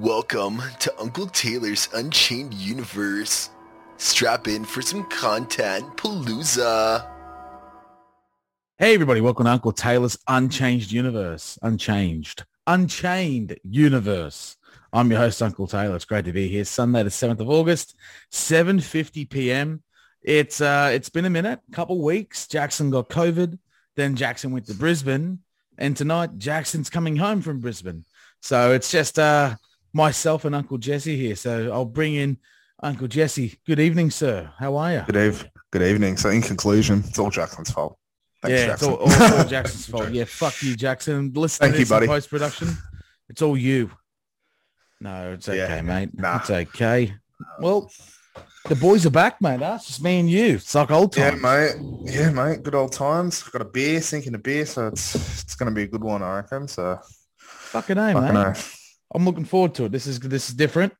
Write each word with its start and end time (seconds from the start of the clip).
Welcome 0.00 0.60
to 0.80 0.92
Uncle 0.98 1.28
Taylor's 1.28 1.88
Unchained 1.94 2.52
Universe. 2.52 3.50
Strap 3.96 4.48
in 4.48 4.64
for 4.64 4.82
some 4.82 5.04
content 5.04 5.96
palooza. 5.96 7.08
Hey 8.76 8.94
everybody, 8.94 9.20
welcome 9.20 9.44
to 9.44 9.52
Uncle 9.52 9.70
Taylor's 9.70 10.18
Unchanged 10.26 10.90
Universe. 10.90 11.60
Unchanged. 11.62 12.44
Unchained 12.66 13.56
Universe. 13.62 14.56
I'm 14.92 15.12
your 15.12 15.20
host, 15.20 15.40
Uncle 15.40 15.68
Taylor. 15.68 15.94
It's 15.94 16.04
great 16.04 16.24
to 16.24 16.32
be 16.32 16.48
here. 16.48 16.64
Sunday 16.64 17.04
the 17.04 17.10
7th 17.10 17.38
of 17.38 17.48
August, 17.48 17.94
7.50 18.32 19.30
p.m. 19.30 19.80
It's 20.22 20.60
uh 20.60 20.90
it's 20.92 21.08
been 21.08 21.24
a 21.24 21.30
minute, 21.30 21.60
couple 21.70 22.02
weeks. 22.02 22.48
Jackson 22.48 22.90
got 22.90 23.10
COVID. 23.10 23.60
Then 23.94 24.16
Jackson 24.16 24.50
went 24.50 24.66
to 24.66 24.74
Brisbane. 24.74 25.38
And 25.78 25.96
tonight 25.96 26.36
Jackson's 26.38 26.90
coming 26.90 27.14
home 27.14 27.42
from 27.42 27.60
Brisbane. 27.60 28.04
So 28.40 28.72
it's 28.72 28.90
just 28.90 29.20
uh 29.20 29.54
myself 29.94 30.44
and 30.44 30.54
Uncle 30.54 30.76
Jesse 30.76 31.16
here. 31.16 31.36
So 31.36 31.72
I'll 31.72 31.84
bring 31.86 32.14
in 32.14 32.36
Uncle 32.82 33.08
Jesse. 33.08 33.58
Good 33.66 33.80
evening, 33.80 34.10
sir. 34.10 34.50
How 34.58 34.76
are 34.76 34.92
you? 34.92 35.02
Good, 35.06 35.16
eve- 35.16 35.48
good 35.70 35.82
evening. 35.82 36.18
So 36.18 36.28
in 36.28 36.42
conclusion, 36.42 37.02
it's 37.06 37.18
all 37.18 37.30
Jackson's 37.30 37.70
fault. 37.70 37.96
Thanks, 38.42 38.60
yeah, 38.60 38.66
Jackson. 38.66 38.92
it's 38.92 39.00
all, 39.00 39.22
all, 39.32 39.38
all 39.38 39.44
Jackson's 39.48 39.86
fault. 39.86 40.10
Yeah, 40.10 40.24
fuck 40.24 40.62
you, 40.62 40.76
Jackson. 40.76 41.32
Listen 41.34 41.60
Thank 41.62 41.72
to 41.74 41.78
you, 41.78 41.84
this 41.84 41.88
buddy. 41.90 42.06
post-production. 42.08 42.76
It's 43.30 43.40
all 43.40 43.56
you. 43.56 43.90
No, 45.00 45.32
it's 45.32 45.48
okay, 45.48 45.58
Yeah, 45.58 45.80
mate. 45.82 46.10
nah. 46.12 46.36
It's 46.38 46.50
okay. 46.50 47.14
Well, 47.58 47.90
the 48.68 48.74
boys 48.76 49.06
are 49.06 49.10
back, 49.10 49.40
mate. 49.40 49.60
That's 49.60 49.86
just 49.86 50.02
me 50.02 50.18
and 50.20 50.28
you. 50.30 50.54
It's 50.56 50.74
like 50.74 50.90
old 50.90 51.16
yeah, 51.16 51.30
times. 51.30 51.42
mate. 51.42 52.12
Yeah, 52.12 52.30
mate. 52.30 52.62
Good 52.62 52.74
old 52.74 52.92
times. 52.92 53.42
Got 53.42 53.62
a 53.62 53.66
beer, 53.66 54.00
sinking 54.02 54.34
a 54.34 54.38
beer, 54.38 54.66
so 54.66 54.88
it's 54.88 55.14
it's 55.42 55.54
gonna 55.54 55.70
be 55.70 55.82
a 55.82 55.86
good 55.86 56.02
one, 56.04 56.22
I 56.22 56.36
reckon. 56.36 56.68
So 56.68 56.98
Fucking 57.38 57.98
A, 57.98 58.14
mate. 58.32 58.56
I'm 59.14 59.24
looking 59.24 59.44
forward 59.44 59.74
to 59.76 59.84
it. 59.84 59.92
This 59.92 60.06
is 60.06 60.18
this 60.20 60.48
is 60.48 60.54
different. 60.54 60.92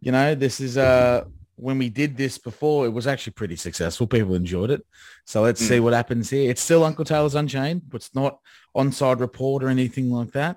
You 0.00 0.12
know, 0.12 0.34
this 0.34 0.60
is 0.60 0.76
uh 0.76 1.24
when 1.56 1.78
we 1.78 1.88
did 1.88 2.16
this 2.16 2.36
before, 2.36 2.84
it 2.84 2.88
was 2.90 3.06
actually 3.06 3.32
pretty 3.34 3.54
successful. 3.56 4.08
People 4.08 4.34
enjoyed 4.34 4.70
it. 4.72 4.84
So 5.24 5.40
let's 5.42 5.62
Mm. 5.62 5.68
see 5.68 5.80
what 5.80 5.92
happens 5.92 6.28
here. 6.30 6.50
It's 6.50 6.60
still 6.60 6.82
Uncle 6.82 7.04
Taylor's 7.04 7.36
Unchained, 7.36 7.82
but 7.88 7.96
it's 8.02 8.14
not 8.14 8.38
onside 8.76 9.20
report 9.20 9.62
or 9.62 9.68
anything 9.68 10.10
like 10.10 10.32
that. 10.32 10.56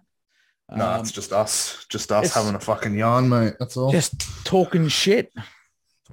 No, 0.75 0.85
Um, 0.93 1.01
it's 1.01 1.11
just 1.11 1.31
us, 1.31 1.85
just 1.87 2.11
us 2.11 2.33
having 2.33 2.55
a 2.55 2.59
fucking 2.59 2.97
yarn, 2.97 3.29
mate. 3.29 3.53
That's 3.59 3.77
all. 3.77 3.91
just 3.91 4.19
talking 4.43 4.87
shit. 4.87 5.31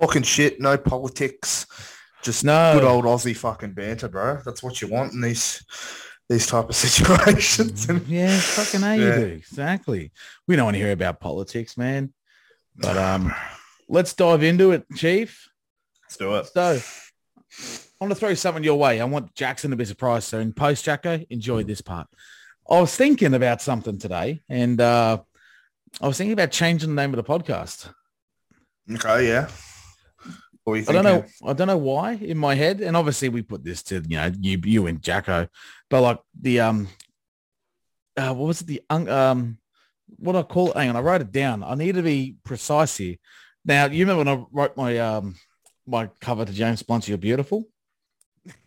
talking 0.01 0.23
shit, 0.23 0.61
no 0.61 0.77
politics, 0.77 1.67
just 2.23 2.43
No. 2.45 2.75
good 2.75 2.85
old 2.85 3.05
Aussie 3.05 3.37
fucking 3.37 3.73
banter, 3.75 4.09
bro. 4.09 4.41
That's 4.45 4.63
what 4.63 4.83
you 4.83 4.89
want 4.89 5.13
in 5.15 5.21
these 5.23 5.65
these 6.29 6.47
type 6.47 6.69
of 6.69 6.75
situations. 6.87 7.89
And 7.89 8.07
Yeah, 8.07 8.37
fucking 8.39 8.81
how 8.81 8.93
you 8.93 9.13
do. 9.13 9.27
Exactly. 9.27 10.13
We 10.47 10.57
don't 10.57 10.67
want 10.67 10.75
to 10.77 10.81
hear 10.83 10.93
about 10.93 11.21
politics, 11.21 11.77
man. 11.77 12.13
But 12.77 12.97
um, 12.97 13.33
let's 13.89 14.15
dive 14.15 14.43
into 14.43 14.73
it, 14.73 14.85
Chief. 14.97 15.49
let's 16.03 16.17
do 16.17 16.35
it. 16.37 16.47
So 16.47 16.81
I 18.01 18.05
want 18.05 18.13
to 18.13 18.19
throw 18.19 18.35
something 18.35 18.65
your 18.65 18.79
way. 18.79 19.01
I 19.01 19.05
want 19.05 19.35
Jackson 19.35 19.71
to 19.71 19.77
be 19.77 19.85
surprised. 19.85 20.29
So 20.29 20.41
in 20.41 20.53
post, 20.53 20.85
Jacko, 20.85 21.21
enjoy 21.31 21.63
this 21.63 21.81
part. 21.81 22.09
I 22.69 22.81
was 22.81 22.97
thinking 22.97 23.35
about 23.35 23.61
something 23.61 23.99
today, 23.99 24.41
and 24.49 24.81
uh, 24.81 25.19
I 26.01 26.07
was 26.07 26.17
thinking 26.17 26.33
about 26.33 26.51
changing 26.51 26.95
the 26.95 27.01
name 27.01 27.15
of 27.15 27.25
the 27.25 27.31
podcast. 27.31 27.93
Okay, 28.91 29.29
yeah. 29.29 29.49
What 30.65 30.75
are 30.75 30.77
you 30.79 30.85
I 30.89 30.93
don't 30.93 31.05
know. 31.05 31.25
I 31.47 31.53
don't 31.53 31.69
know 31.69 31.77
why 31.77 32.13
in 32.13 32.39
my 32.39 32.55
head, 32.55 32.81
and 32.81 32.97
obviously 32.97 33.29
we 33.29 33.43
put 33.43 33.65
this 33.65 33.83
to 33.85 34.03
you 34.09 34.17
know 34.17 34.33
you 34.41 34.61
you 34.65 34.87
and 34.87 35.03
Jacko, 35.03 35.49
but 35.91 36.01
like 36.01 36.19
the 36.41 36.61
um, 36.61 36.89
uh, 38.17 38.33
what 38.33 38.47
was 38.47 38.63
it 38.63 38.67
the 38.67 38.83
um, 38.91 39.59
what 40.17 40.37
I 40.37 40.43
call 40.43 40.71
it? 40.71 40.77
Hang 40.77 40.91
on, 40.91 40.97
I 40.97 41.01
wrote 41.01 41.21
it 41.21 41.33
down. 41.33 41.63
I 41.63 41.75
need 41.75 41.97
to 41.97 42.03
be 42.03 42.37
precise 42.45 42.97
here. 42.97 43.17
Now 43.65 43.87
you 43.87 44.07
remember 44.07 44.25
when 44.25 44.39
I 44.39 44.45
wrote 44.53 44.77
my 44.77 44.99
um 44.99 45.35
my 45.87 46.09
cover 46.21 46.45
to 46.45 46.53
James 46.53 46.83
Blunt, 46.83 47.09
"You're 47.09 47.19
Beautiful." 47.19 47.65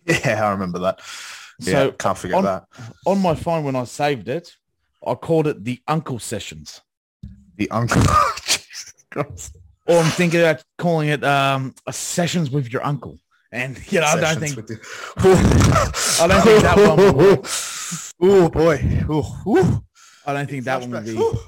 Yeah, 0.06 0.48
I 0.48 0.52
remember 0.52 0.80
that. 0.80 1.02
So 1.60 1.86
yeah, 1.88 1.92
can't 1.98 2.18
forget 2.18 2.38
on- 2.38 2.44
that. 2.46 2.66
on 3.06 3.20
my 3.20 3.36
phone 3.36 3.64
when 3.64 3.76
I 3.76 3.84
saved 3.84 4.30
it, 4.30 4.56
I 5.06 5.16
called 5.16 5.48
it 5.48 5.64
the 5.64 5.82
Uncle 5.88 6.20
Sessions. 6.20 6.82
The 7.58 7.70
uncle. 7.72 8.02
Jesus 8.46 8.94
Christ. 9.12 9.58
Or 9.88 10.00
I'm 10.00 10.12
thinking 10.12 10.42
about 10.42 10.64
calling 10.78 11.10
it 11.10 11.24
um, 11.24 11.74
a 11.86 11.94
sessions 11.94 12.52
with 12.52 12.72
your 12.72 12.86
uncle. 12.86 13.18
And 13.52 13.80
you 13.92 14.00
know, 14.02 14.08
I 14.08 14.20
don't 14.20 14.40
think 14.40 14.58
you. 14.70 14.78
I 15.18 16.28
don't 16.28 16.42
think 16.44 16.62
that 16.64 16.76
one 16.78 17.16
would 17.18 17.46
Oh 18.20 18.50
boy. 18.50 19.04
Ooh, 19.10 19.50
ooh. 19.50 19.84
I 20.26 20.34
don't 20.34 20.50
think 20.50 20.66
that 20.66 20.82
one 20.82 20.92
would 20.92 21.06
be. 21.06 21.18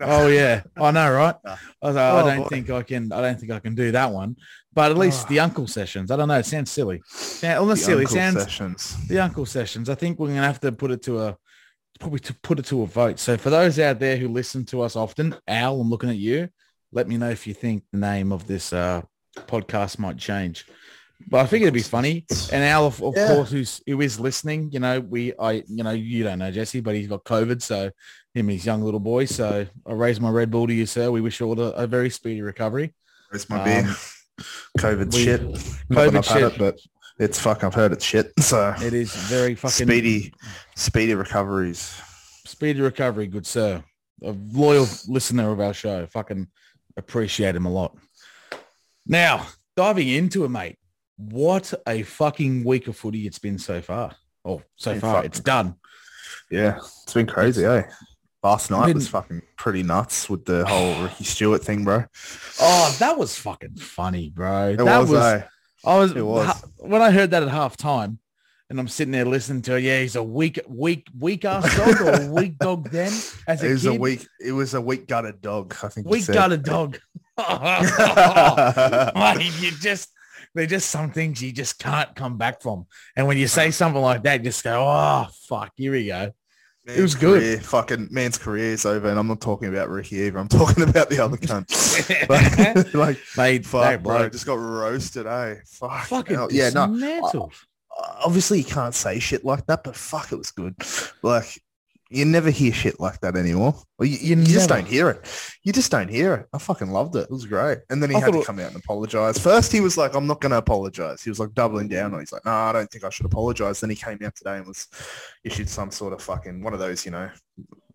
Oh 0.00 0.28
yeah, 0.28 0.62
I 0.76 0.92
know, 0.92 1.12
right? 1.12 1.34
I, 1.44 1.56
was 1.82 1.96
like, 1.96 2.04
I 2.04 2.20
Oh, 2.20 2.24
don't 2.24 2.42
boy. 2.44 2.48
think 2.50 2.70
I 2.70 2.82
can. 2.84 3.10
I 3.10 3.20
don't 3.20 3.40
think 3.40 3.50
I 3.50 3.58
can 3.58 3.74
do 3.74 3.90
that 3.90 4.12
one. 4.12 4.36
But 4.72 4.92
at 4.92 4.96
least 4.96 5.24
Ah. 5.24 5.28
the 5.28 5.40
uncle 5.40 5.66
sessions. 5.66 6.12
I 6.12 6.16
don't 6.16 6.28
know. 6.28 6.38
It 6.38 6.46
sounds 6.46 6.70
silly. 6.70 7.02
Yeah, 7.42 7.54
well, 7.58 7.66
not 7.66 7.78
The 7.78 7.82
silly. 7.82 8.04
Uncle 8.04 8.14
sounds 8.16 8.42
sessions. 8.44 9.08
the 9.08 9.18
uncle 9.18 9.44
sessions. 9.44 9.88
I 9.90 9.96
think 9.96 10.20
we're 10.20 10.28
gonna 10.28 10.42
have 10.44 10.60
to 10.60 10.70
put 10.70 10.92
it 10.92 11.02
to 11.02 11.22
a 11.22 11.36
probably 11.98 12.20
to 12.20 12.34
put 12.44 12.60
it 12.60 12.66
to 12.66 12.82
a 12.82 12.86
vote. 12.86 13.18
So 13.18 13.36
for 13.36 13.50
those 13.50 13.76
out 13.80 13.98
there 13.98 14.16
who 14.16 14.28
listen 14.28 14.64
to 14.66 14.82
us 14.82 14.94
often, 14.94 15.34
Al, 15.48 15.80
I'm 15.80 15.90
looking 15.90 16.10
at 16.10 16.16
you. 16.16 16.48
Let 16.92 17.08
me 17.08 17.16
know 17.16 17.30
if 17.30 17.46
you 17.46 17.54
think 17.54 17.84
the 17.92 17.98
name 17.98 18.32
of 18.32 18.46
this 18.46 18.72
uh, 18.72 19.02
podcast 19.46 19.98
might 19.98 20.18
change. 20.18 20.66
But 21.28 21.38
I 21.40 21.46
think 21.46 21.62
it'd 21.62 21.72
be 21.74 21.82
funny. 21.82 22.26
And 22.52 22.64
Al, 22.64 22.86
of, 22.86 23.02
of 23.02 23.14
Yeah. 23.16 23.28
course, 23.28 23.50
who's 23.50 23.80
who 23.86 24.00
is 24.00 24.18
listening, 24.18 24.70
you 24.72 24.80
know, 24.80 24.98
we 25.00 25.32
I 25.38 25.62
you 25.68 25.84
know 25.84 25.92
you 25.92 26.24
don't 26.24 26.40
know 26.40 26.50
Jesse, 26.50 26.80
but 26.80 26.94
he's 26.96 27.06
got 27.06 27.22
COVID, 27.24 27.62
so 27.62 27.84
him 28.34 28.48
and 28.48 28.50
his 28.50 28.66
young 28.66 28.82
little 28.82 28.98
boy. 29.00 29.26
So 29.26 29.66
I 29.86 29.92
raise 29.92 30.20
my 30.20 30.30
Red 30.30 30.50
Bull 30.50 30.66
to 30.66 30.72
you, 30.74 30.84
sir. 30.86 31.10
We 31.10 31.20
wish 31.20 31.38
you 31.38 31.46
all 31.46 31.60
a, 31.60 31.70
a 31.72 31.86
very 31.86 32.10
speedy 32.10 32.42
recovery. 32.42 32.92
Where's 33.30 33.48
my 33.48 33.62
beer? 33.64 33.78
Um, 33.88 33.96
COVID 34.78 35.14
we- 35.14 35.24
shit. 35.24 35.40
COVID 35.92 36.16
I've 36.16 36.24
shit. 36.26 36.42
it, 36.54 36.58
but 36.58 36.78
it's 37.20 37.38
fuck 37.38 37.62
I've 37.62 37.74
heard 37.74 37.92
it's 37.92 38.04
shit. 38.04 38.32
So 38.40 38.74
It 38.82 38.92
is 38.92 39.14
very 39.14 39.54
fucking 39.54 39.86
speedy, 39.86 40.34
speedy 40.74 41.14
recoveries. 41.14 41.94
Speedy 42.46 42.80
recovery, 42.80 43.28
good 43.28 43.46
sir. 43.46 43.82
A 44.24 44.34
loyal 44.52 44.86
listener 45.06 45.50
of 45.52 45.60
our 45.60 45.72
show. 45.74 46.06
Fucking 46.06 46.48
appreciate 46.96 47.54
him 47.56 47.66
a 47.66 47.70
lot. 47.70 47.96
Now, 49.06 49.46
diving 49.76 50.08
into 50.08 50.44
it, 50.44 50.48
mate. 50.48 50.78
What 51.16 51.72
a 51.86 52.02
fucking 52.02 52.64
week 52.64 52.88
of 52.88 52.96
footy 52.96 53.26
it's 53.26 53.38
been 53.38 53.58
so 53.58 53.80
far. 53.80 54.14
Oh, 54.44 54.62
so 54.76 54.98
far. 54.98 55.16
fucking- 55.16 55.26
It's 55.30 55.40
done. 55.40 55.76
Yeah, 56.50 56.78
it's 57.04 57.14
been 57.14 57.26
crazy, 57.26 57.64
eh? 57.64 57.84
Last 58.42 58.70
night 58.70 58.86
been- 58.86 58.96
was 58.96 59.08
fucking 59.08 59.42
pretty 59.56 59.82
nuts 59.82 60.28
with 60.28 60.44
the 60.44 60.66
whole 60.66 61.02
Ricky 61.04 61.24
Stuart 61.24 61.62
thing, 61.64 61.84
bro. 61.84 62.04
Oh, 62.60 62.96
that 62.98 63.16
was 63.16 63.36
fucking 63.36 63.76
funny, 63.76 64.30
bro. 64.30 64.70
It 64.70 64.76
that 64.78 64.98
was, 65.00 65.12
eh? 65.12 65.42
I 65.84 65.98
was, 65.98 66.12
It 66.12 66.22
was. 66.26 66.62
when 66.78 67.02
I 67.02 67.10
heard 67.10 67.30
that 67.30 67.42
at 67.42 67.48
half 67.48 67.76
time 67.76 68.18
and 68.72 68.80
I'm 68.80 68.88
sitting 68.88 69.12
there 69.12 69.26
listening 69.26 69.60
to 69.62 69.78
yeah, 69.78 70.00
he's 70.00 70.16
a 70.16 70.22
weak, 70.22 70.58
weak, 70.66 71.06
weak 71.18 71.44
ass 71.44 71.76
dog 71.76 72.00
or 72.00 72.22
a 72.22 72.26
weak 72.32 72.56
dog 72.56 72.88
then 72.90 73.12
as 73.46 73.62
a 73.62 73.66
It 73.66 73.70
was 73.72 73.82
kid. 73.82 73.96
a 73.96 74.00
weak. 74.00 74.26
It 74.40 74.52
was 74.52 74.72
a 74.72 74.80
weak 74.80 75.06
gutted 75.06 75.42
dog. 75.42 75.76
I 75.82 75.88
think. 75.88 76.08
weak 76.08 76.26
gutted 76.26 76.62
dog. 76.62 76.98
Mate, 77.38 79.52
you 79.60 79.72
just 79.72 80.08
they're 80.54 80.64
just 80.66 80.88
some 80.88 81.10
things 81.10 81.42
you 81.42 81.52
just 81.52 81.78
can't 81.78 82.14
come 82.16 82.38
back 82.38 82.62
from. 82.62 82.86
And 83.14 83.26
when 83.26 83.36
you 83.36 83.46
say 83.46 83.70
something 83.72 84.00
like 84.00 84.22
that, 84.22 84.42
just 84.42 84.64
go, 84.64 84.86
oh 84.88 85.26
fuck, 85.48 85.72
here 85.76 85.92
we 85.92 86.06
go. 86.06 86.32
Man's 86.86 87.00
was 87.00 87.14
good. 87.14 87.40
career- 87.42 87.60
fucking 87.60 88.08
man's 88.10 88.38
career 88.38 88.72
is 88.72 88.86
over, 88.86 89.06
and 89.08 89.18
I'm 89.18 89.28
not 89.28 89.42
talking 89.42 89.68
about 89.68 89.90
Ricky 89.90 90.16
either. 90.16 90.38
I'm 90.38 90.48
talking 90.48 90.82
about 90.82 91.10
the 91.10 91.22
other 91.22 91.36
cunt. 91.36 91.68
But, 92.26 92.94
like, 92.94 93.18
Mate, 93.36 93.66
fuck, 93.66 94.02
bro, 94.02 94.16
bloke 94.18 94.32
just 94.32 94.46
got 94.46 94.54
roasted, 94.54 95.26
eh? 95.26 95.56
Fuck. 95.66 96.06
fucking. 96.06 96.46
Yeah, 96.50 96.70
no. 96.70 96.86
dismantled. 96.88 97.52
Obviously, 98.24 98.58
you 98.58 98.64
can't 98.64 98.94
say 98.94 99.18
shit 99.18 99.44
like 99.44 99.66
that, 99.66 99.84
but 99.84 99.96
fuck, 99.96 100.32
it 100.32 100.36
was 100.36 100.50
good. 100.50 100.74
Like, 101.22 101.60
you 102.10 102.26
never 102.26 102.50
hear 102.50 102.72
shit 102.72 103.00
like 103.00 103.20
that 103.20 103.36
anymore. 103.36 103.74
Well, 103.98 104.06
you, 104.06 104.18
you, 104.18 104.36
You 104.36 104.44
just 104.44 104.68
don't 104.68 104.86
hear 104.86 105.08
it. 105.08 105.26
You 105.62 105.72
just 105.72 105.90
don't 105.90 106.08
hear 106.08 106.34
it. 106.34 106.48
I 106.52 106.58
fucking 106.58 106.90
loved 106.90 107.16
it. 107.16 107.20
It 107.22 107.30
was 107.30 107.46
great. 107.46 107.78
And 107.88 108.02
then 108.02 108.10
he 108.10 108.16
I 108.16 108.20
had 108.20 108.34
to 108.34 108.44
come 108.44 108.58
out 108.58 108.72
and 108.72 108.76
apologize. 108.76 109.38
First, 109.38 109.72
he 109.72 109.80
was 109.80 109.96
like, 109.96 110.14
"I'm 110.14 110.26
not 110.26 110.40
going 110.40 110.50
to 110.50 110.58
apologize." 110.58 111.22
He 111.22 111.30
was 111.30 111.38
like 111.38 111.54
doubling 111.54 111.88
down 111.88 112.12
on. 112.12 112.18
it. 112.18 112.24
He's 112.24 112.32
like, 112.32 112.44
"No, 112.44 112.52
I 112.52 112.72
don't 112.72 112.90
think 112.90 113.04
I 113.04 113.08
should 113.10 113.24
apologize." 113.26 113.80
Then 113.80 113.88
he 113.90 113.96
came 113.96 114.18
out 114.24 114.34
today 114.36 114.58
and 114.58 114.66
was 114.66 114.88
issued 115.42 115.70
some 115.70 115.90
sort 115.90 116.12
of 116.12 116.20
fucking 116.20 116.62
one 116.62 116.74
of 116.74 116.80
those, 116.80 117.06
you 117.06 117.12
know, 117.12 117.30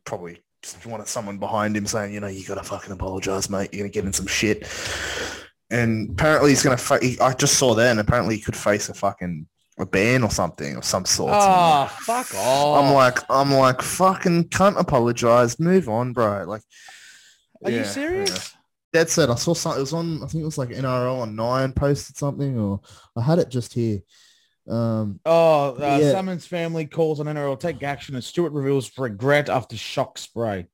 probably 0.03 0.41
just 0.63 0.83
wanted 0.87 1.07
someone 1.07 1.37
behind 1.37 1.77
him 1.77 1.85
saying, 1.85 2.11
you 2.13 2.19
know, 2.19 2.27
you 2.27 2.43
got 2.45 2.55
to 2.55 2.63
fucking 2.63 2.91
apologize, 2.91 3.49
mate. 3.49 3.69
You're 3.71 3.81
going 3.83 3.91
to 3.91 3.93
get 3.93 4.05
in 4.05 4.13
some 4.13 4.27
shit. 4.27 4.67
And 5.69 6.09
apparently 6.11 6.49
he's 6.51 6.63
going 6.63 6.75
to. 6.75 6.83
Fa- 6.83 7.23
I 7.23 7.33
just 7.33 7.59
saw 7.59 7.75
that, 7.75 7.91
and 7.91 7.99
apparently 7.99 8.35
he 8.37 8.41
could 8.41 8.55
face 8.55 8.89
a 8.89 8.93
fucking 8.95 9.47
a 9.79 9.85
ban 9.85 10.23
or 10.23 10.31
something 10.31 10.75
of 10.77 10.83
some 10.85 11.05
sort. 11.05 11.31
Oh, 11.35 11.87
fuck 12.01 12.33
off. 12.35 12.83
I'm 12.85 12.93
like, 12.93 13.19
I'm 13.29 13.51
like, 13.53 13.81
fucking 13.81 14.49
can't 14.49 14.77
apologize. 14.79 15.59
Move 15.59 15.87
on, 15.89 16.13
bro. 16.13 16.45
Like, 16.47 16.61
Are 17.63 17.71
you 17.71 17.83
serious? 17.83 18.29
yeah. 18.31 18.59
That 18.93 19.09
said, 19.09 19.29
I 19.29 19.35
saw 19.35 19.53
something. 19.53 19.77
It 19.79 19.81
was 19.81 19.93
on. 19.93 20.23
I 20.23 20.27
think 20.27 20.41
it 20.41 20.45
was 20.45 20.57
like 20.57 20.69
NRL 20.69 21.21
on 21.21 21.35
nine 21.35 21.73
posted 21.73 22.15
something, 22.17 22.57
or 22.57 22.79
I 23.15 23.21
had 23.21 23.37
it 23.39 23.49
just 23.49 23.73
here. 23.73 23.99
Um, 24.67 25.19
Oh, 25.25 25.75
uh, 25.75 25.99
Yeah. 26.01 26.11
Summons 26.11 26.45
family 26.47 26.85
calls 26.85 27.19
on 27.19 27.25
NRL 27.27 27.59
take 27.59 27.83
action 27.83 28.15
as 28.15 28.25
Stuart 28.25 28.51
reveals 28.53 28.91
regret 28.97 29.49
after 29.49 29.77
shock 29.77 30.17
spray. 30.17 30.67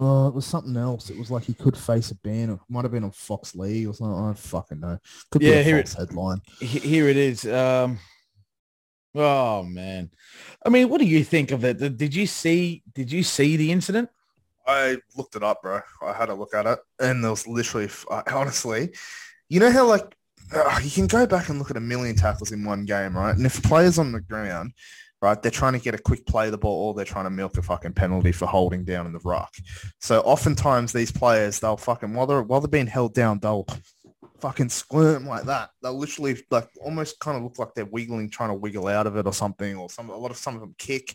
Oh, 0.00 0.28
it 0.28 0.34
was 0.34 0.46
something 0.46 0.76
else. 0.76 1.10
It 1.10 1.18
was 1.18 1.30
like 1.30 1.42
he 1.44 1.54
could 1.54 1.76
face 1.76 2.10
a 2.12 2.14
ban. 2.16 2.50
It 2.50 2.58
might 2.68 2.84
have 2.84 2.92
been 2.92 3.02
on 3.04 3.10
Fox 3.10 3.54
League 3.56 3.88
or 3.88 3.94
something. 3.94 4.14
I 4.16 4.26
don't 4.26 4.38
fucking 4.38 4.78
know. 4.78 4.98
Could 5.32 5.42
Yeah, 5.42 5.54
be 5.54 5.58
a 5.58 5.62
here 5.64 5.76
false 5.82 5.94
headline. 5.94 6.40
Here 6.60 7.08
it 7.08 7.16
is. 7.16 7.44
Um, 7.46 7.98
oh 9.14 9.62
man, 9.62 10.10
I 10.64 10.68
mean, 10.68 10.88
what 10.88 11.00
do 11.00 11.06
you 11.06 11.24
think 11.24 11.50
of 11.50 11.64
it? 11.64 11.96
Did 11.96 12.14
you 12.14 12.26
see? 12.26 12.82
Did 12.94 13.10
you 13.10 13.22
see 13.22 13.56
the 13.56 13.72
incident? 13.72 14.08
I 14.66 14.98
looked 15.16 15.34
it 15.34 15.42
up, 15.42 15.62
bro. 15.62 15.80
I 16.02 16.12
had 16.12 16.28
a 16.28 16.34
look 16.34 16.54
at 16.54 16.66
it, 16.66 16.78
and 17.00 17.24
there 17.24 17.30
was 17.30 17.46
literally, 17.48 17.88
honestly, 18.30 18.90
you 19.48 19.60
know 19.60 19.70
how 19.70 19.86
like 19.86 20.14
uh, 20.54 20.80
you 20.82 20.90
can 20.90 21.06
go 21.06 21.26
back 21.26 21.48
and 21.48 21.58
look 21.58 21.70
at 21.70 21.76
a 21.76 21.80
million 21.80 22.16
tackles 22.16 22.52
in 22.52 22.64
one 22.64 22.84
game, 22.84 23.16
right? 23.16 23.34
And 23.34 23.46
if 23.46 23.58
a 23.58 23.62
player's 23.62 23.98
on 23.98 24.12
the 24.12 24.20
ground, 24.20 24.72
right, 25.20 25.40
they're 25.40 25.50
trying 25.50 25.72
to 25.72 25.78
get 25.78 25.94
a 25.94 25.98
quick 25.98 26.26
play 26.26 26.46
of 26.46 26.52
the 26.52 26.58
ball, 26.58 26.88
or 26.88 26.94
they're 26.94 27.04
trying 27.04 27.24
to 27.24 27.30
milk 27.30 27.56
a 27.56 27.62
fucking 27.62 27.94
penalty 27.94 28.32
for 28.32 28.46
holding 28.46 28.84
down 28.84 29.06
in 29.06 29.12
the 29.12 29.20
ruck. 29.24 29.54
So 30.00 30.20
oftentimes 30.20 30.92
these 30.92 31.10
players, 31.10 31.60
they'll 31.60 31.76
fucking 31.76 32.12
while 32.14 32.26
they're 32.26 32.42
while 32.42 32.60
they're 32.60 32.68
being 32.68 32.86
held 32.86 33.14
down, 33.14 33.38
they'll 33.40 33.66
fucking 34.40 34.68
squirm 34.68 35.26
like 35.26 35.44
that. 35.44 35.70
They'll 35.82 35.98
literally 35.98 36.42
like 36.50 36.68
almost 36.80 37.18
kind 37.20 37.36
of 37.36 37.42
look 37.42 37.58
like 37.58 37.74
they're 37.74 37.84
wiggling, 37.84 38.30
trying 38.30 38.50
to 38.50 38.54
wiggle 38.54 38.86
out 38.88 39.06
of 39.06 39.16
it 39.16 39.26
or 39.26 39.32
something, 39.32 39.76
or 39.76 39.90
some 39.90 40.10
a 40.10 40.16
lot 40.16 40.30
of 40.30 40.36
some 40.36 40.54
of 40.54 40.60
them 40.60 40.74
kick. 40.78 41.14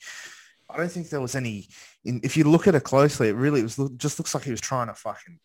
I 0.69 0.77
don't 0.77 0.91
think 0.91 1.09
there 1.09 1.21
was 1.21 1.35
any. 1.35 1.67
In, 2.05 2.19
if 2.23 2.35
you 2.37 2.43
look 2.45 2.67
at 2.67 2.75
it 2.75 2.83
closely, 2.83 3.29
it 3.29 3.35
really 3.35 3.59
it 3.61 3.63
was 3.63 3.79
just 3.97 4.19
looks 4.19 4.33
like 4.33 4.43
he 4.43 4.51
was 4.51 4.61
trying 4.61 4.87
to 4.87 4.93
fucking 4.93 5.39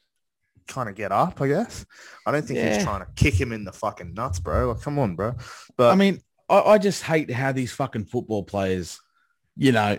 kind 0.67 0.89
of 0.89 0.95
get 0.95 1.13
up. 1.13 1.41
I 1.41 1.49
guess. 1.49 1.85
I 2.27 2.33
don't 2.33 2.45
think 2.45 2.59
he 2.59 2.65
Yeah. 2.65 2.77
was 2.77 2.85
trying 2.85 3.01
to 3.01 3.09
kick 3.17 3.35
him 3.35 3.53
in 3.53 3.65
the 3.65 3.73
fucking 3.73 4.15
nuts, 4.15 4.39
bro. 4.39 4.73
Like, 4.73 4.81
come 4.83 4.99
on, 4.99 5.17
bro. 5.17 5.35
But 5.77 5.93
I 5.93 5.95
mean, 5.97 6.21
I, 6.49 6.61
I 6.61 6.79
just 6.79 7.03
hate 7.03 7.31
how 7.31 7.53
these 7.53 7.73
fucking 7.73 8.07
football 8.07 8.43
players, 8.45 9.01
you 9.57 9.73
know, 9.73 9.99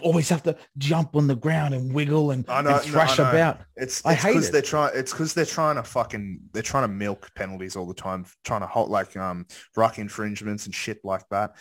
always 0.00 0.28
have 0.28 0.42
to 0.42 0.56
jump 0.76 1.14
on 1.14 1.26
the 1.26 1.36
ground 1.36 1.74
and 1.74 1.92
wiggle 1.92 2.30
and, 2.32 2.46
know, 2.46 2.54
and 2.54 2.66
no, 2.66 2.78
thrash 2.78 3.18
know. 3.18 3.28
about. 3.28 3.60
It's 3.76 4.04
I 4.04 4.12
it's 4.14 4.22
hate 4.22 4.28
because 4.32 4.48
it. 4.48 4.52
they're 4.52 4.62
trying. 4.62 4.90
It's 4.94 5.12
because 5.12 5.34
they're 5.34 5.44
trying 5.46 5.76
to 5.76 5.82
fucking. 5.82 6.40
They're 6.52 6.62
trying 6.62 6.84
to 6.84 6.88
milk 6.94 7.30
penalties 7.34 7.76
all 7.76 7.86
the 7.86 7.94
time, 7.94 8.24
trying 8.44 8.60
to 8.60 8.66
hold 8.66 8.90
like 8.90 9.16
um 9.16 9.46
ruck 9.76 9.98
infringements 9.98 10.66
and 10.66 10.74
shit 10.74 10.98
like 11.04 11.28
that, 11.30 11.52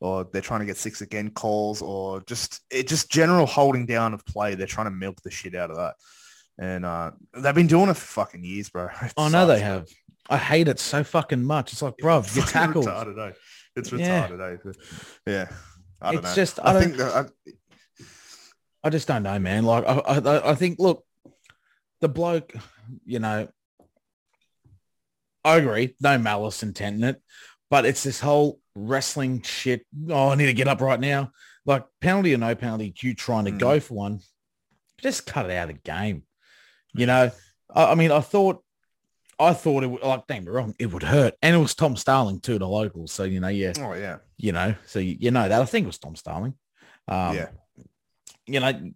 or 0.00 0.28
they're 0.32 0.42
trying 0.42 0.60
to 0.60 0.66
get 0.66 0.76
six 0.76 1.00
again 1.00 1.30
calls, 1.30 1.82
or 1.82 2.20
just 2.22 2.60
it 2.70 2.86
just 2.88 3.10
general 3.10 3.46
holding 3.46 3.86
down 3.86 4.14
of 4.14 4.24
play. 4.26 4.54
They're 4.54 4.66
trying 4.66 4.86
to 4.86 4.90
milk 4.92 5.20
the 5.22 5.30
shit 5.30 5.54
out 5.54 5.70
of 5.70 5.76
that, 5.76 5.94
and 6.58 6.84
uh 6.84 7.10
they've 7.36 7.54
been 7.54 7.66
doing 7.66 7.88
it 7.90 7.94
for 7.94 8.06
fucking 8.24 8.44
years, 8.44 8.68
bro. 8.70 8.88
It 9.02 9.12
I 9.16 9.28
know 9.30 9.46
they 9.46 9.56
bro. 9.58 9.64
have. 9.64 9.88
I 10.30 10.38
hate 10.38 10.68
it 10.68 10.78
so 10.78 11.04
fucking 11.04 11.42
much. 11.42 11.72
It's 11.72 11.82
like, 11.82 11.98
bro, 11.98 12.14
you're 12.16 12.22
Fucking 12.22 12.46
tackled. 12.46 12.86
retarded, 12.86 13.28
eh? 13.28 13.32
It's 13.76 13.92
Yeah. 13.92 14.26
retarded, 14.28 14.64
eh? 14.66 14.72
Yeah. 15.26 15.48
I 16.00 16.12
don't 16.12 16.24
It's 16.24 16.28
know. 16.30 16.34
just- 16.42 16.60
I 16.60 16.62
I, 16.62 16.72
don't- 16.72 16.82
think 16.82 16.96
that 16.96 17.14
I, 17.46 17.50
I 18.84 18.90
just 18.90 19.08
don't 19.08 19.22
know, 19.22 19.38
man. 19.38 19.64
Like, 19.64 19.84
I, 19.86 19.94
I, 19.94 20.50
I 20.50 20.54
think, 20.54 20.78
look, 20.78 21.04
the 22.00 22.08
bloke, 22.08 22.52
you 23.06 23.18
know, 23.18 23.48
I 25.42 25.56
agree, 25.56 25.96
no 26.00 26.18
malice 26.18 26.62
intent 26.62 26.96
in 26.96 27.04
it, 27.04 27.22
but 27.70 27.86
it's 27.86 28.02
this 28.02 28.20
whole 28.20 28.60
wrestling 28.74 29.40
shit. 29.42 29.86
Oh, 30.10 30.28
I 30.28 30.34
need 30.34 30.46
to 30.46 30.52
get 30.52 30.68
up 30.68 30.82
right 30.82 31.00
now. 31.00 31.32
Like 31.64 31.86
penalty 32.02 32.34
or 32.34 32.38
no 32.38 32.54
penalty, 32.54 32.94
you 33.00 33.14
trying 33.14 33.46
to 33.46 33.52
Mm. 33.52 33.58
go 33.58 33.80
for 33.80 33.94
one, 33.94 34.20
just 34.98 35.26
cut 35.26 35.46
it 35.46 35.52
out 35.56 35.70
of 35.70 35.76
the 35.76 35.80
game. 35.82 36.24
You 36.92 37.06
know, 37.06 37.30
I, 37.74 37.84
I 37.92 37.94
mean, 37.94 38.10
I 38.12 38.20
thought, 38.20 38.62
I 39.38 39.54
thought 39.54 39.82
it 39.82 39.86
would, 39.86 40.02
like, 40.02 40.26
don't 40.26 40.44
me 40.44 40.50
wrong, 40.50 40.74
it 40.78 40.92
would 40.92 41.02
hurt. 41.02 41.34
And 41.40 41.56
it 41.56 41.58
was 41.58 41.74
Tom 41.74 41.96
Starling 41.96 42.40
too, 42.40 42.58
the 42.58 42.68
locals. 42.68 43.12
So, 43.12 43.24
you 43.24 43.40
know, 43.40 43.48
yeah, 43.48 43.72
oh 43.78 43.94
yeah. 43.94 44.18
you 44.36 44.52
know, 44.52 44.74
so 44.86 44.98
you, 44.98 45.16
you 45.18 45.30
know 45.30 45.48
that. 45.48 45.60
I 45.60 45.64
think 45.64 45.84
it 45.84 45.88
was 45.88 45.98
Tom 45.98 46.16
Starling. 46.16 46.54
Um, 47.08 47.36
yeah. 47.36 47.48
You 48.46 48.60
know, 48.60 48.92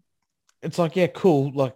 it's 0.62 0.79
like, 0.79 0.97
yeah, 0.97 1.06
cool. 1.09 1.53
Like 1.55 1.75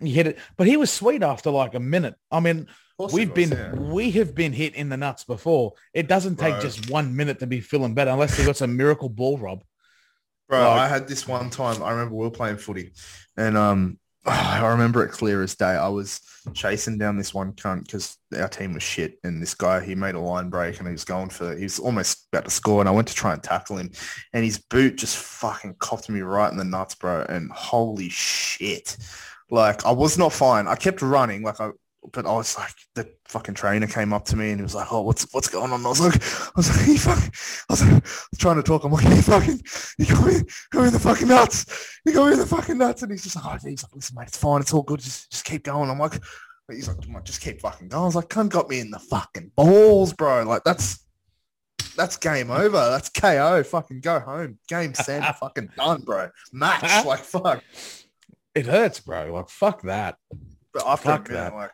you 0.00 0.14
hit 0.14 0.26
it, 0.26 0.38
but 0.56 0.66
he 0.66 0.76
was 0.76 0.90
sweet 0.90 1.22
after 1.22 1.50
like 1.50 1.74
a 1.74 1.80
minute. 1.80 2.14
I 2.30 2.40
mean, 2.40 2.68
we've 3.12 3.32
been, 3.32 3.92
we 3.92 4.10
have 4.12 4.34
been 4.34 4.52
hit 4.52 4.74
in 4.74 4.88
the 4.88 4.96
nuts 4.96 5.24
before. 5.24 5.72
It 5.92 6.08
doesn't 6.08 6.36
take 6.36 6.54
Bro. 6.54 6.62
just 6.62 6.90
one 6.90 7.14
minute 7.16 7.40
to 7.40 7.46
be 7.46 7.60
feeling 7.60 7.94
better 7.94 8.10
unless 8.10 8.36
they 8.36 8.44
got 8.44 8.56
some 8.56 8.76
miracle 8.76 9.08
ball 9.08 9.38
rob. 9.38 9.64
Bro, 10.48 10.60
Like- 10.60 10.80
I 10.80 10.88
had 10.88 11.08
this 11.08 11.26
one 11.26 11.50
time. 11.50 11.82
I 11.82 11.92
remember 11.92 12.14
we 12.14 12.24
were 12.24 12.30
playing 12.30 12.58
footy, 12.58 12.92
and 13.36 13.56
um, 13.56 13.98
I 14.26 14.66
remember 14.66 15.04
it 15.04 15.10
clear 15.10 15.42
as 15.42 15.54
day. 15.54 15.66
I 15.66 15.88
was 15.88 16.20
chasing 16.54 16.98
down 16.98 17.16
this 17.16 17.34
one 17.34 17.52
cunt 17.52 17.84
because 17.84 18.16
our 18.36 18.48
team 18.48 18.74
was 18.74 18.82
shit, 18.82 19.18
and 19.22 19.40
this 19.40 19.54
guy 19.54 19.84
he 19.84 19.94
made 19.94 20.14
a 20.14 20.20
line 20.20 20.48
break 20.48 20.78
and 20.78 20.86
he 20.86 20.92
was 20.92 21.04
going 21.04 21.28
for. 21.28 21.54
He 21.54 21.64
was 21.64 21.78
almost 21.78 22.26
about 22.32 22.44
to 22.44 22.50
score, 22.50 22.80
and 22.80 22.88
I 22.88 22.92
went 22.92 23.08
to 23.08 23.14
try 23.14 23.32
and 23.34 23.42
tackle 23.42 23.76
him, 23.76 23.90
and 24.32 24.44
his 24.44 24.58
boot 24.58 24.96
just 24.96 25.16
fucking 25.16 25.76
copped 25.78 26.08
me 26.08 26.20
right 26.20 26.50
in 26.50 26.56
the 26.58 26.64
nuts, 26.64 26.94
bro. 26.94 27.26
And 27.28 27.50
holy 27.52 28.08
shit, 28.08 28.96
like 29.50 29.84
I 29.84 29.92
was 29.92 30.16
not 30.16 30.32
fine. 30.32 30.68
I 30.68 30.76
kept 30.76 31.02
running, 31.02 31.42
like 31.42 31.60
I. 31.60 31.70
But 32.12 32.26
I 32.26 32.32
was 32.32 32.56
like, 32.58 32.74
the 32.94 33.10
fucking 33.28 33.54
trainer 33.54 33.86
came 33.86 34.12
up 34.12 34.26
to 34.26 34.36
me 34.36 34.50
and 34.50 34.60
he 34.60 34.62
was 34.62 34.74
like, 34.74 34.92
"Oh, 34.92 35.00
what's 35.00 35.26
what's 35.32 35.48
going 35.48 35.72
on?" 35.72 35.84
I 35.84 35.88
was 35.88 36.00
like, 36.00 36.22
"I 36.22 36.50
was 36.54 36.76
like, 36.76 36.86
you 36.86 36.98
fucking," 36.98 37.32
I 37.68 37.72
was, 37.72 37.82
like, 37.82 38.04
trying 38.38 38.56
to 38.56 38.62
talk. 38.62 38.84
I'm 38.84 38.92
like, 38.92 39.04
"You 39.04 39.22
fucking, 39.22 39.60
you 39.98 40.06
got 40.06 40.26
me, 40.26 40.40
got 40.70 40.80
me 40.82 40.86
in 40.88 40.92
the 40.92 41.00
fucking 41.00 41.28
nuts. 41.28 41.96
You 42.04 42.12
got 42.12 42.26
me 42.26 42.32
in 42.34 42.38
the 42.38 42.46
fucking 42.46 42.76
nuts." 42.78 43.02
And 43.02 43.10
he's 43.10 43.22
just 43.22 43.36
like, 43.36 43.44
"Oh, 43.46 43.68
he's 43.68 43.82
like, 43.82 43.94
listen, 43.94 44.16
mate, 44.18 44.28
it's 44.28 44.36
fine. 44.36 44.60
It's 44.60 44.74
all 44.74 44.82
good. 44.82 45.00
Just, 45.00 45.30
just 45.30 45.44
keep 45.44 45.64
going." 45.64 45.88
I'm 45.88 45.98
like, 45.98 46.20
he's 46.70 46.88
like, 46.88 47.00
"Come 47.00 47.16
on, 47.16 47.24
just 47.24 47.40
keep 47.40 47.60
fucking 47.62 47.88
going." 47.88 48.02
I 48.02 48.06
was 48.06 48.16
like, 48.16 48.28
"Cunt 48.28 48.50
got 48.50 48.68
me 48.68 48.80
in 48.80 48.90
the 48.90 48.98
fucking 48.98 49.52
balls, 49.56 50.12
bro. 50.12 50.44
Like 50.44 50.64
that's." 50.64 51.00
That's 51.96 52.16
game 52.16 52.50
over. 52.50 52.90
That's 52.90 53.08
KO. 53.08 53.62
Fucking 53.62 54.00
go 54.00 54.18
home. 54.18 54.58
Game 54.66 54.94
sent. 54.94 55.24
fucking 55.36 55.70
done, 55.76 56.02
bro. 56.02 56.28
Match. 56.52 57.06
Like 57.06 57.20
fuck. 57.20 57.62
It 58.54 58.66
hurts, 58.66 58.98
bro. 58.98 59.32
Like 59.32 59.48
fuck 59.48 59.82
that. 59.82 60.16
But 60.72 60.84
after 60.86 61.10
Fuck 61.10 61.28
a 61.28 61.32
minute, 61.32 61.44
that. 61.50 61.54
like 61.54 61.70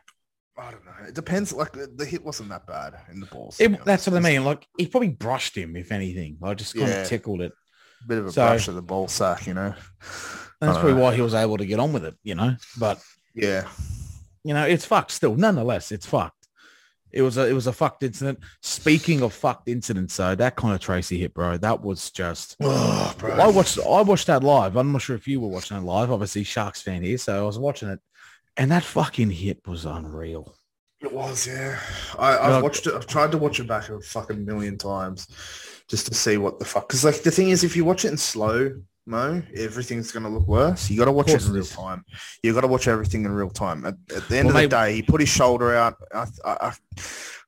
I 0.58 0.70
don't 0.70 0.84
know. 0.84 0.92
It 1.08 1.14
depends. 1.14 1.52
Like 1.52 1.72
the, 1.72 1.86
the 1.86 2.04
hit 2.04 2.24
wasn't 2.24 2.50
that 2.50 2.66
bad 2.66 2.94
in 3.10 3.20
the 3.20 3.26
balls. 3.26 3.58
It, 3.60 3.84
that's 3.84 4.06
what 4.06 4.16
I 4.16 4.20
mean. 4.20 4.44
Like 4.44 4.66
he 4.76 4.86
probably 4.86 5.08
brushed 5.10 5.56
him, 5.56 5.74
if 5.76 5.90
anything. 5.92 6.38
I 6.42 6.54
just 6.54 6.74
kind 6.74 6.88
Yeah. 6.88 7.02
of 7.02 7.08
tickled 7.08 7.40
it. 7.40 7.52
Bit 8.06 8.18
of 8.18 8.26
a 8.26 8.32
So- 8.32 8.46
brush 8.46 8.68
of 8.68 8.74
the 8.74 8.82
ball 8.82 9.08
sack, 9.08 9.46
you 9.46 9.54
know. 9.54 9.74
That's 10.60 10.76
probably 10.78 10.94
know. 10.94 11.00
why 11.00 11.14
he 11.14 11.22
was 11.22 11.34
able 11.34 11.56
to 11.58 11.64
get 11.66 11.80
on 11.80 11.92
with 11.92 12.04
it, 12.04 12.14
you 12.22 12.34
know. 12.34 12.56
But 12.78 13.00
Yeah. 13.34 13.66
you 14.44 14.52
know, 14.54 14.64
it's 14.66 14.84
fucked 14.84 15.12
still. 15.12 15.34
Nonetheless, 15.34 15.92
it's 15.92 16.04
fucked. 16.06 16.36
It 17.12 17.22
was 17.22 17.36
a 17.38 17.48
it 17.48 17.54
was 17.54 17.66
a 17.66 17.72
fucked 17.72 18.02
incident. 18.02 18.38
Speaking 18.62 19.22
of 19.22 19.32
fucked 19.32 19.68
incidents, 19.68 20.16
though, 20.16 20.34
that 20.36 20.54
kind 20.56 20.74
of 20.74 20.80
Tracey 20.80 21.18
hit, 21.18 21.34
bro, 21.34 21.56
that 21.56 21.80
was 21.82 22.10
just. 22.10 22.56
Oh, 22.60 23.14
bro. 23.18 23.32
I 23.32 23.48
watched 23.48 23.78
I 23.80 24.02
watched 24.02 24.26
that 24.28 24.44
live. 24.44 24.76
I'm 24.76 24.92
not 24.92 25.02
sure 25.02 25.16
if 25.16 25.26
you 25.26 25.40
were 25.40 25.48
watching 25.48 25.76
it 25.76 25.80
live. 25.82 26.12
Obviously, 26.12 26.44
Sharks 26.44 26.82
fan 26.82 27.02
here, 27.02 27.18
so 27.18 27.42
I 27.42 27.46
was 27.46 27.58
watching 27.58 27.88
it, 27.88 27.98
and 28.56 28.70
that 28.70 28.84
fucking 28.84 29.30
hit 29.30 29.66
was 29.66 29.84
unreal. 29.84 30.54
It 31.00 31.12
was, 31.12 31.46
yeah. 31.46 31.80
I, 32.18 32.36
I've 32.38 32.52
Like- 32.54 32.62
watched 32.62 32.86
it. 32.86 32.94
I've 32.94 33.06
tried 33.06 33.32
to 33.32 33.38
watch 33.38 33.58
it 33.60 33.66
back 33.66 33.88
a 33.88 34.00
fucking 34.00 34.44
million 34.44 34.76
times 34.76 35.26
just 35.88 36.06
to 36.08 36.14
see 36.14 36.36
what 36.36 36.58
the 36.58 36.64
fuck. 36.64 36.88
Because 36.88 37.04
like 37.04 37.22
the 37.22 37.30
thing 37.30 37.48
is, 37.50 37.64
if 37.64 37.74
you 37.74 37.84
watch 37.84 38.04
it 38.04 38.08
in 38.08 38.16
slow 38.18 38.80
mo, 39.06 39.42
everything's 39.56 40.12
gonna 40.12 40.28
look 40.28 40.46
worse. 40.46 40.90
You 40.90 40.98
got 40.98 41.06
to 41.06 41.12
watch 41.12 41.30
it 41.30 41.44
in 41.44 41.52
real 41.52 41.64
time. 41.64 42.04
You 42.42 42.52
got 42.54 42.60
to 42.60 42.66
watch 42.68 42.86
everything 42.88 43.24
in 43.24 43.32
real 43.32 43.50
time. 43.50 43.84
At, 43.84 43.94
at 44.14 44.28
the 44.28 44.38
end 44.38 44.46
Well, 44.48 44.56
of 44.56 44.70
the 44.70 44.76
mate- 44.76 44.88
day, 44.88 44.94
he 44.96 45.02
put 45.02 45.20
his 45.20 45.28
shoulder 45.30 45.74
out. 45.74 45.96
I, 46.14 46.26
I, 46.44 46.56
I, 46.68 46.72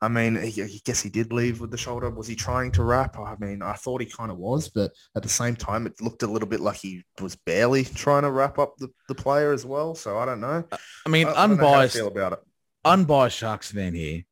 I 0.02 0.09
mean, 0.09 0.37
I 0.37 0.50
guess 0.85 1.00
he 1.00 1.09
did 1.09 1.32
leave 1.32 1.61
with 1.61 1.71
the 1.71 1.76
shoulder. 1.76 2.11
Was 2.11 2.26
he 2.26 2.35
trying 2.35 2.73
to 2.73 2.82
wrap? 2.82 3.16
I 3.18 3.37
mean, 3.38 3.62
I 3.62 3.75
thought 3.75 4.00
he 4.00 4.06
kind 4.09 4.30
of 4.32 4.38
was, 4.38 4.68
but 4.68 4.90
at 5.14 5.23
the 5.23 5.28
same 5.28 5.54
time, 5.54 5.87
it 5.87 6.00
looked 6.00 6.25
a 6.25 6.26
little 6.26 6.49
bit 6.49 6.61
like 6.61 6.76
he 6.78 7.04
was 7.21 7.37
barely 7.37 7.85
trying 7.85 8.23
to 8.23 8.30
wrap 8.32 8.59
up 8.59 8.76
the, 8.78 8.88
the 9.09 9.14
player 9.14 9.52
as 9.52 9.64
well. 9.64 9.94
So 9.94 10.18
I 10.18 10.25
don't 10.26 10.40
know. 10.40 10.64
I 11.06 11.09
mean, 11.09 11.28
I, 11.28 11.32
I 11.44 11.47
don't 11.47 11.56
know 11.59 11.62
how 11.64 11.68
I 11.68 11.75
unbiased, 11.75 11.94
feel 11.97 12.09
about 12.09 12.32
it. 12.32 12.38
unbiased 12.85 13.37
Sharks 13.38 13.71
fan 13.71 13.94
here. 13.94 14.25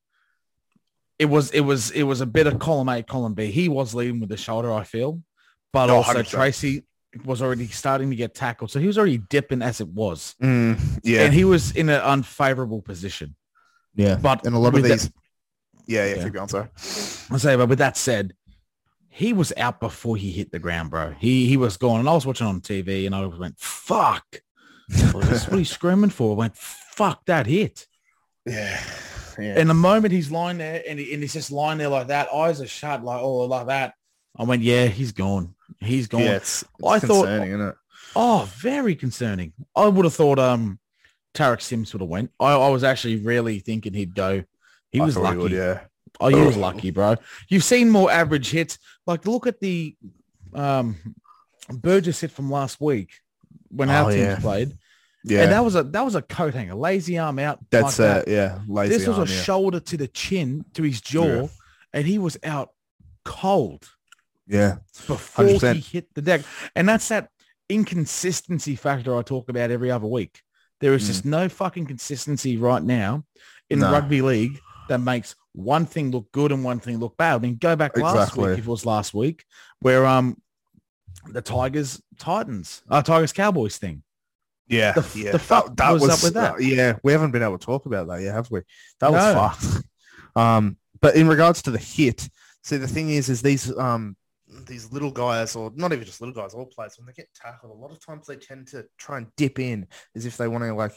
It 1.20 1.26
was 1.26 1.50
it 1.50 1.60
was 1.60 1.90
it 1.90 2.04
was 2.04 2.22
a 2.22 2.26
bit 2.26 2.46
of 2.46 2.58
column 2.58 2.88
A, 2.88 3.02
column 3.02 3.34
B. 3.34 3.50
He 3.50 3.68
was 3.68 3.94
leading 3.94 4.20
with 4.20 4.30
the 4.30 4.38
shoulder, 4.38 4.72
I 4.72 4.84
feel, 4.84 5.22
but 5.72 5.90
Oh, 5.90 5.96
also 5.96 6.14
100%. 6.22 6.28
Tracey 6.30 6.84
was 7.24 7.42
already 7.42 7.66
starting 7.68 8.10
to 8.10 8.16
get 8.16 8.34
tackled, 8.34 8.70
so 8.70 8.78
he 8.80 8.86
was 8.86 8.96
already 8.98 9.18
dipping 9.18 9.62
as 9.62 9.80
it 9.80 9.88
was, 9.88 10.34
Mm, 10.42 10.78
yeah, 11.02 11.22
and 11.22 11.34
he 11.34 11.44
was 11.44 11.72
in 11.72 11.88
an 11.88 12.00
unfavorable 12.00 12.82
position. 12.82 13.34
yeah. 13.94 14.16
But 14.16 14.46
And 14.46 14.54
a 14.54 14.58
lot 14.58 14.68
of 14.68 14.74
with 14.74 14.84
that- 14.84 15.00
these. 15.00 15.10
yeah, 15.86 16.06
yeah, 16.06 16.14
Yeah. 16.16 16.24
keep 16.24 16.32
going, 16.34 16.48
sorry. 16.48 16.68
I 17.30 17.36
say, 17.38 17.56
but 17.56 17.68
with 17.68 17.78
that 17.78 17.96
said, 17.96 18.34
he 19.08 19.32
was 19.32 19.52
out 19.56 19.80
before 19.80 20.16
he 20.16 20.30
hit 20.30 20.52
the 20.52 20.58
ground, 20.60 20.90
bro. 20.90 21.14
He 21.18 21.46
he 21.46 21.56
was 21.56 21.76
gone, 21.76 21.98
and 22.00 22.08
I 22.08 22.14
was 22.14 22.24
watching 22.26 22.46
on 22.46 22.60
TV, 22.60 23.06
and 23.06 23.14
I 23.14 23.26
went, 23.26 23.58
"Fuck!" 23.58 24.24
That's 24.88 25.48
what 25.48 25.58
you 25.58 25.64
screaming 25.64 26.10
for? 26.10 26.32
I 26.32 26.36
went, 26.36 26.56
"Fuck 26.56 27.26
that 27.26 27.46
hit!" 27.46 27.86
Yeah. 28.46 28.80
Yeah. 29.38 29.54
And 29.58 29.68
the 29.70 29.74
moment 29.74 30.12
he's 30.12 30.30
lying 30.30 30.58
there, 30.58 30.82
and, 30.86 30.98
he, 30.98 31.12
and 31.14 31.22
he's 31.22 31.32
just 31.32 31.50
lying 31.50 31.78
there 31.78 31.88
like 31.88 32.08
that, 32.08 32.28
eyes 32.32 32.60
are 32.60 32.66
shut, 32.66 33.02
like 33.04 33.20
oh, 33.20 33.38
like 33.46 33.66
that. 33.66 33.94
I 34.40 34.44
went, 34.44 34.62
"Yeah, 34.62 34.86
he's 34.86 35.12
gone. 35.12 35.54
He's 35.80 36.08
gone." 36.08 36.22
yeah, 36.22 36.36
it's, 36.36 36.62
it's 36.62 36.70
I 36.84 36.98
thought- 36.98 37.26
concerning, 37.26 37.48
isn't 37.50 37.68
it? 37.68 37.74
Oh, 38.16 38.48
very 38.56 38.96
concerning. 38.96 39.52
I 39.76 39.86
would 39.86 40.04
have 40.04 40.14
thought 40.14 40.38
um 40.40 40.78
Tariq 41.34 41.60
Sims 41.60 41.92
would 41.92 42.00
have 42.00 42.08
went. 42.08 42.30
I, 42.40 42.52
I 42.54 42.68
was 42.70 42.82
actually 42.82 43.16
really 43.18 43.60
thinking 43.60 43.94
he'd 43.94 44.14
go. 44.16 44.42
He 44.90 45.00
I 45.00 45.04
was 45.04 45.16
lucky. 45.16 45.36
would, 45.38 45.52
yeah. 45.52 45.80
Oh, 46.20 46.28
he 46.28 46.34
was 46.34 46.56
lucky, 46.56 46.90
bro. 46.90 47.14
You've 47.48 47.62
seen 47.64 47.88
more 47.90 48.10
average 48.10 48.50
hits. 48.50 48.78
Like, 49.06 49.26
look 49.26 49.46
at 49.46 49.60
the 49.60 49.96
um, 50.54 50.96
Burgess 51.68 52.20
hit 52.20 52.32
from 52.32 52.50
last 52.50 52.80
week 52.80 53.10
when 53.70 53.88
our 53.90 54.06
Oh, 54.08 54.10
teams 54.10 54.22
yeah. 54.22 54.38
played. 54.40 54.76
Yeah, 55.22 55.42
And 55.42 55.52
that 55.52 55.64
was 55.64 55.76
a 55.76 55.82
that 55.84 56.04
was 56.04 56.14
a 56.16 56.22
coat 56.22 56.54
hanger, 56.54 56.74
lazy 56.74 57.18
arm 57.18 57.38
out. 57.38 57.60
that's 57.70 57.98
like 58.00 58.24
that. 58.24 58.28
yeah, 58.28 58.58
lazy 58.66 58.94
This 58.96 59.06
was 59.06 59.18
arm, 59.18 59.28
a 59.28 59.30
yeah. 59.30 59.42
shoulder 59.42 59.78
to 59.80 59.96
the 59.98 60.08
chin, 60.08 60.64
to 60.74 60.82
his 60.82 61.00
jaw, 61.00 61.24
Yeah. 61.42 61.46
and 61.92 62.06
he 62.06 62.18
was 62.18 62.38
out 62.42 62.70
cold 63.24 63.86
yeah, 64.50 64.76
before 65.06 65.46
he 65.46 65.54
100%. 65.54 65.76
hit 65.92 66.08
the 66.14 66.22
deck. 66.22 66.42
And 66.74 66.88
that's 66.88 67.08
that 67.08 67.28
inconsistency 67.68 68.76
factor 68.76 69.16
I 69.16 69.22
talk 69.22 69.48
about 69.48 69.70
every 69.70 69.90
other 69.90 70.06
week. 70.06 70.40
There 70.80 70.92
is 70.94 71.04
Mm. 71.04 71.06
just 71.06 71.24
no 71.24 71.48
fucking 71.48 71.86
consistency 71.86 72.56
right 72.56 72.82
now 72.82 73.24
in 73.70 73.78
No. 73.80 73.92
rugby 73.92 74.22
league 74.22 74.58
that 74.88 74.98
makes 74.98 75.34
one 75.52 75.86
thing 75.86 76.10
look 76.10 76.30
good 76.32 76.52
and 76.52 76.64
one 76.64 76.80
thing 76.80 76.98
look 76.98 77.16
bad. 77.16 77.34
I 77.36 77.38
mean, 77.38 77.56
go 77.56 77.76
back 77.76 77.96
last 77.96 78.36
week, 78.36 78.58
if 78.58 78.58
it 78.60 78.66
was 78.66 78.84
last 78.86 79.14
week, 79.14 79.44
where 79.80 80.04
um 80.06 80.36
the 81.26 81.42
Tigers 81.42 82.00
Titans, 82.18 82.82
uh, 82.90 83.02
Tigers 83.02 83.32
Cowboys 83.32 83.76
thing. 83.78 84.02
yeah, 84.68 84.92
The 84.92 85.06
yeah. 85.18 85.32
the 85.32 85.38
fuck 85.38 85.74
was 85.78 86.08
up 86.08 86.22
with 86.22 86.34
that? 86.34 86.54
uh, 86.54 86.58
yeah, 86.58 86.98
we 87.02 87.12
haven't 87.12 87.30
been 87.32 87.42
able 87.42 87.58
to 87.58 87.64
talk 87.66 87.86
about 87.86 88.08
that 88.08 88.20
yet, 88.22 88.34
have 88.34 88.50
we? 88.50 88.60
That 89.00 89.12
No. 89.12 89.18
was 89.18 89.34
fucked. 89.72 89.84
Um, 90.36 90.76
but 91.00 91.14
in 91.16 91.28
regards 91.28 91.62
to 91.62 91.70
the 91.70 91.78
hit, 91.78 92.28
see, 92.62 92.76
the 92.78 92.88
thing 92.88 93.10
is, 93.10 93.28
is 93.28 93.42
these 93.42 93.76
um 93.76 94.16
these 94.66 94.92
little 94.92 95.10
guys, 95.10 95.56
or 95.56 95.72
not 95.74 95.92
even 95.92 96.04
just 96.04 96.20
little 96.20 96.34
guys, 96.34 96.54
all 96.54 96.66
players, 96.66 96.96
when 96.98 97.06
they 97.06 97.12
get 97.12 97.28
tackled, 97.34 97.72
a 97.72 97.74
lot 97.74 97.92
of 97.92 98.04
times 98.04 98.26
they 98.26 98.36
tend 98.36 98.68
to 98.68 98.84
try 98.98 99.18
and 99.18 99.26
dip 99.36 99.58
in 99.58 99.86
as 100.14 100.26
if 100.26 100.36
they 100.36 100.48
want 100.48 100.64
to 100.64 100.74
like. 100.74 100.96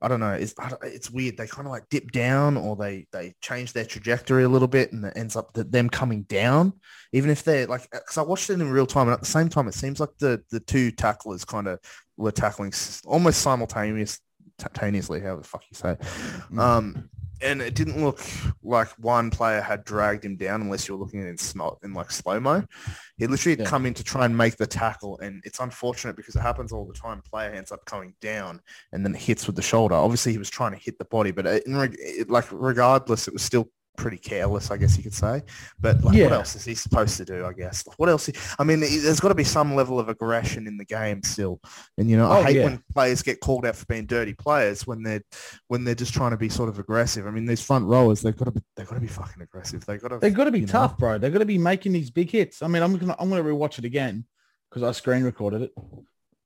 I 0.00 0.06
don't 0.06 0.20
know. 0.20 0.32
It's 0.32 0.54
it's 0.84 1.10
weird. 1.10 1.36
They 1.36 1.48
kind 1.48 1.66
of 1.66 1.72
like 1.72 1.88
dip 1.88 2.12
down, 2.12 2.56
or 2.56 2.76
they 2.76 3.08
they 3.10 3.34
change 3.40 3.72
their 3.72 3.84
trajectory 3.84 4.44
a 4.44 4.48
little 4.48 4.68
bit, 4.68 4.92
and 4.92 5.04
it 5.04 5.14
ends 5.16 5.34
up 5.34 5.52
that 5.54 5.72
them 5.72 5.90
coming 5.90 6.22
down. 6.22 6.74
Even 7.12 7.30
if 7.30 7.42
they're 7.42 7.66
like, 7.66 7.90
because 7.90 8.16
I 8.16 8.22
watched 8.22 8.48
it 8.48 8.60
in 8.60 8.70
real 8.70 8.86
time, 8.86 9.08
and 9.08 9.14
at 9.14 9.20
the 9.20 9.26
same 9.26 9.48
time, 9.48 9.66
it 9.66 9.74
seems 9.74 9.98
like 9.98 10.16
the 10.20 10.40
the 10.50 10.60
two 10.60 10.92
tacklers 10.92 11.44
kind 11.44 11.66
of 11.66 11.80
were 12.16 12.30
tackling 12.30 12.72
almost 13.06 13.42
simultaneous, 13.42 14.20
simultaneously. 14.60 15.20
How 15.20 15.34
the 15.34 15.42
fuck 15.42 15.64
you 15.68 15.74
say? 15.74 15.96
Mm. 16.52 16.60
Um, 16.60 17.10
and 17.40 17.62
it 17.62 17.74
didn't 17.74 18.02
look 18.02 18.20
like 18.62 18.88
one 18.98 19.30
player 19.30 19.60
had 19.60 19.84
dragged 19.84 20.24
him 20.24 20.36
down 20.36 20.62
unless 20.62 20.88
you 20.88 20.96
were 20.96 21.04
looking 21.04 21.20
at 21.20 21.28
it 21.28 21.54
in 21.54 21.70
in 21.82 21.94
like 21.94 22.10
slow 22.10 22.40
mo. 22.40 22.64
He 23.16 23.26
literally 23.26 23.52
had 23.56 23.60
Yeah. 23.66 23.70
come 23.70 23.86
in 23.86 23.94
to 23.94 24.04
try 24.04 24.24
and 24.24 24.36
make 24.36 24.56
the 24.56 24.66
tackle, 24.66 25.18
and 25.20 25.42
it's 25.44 25.60
unfortunate 25.60 26.16
because 26.16 26.36
it 26.36 26.40
happens 26.40 26.72
all 26.72 26.86
the 26.86 26.94
time. 26.94 27.22
Player 27.22 27.50
ends 27.50 27.72
up 27.72 27.84
coming 27.84 28.14
down 28.20 28.60
and 28.92 29.04
then 29.04 29.14
hits 29.14 29.46
with 29.46 29.56
the 29.56 29.62
shoulder. 29.62 29.94
Obviously, 29.94 30.32
he 30.32 30.38
was 30.38 30.50
trying 30.50 30.72
to 30.72 30.78
hit 30.78 30.98
the 30.98 31.04
body, 31.04 31.30
but 31.30 31.46
uh, 31.46 31.50
it, 31.50 31.64
it, 31.98 32.30
like 32.30 32.46
regardless, 32.50 33.26
it 33.28 33.32
was 33.32 33.42
still 33.42 33.68
pretty 33.98 34.16
careless, 34.16 34.70
I 34.70 34.76
guess 34.78 34.96
you 34.96 35.02
could 35.02 35.12
say. 35.12 35.42
But 35.78 36.02
like, 36.02 36.22
what 36.22 36.32
else 36.32 36.54
is 36.56 36.64
he 36.64 36.74
supposed 36.74 37.16
to 37.18 37.24
do? 37.26 37.44
I 37.44 37.52
guess. 37.52 37.86
Like, 37.86 37.98
what 37.98 38.08
else? 38.08 38.30
I 38.58 38.64
mean, 38.64 38.80
there's 38.80 39.20
got 39.20 39.28
to 39.28 39.34
be 39.34 39.44
some 39.44 39.74
level 39.74 39.98
of 40.00 40.08
aggression 40.08 40.66
in 40.66 40.78
the 40.78 40.84
game 40.84 41.22
still. 41.22 41.60
And 41.98 42.08
you 42.08 42.16
know, 42.16 42.30
I 42.30 42.38
Oh, 42.38 42.42
hate 42.44 42.56
yeah. 42.56 42.64
when 42.64 42.82
players 42.94 43.20
get 43.22 43.40
called 43.40 43.66
out 43.66 43.76
for 43.76 43.84
being 43.86 44.06
dirty 44.06 44.32
players 44.32 44.86
when 44.86 45.02
they're 45.02 45.22
when 45.66 45.84
they're 45.84 45.94
just 45.94 46.14
trying 46.14 46.30
to 46.30 46.36
be 46.36 46.48
sort 46.48 46.68
of 46.68 46.78
aggressive. 46.78 47.26
I 47.26 47.30
mean, 47.30 47.44
these 47.44 47.60
front 47.60 47.86
rowers, 47.86 48.22
they've 48.22 48.36
got 48.36 48.46
to 48.46 48.52
be 48.52 48.60
they've 48.76 48.86
got 48.88 48.94
to 48.94 49.00
be 49.00 49.08
fucking 49.08 49.42
aggressive. 49.42 49.84
They've 49.84 50.00
got 50.00 50.08
to 50.08 50.18
They've 50.18 50.32
got 50.32 50.44
to 50.44 50.50
be 50.52 50.60
you 50.60 50.66
know? 50.66 50.72
tough, 50.72 50.96
bro. 50.96 51.18
They've 51.18 51.32
got 51.32 51.40
to 51.40 51.44
be 51.44 51.58
making 51.58 51.92
these 51.92 52.10
big 52.10 52.30
hits. 52.30 52.62
I 52.62 52.68
mean, 52.68 52.82
I'm 52.82 52.96
gonna 52.96 53.16
I'm 53.18 53.28
gonna 53.28 53.42
rewatch 53.42 53.78
it 53.78 53.84
again 53.84 54.24
because 54.70 54.82
I 54.82 54.92
screen 54.92 55.24
recorded 55.24 55.62
it. 55.62 55.72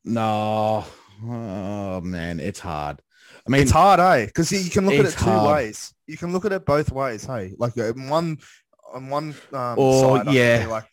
No, 0.04 0.84
oh 1.24 2.00
man, 2.00 2.40
it's 2.40 2.58
hard. 2.60 3.00
I 3.46 3.50
mean, 3.50 3.62
it's 3.62 3.70
hard, 3.70 3.98
eh? 4.00 4.26
Because 4.26 4.52
you, 4.52 4.70
can 4.70 4.86
look 4.86 4.94
at 4.94 5.06
it 5.06 5.12
two 5.12 5.24
hard. 5.24 5.54
ways. 5.54 5.92
You 6.06 6.16
can 6.16 6.32
look 6.32 6.44
at 6.44 6.52
it 6.52 6.64
both 6.64 6.92
ways, 6.92 7.24
hey. 7.24 7.54
Like 7.58 7.76
uh, 7.76 7.92
one 7.92 8.38
on 8.94 9.08
one 9.08 9.34
um, 9.52 9.78
Or, 9.78 10.18
side, 10.18 10.20
I 10.20 10.24
can 10.24 10.32
yeah. 10.34 10.58
be 10.60 10.66
like, 10.66 10.84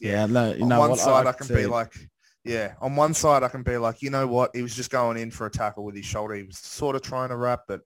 yeah, 0.00 0.26
no, 0.26 0.52
you 0.52 0.62
on 0.62 0.68
know 0.68 0.80
one 0.80 0.90
what? 0.90 0.98
side, 0.98 1.20
I, 1.20 1.22
like 1.22 1.38
can 1.38 1.54
be 1.54 1.66
like, 1.66 1.92
yeah. 2.44 2.74
On 2.80 2.96
one 2.96 3.14
side, 3.14 3.44
I 3.44 3.48
can 3.48 3.62
be 3.62 3.76
like, 3.76 4.02
you 4.02 4.10
know 4.10 4.26
what? 4.26 4.50
He 4.54 4.62
was 4.62 4.74
just 4.74 4.90
going 4.90 5.16
in 5.16 5.30
for 5.30 5.46
a 5.46 5.50
tackle 5.50 5.84
with 5.84 5.94
his 5.94 6.04
shoulder. 6.04 6.34
He 6.34 6.42
was 6.42 6.58
sort 6.58 6.96
of 6.96 7.02
trying 7.02 7.28
to 7.28 7.36
wrap, 7.36 7.60
but 7.68 7.82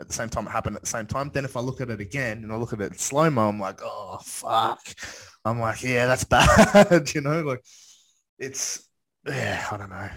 at 0.00 0.08
the 0.08 0.14
same 0.14 0.28
time, 0.28 0.46
it 0.48 0.50
happened 0.50 0.74
at 0.74 0.82
the 0.82 0.88
same 0.88 1.06
time. 1.06 1.30
Then 1.32 1.44
if 1.44 1.56
I 1.56 1.60
look 1.60 1.80
at 1.80 1.90
it 1.90 2.00
again 2.00 2.42
and 2.42 2.52
I 2.52 2.56
look 2.56 2.72
at 2.72 2.80
it 2.80 2.98
slow 2.98 3.30
mo, 3.30 3.48
I'm 3.48 3.60
like, 3.60 3.80
oh 3.84 4.18
fuck. 4.22 4.80
I'm 5.44 5.60
like, 5.60 5.82
yeah, 5.82 6.06
that's 6.06 6.24
bad. 6.24 7.10
you 7.14 7.20
know, 7.20 7.42
like 7.42 7.62
it's 8.38 8.84
yeah, 9.26 9.64
I 9.70 9.76
don't 9.76 9.90
know. 9.90 10.08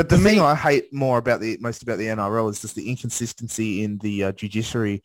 But 0.00 0.08
the 0.08 0.16
thing 0.16 0.38
me- 0.38 0.42
I 0.42 0.54
hate 0.54 0.90
more 0.94 1.18
about 1.18 1.40
the 1.40 1.58
most 1.60 1.82
about 1.82 1.98
the 1.98 2.06
NRL 2.06 2.48
is 2.48 2.62
just 2.62 2.74
the 2.74 2.88
inconsistency 2.88 3.84
in 3.84 3.98
the 3.98 4.24
uh, 4.24 4.32
judiciary 4.32 5.02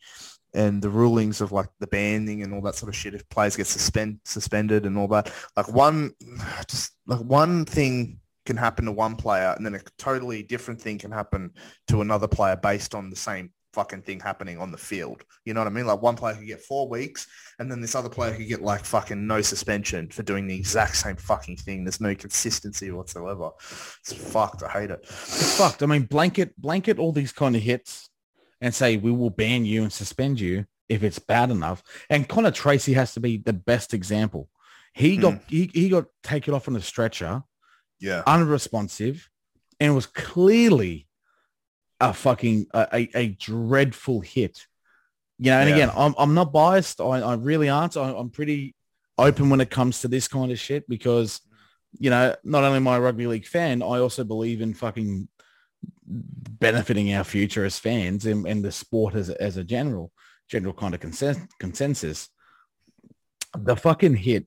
and 0.54 0.80
the 0.80 0.88
rulings 0.88 1.42
of 1.42 1.52
like 1.52 1.68
the 1.80 1.86
banning 1.86 2.42
and 2.42 2.54
all 2.54 2.62
that 2.62 2.76
sort 2.76 2.88
of 2.88 2.96
shit. 2.96 3.12
If 3.12 3.28
players 3.28 3.56
get 3.56 3.66
suspend 3.66 4.20
suspended 4.24 4.86
and 4.86 4.96
all 4.96 5.08
that, 5.08 5.30
like 5.54 5.70
one 5.70 6.12
just 6.66 6.92
like 7.06 7.20
one 7.20 7.66
thing 7.66 8.20
can 8.46 8.56
happen 8.56 8.86
to 8.86 8.92
one 8.92 9.16
player 9.16 9.52
and 9.54 9.66
then 9.66 9.74
a 9.74 9.80
totally 9.98 10.42
different 10.42 10.80
thing 10.80 10.96
can 10.96 11.10
happen 11.10 11.50
to 11.88 12.00
another 12.00 12.26
player 12.26 12.56
based 12.56 12.94
on 12.94 13.10
the 13.10 13.16
same 13.16 13.50
fucking 13.76 14.00
thing 14.00 14.18
happening 14.18 14.58
on 14.58 14.72
the 14.72 14.78
field. 14.78 15.22
You 15.44 15.52
know 15.52 15.60
what 15.60 15.66
I 15.66 15.70
mean? 15.70 15.86
Like 15.86 16.00
one 16.00 16.16
player 16.16 16.34
could 16.34 16.46
get 16.46 16.62
four 16.62 16.88
weeks 16.88 17.26
and 17.58 17.70
then 17.70 17.82
this 17.82 17.94
other 17.94 18.08
player 18.08 18.34
could 18.34 18.48
get 18.48 18.62
like 18.62 18.86
fucking 18.86 19.26
no 19.26 19.42
suspension 19.42 20.08
for 20.08 20.22
doing 20.22 20.46
the 20.46 20.56
exact 20.56 20.96
same 20.96 21.16
fucking 21.16 21.58
thing. 21.58 21.84
There's 21.84 22.00
no 22.00 22.14
consistency 22.14 22.90
whatsoever. 22.90 23.50
It's 24.00 24.14
fucked. 24.14 24.62
I 24.62 24.70
hate 24.70 24.90
it. 24.90 25.00
It's 25.02 25.58
fucked. 25.58 25.82
I 25.82 25.86
mean, 25.86 26.04
blanket 26.04 26.58
blanket 26.58 26.98
all 26.98 27.12
these 27.12 27.32
kind 27.32 27.54
of 27.54 27.60
hits 27.60 28.08
and 28.62 28.74
say 28.74 28.96
we 28.96 29.12
will 29.12 29.28
ban 29.28 29.66
you 29.66 29.82
and 29.82 29.92
suspend 29.92 30.40
you 30.40 30.64
if 30.88 31.02
it's 31.02 31.18
bad 31.18 31.50
enough. 31.50 31.82
And 32.08 32.26
Connor 32.26 32.52
Tracey 32.52 32.94
has 32.94 33.12
to 33.12 33.20
be 33.20 33.36
the 33.36 33.52
best 33.52 33.92
example. 33.92 34.48
He 34.94 35.16
hmm. 35.16 35.20
got 35.20 35.40
he, 35.48 35.70
he 35.74 35.90
got 35.90 36.06
taken 36.22 36.54
off 36.54 36.66
on 36.66 36.76
a 36.76 36.80
stretcher, 36.80 37.42
Yeah. 38.00 38.22
unresponsive, 38.26 39.28
and 39.78 39.94
was 39.94 40.06
clearly 40.06 41.05
a 42.00 42.12
fucking 42.12 42.66
a, 42.74 43.08
a, 43.14 43.28
dreadful 43.28 44.20
hit. 44.20 44.66
You 45.38 45.50
know, 45.50 45.58
and 45.58 45.68
Yeah. 45.68 45.74
again, 45.76 45.90
I'm 45.96 46.14
I'm 46.18 46.34
not 46.34 46.52
biased. 46.52 47.00
I, 47.00 47.20
I 47.20 47.34
really 47.34 47.68
aren't. 47.68 47.96
I, 47.96 48.10
I'm 48.10 48.30
pretty 48.30 48.74
open 49.18 49.48
when 49.50 49.60
it 49.60 49.70
comes 49.70 50.00
to 50.02 50.08
this 50.08 50.28
kind 50.28 50.52
of 50.52 50.58
shit 50.58 50.88
because, 50.88 51.40
you 51.98 52.10
know, 52.10 52.34
not 52.44 52.64
only 52.64 52.76
am 52.76 52.88
I 52.88 52.96
a 52.96 53.00
rugby 53.00 53.26
league 53.26 53.46
fan, 53.46 53.82
I 53.82 53.98
also 53.98 54.24
believe 54.24 54.60
in 54.60 54.74
fucking 54.74 55.28
benefiting 56.06 57.12
our 57.14 57.24
future 57.24 57.64
as 57.64 57.78
fans 57.78 58.26
and, 58.26 58.46
and 58.46 58.64
the 58.64 58.72
sport 58.72 59.14
as, 59.14 59.28
a- 59.30 59.42
as 59.42 59.56
a 59.56 59.64
general, 59.64 60.12
general 60.48 60.74
kind 60.74 60.94
of 60.94 61.00
consen- 61.00 61.48
consensus. 61.58 62.28
The 63.56 63.76
fucking 63.76 64.16
hit, 64.16 64.46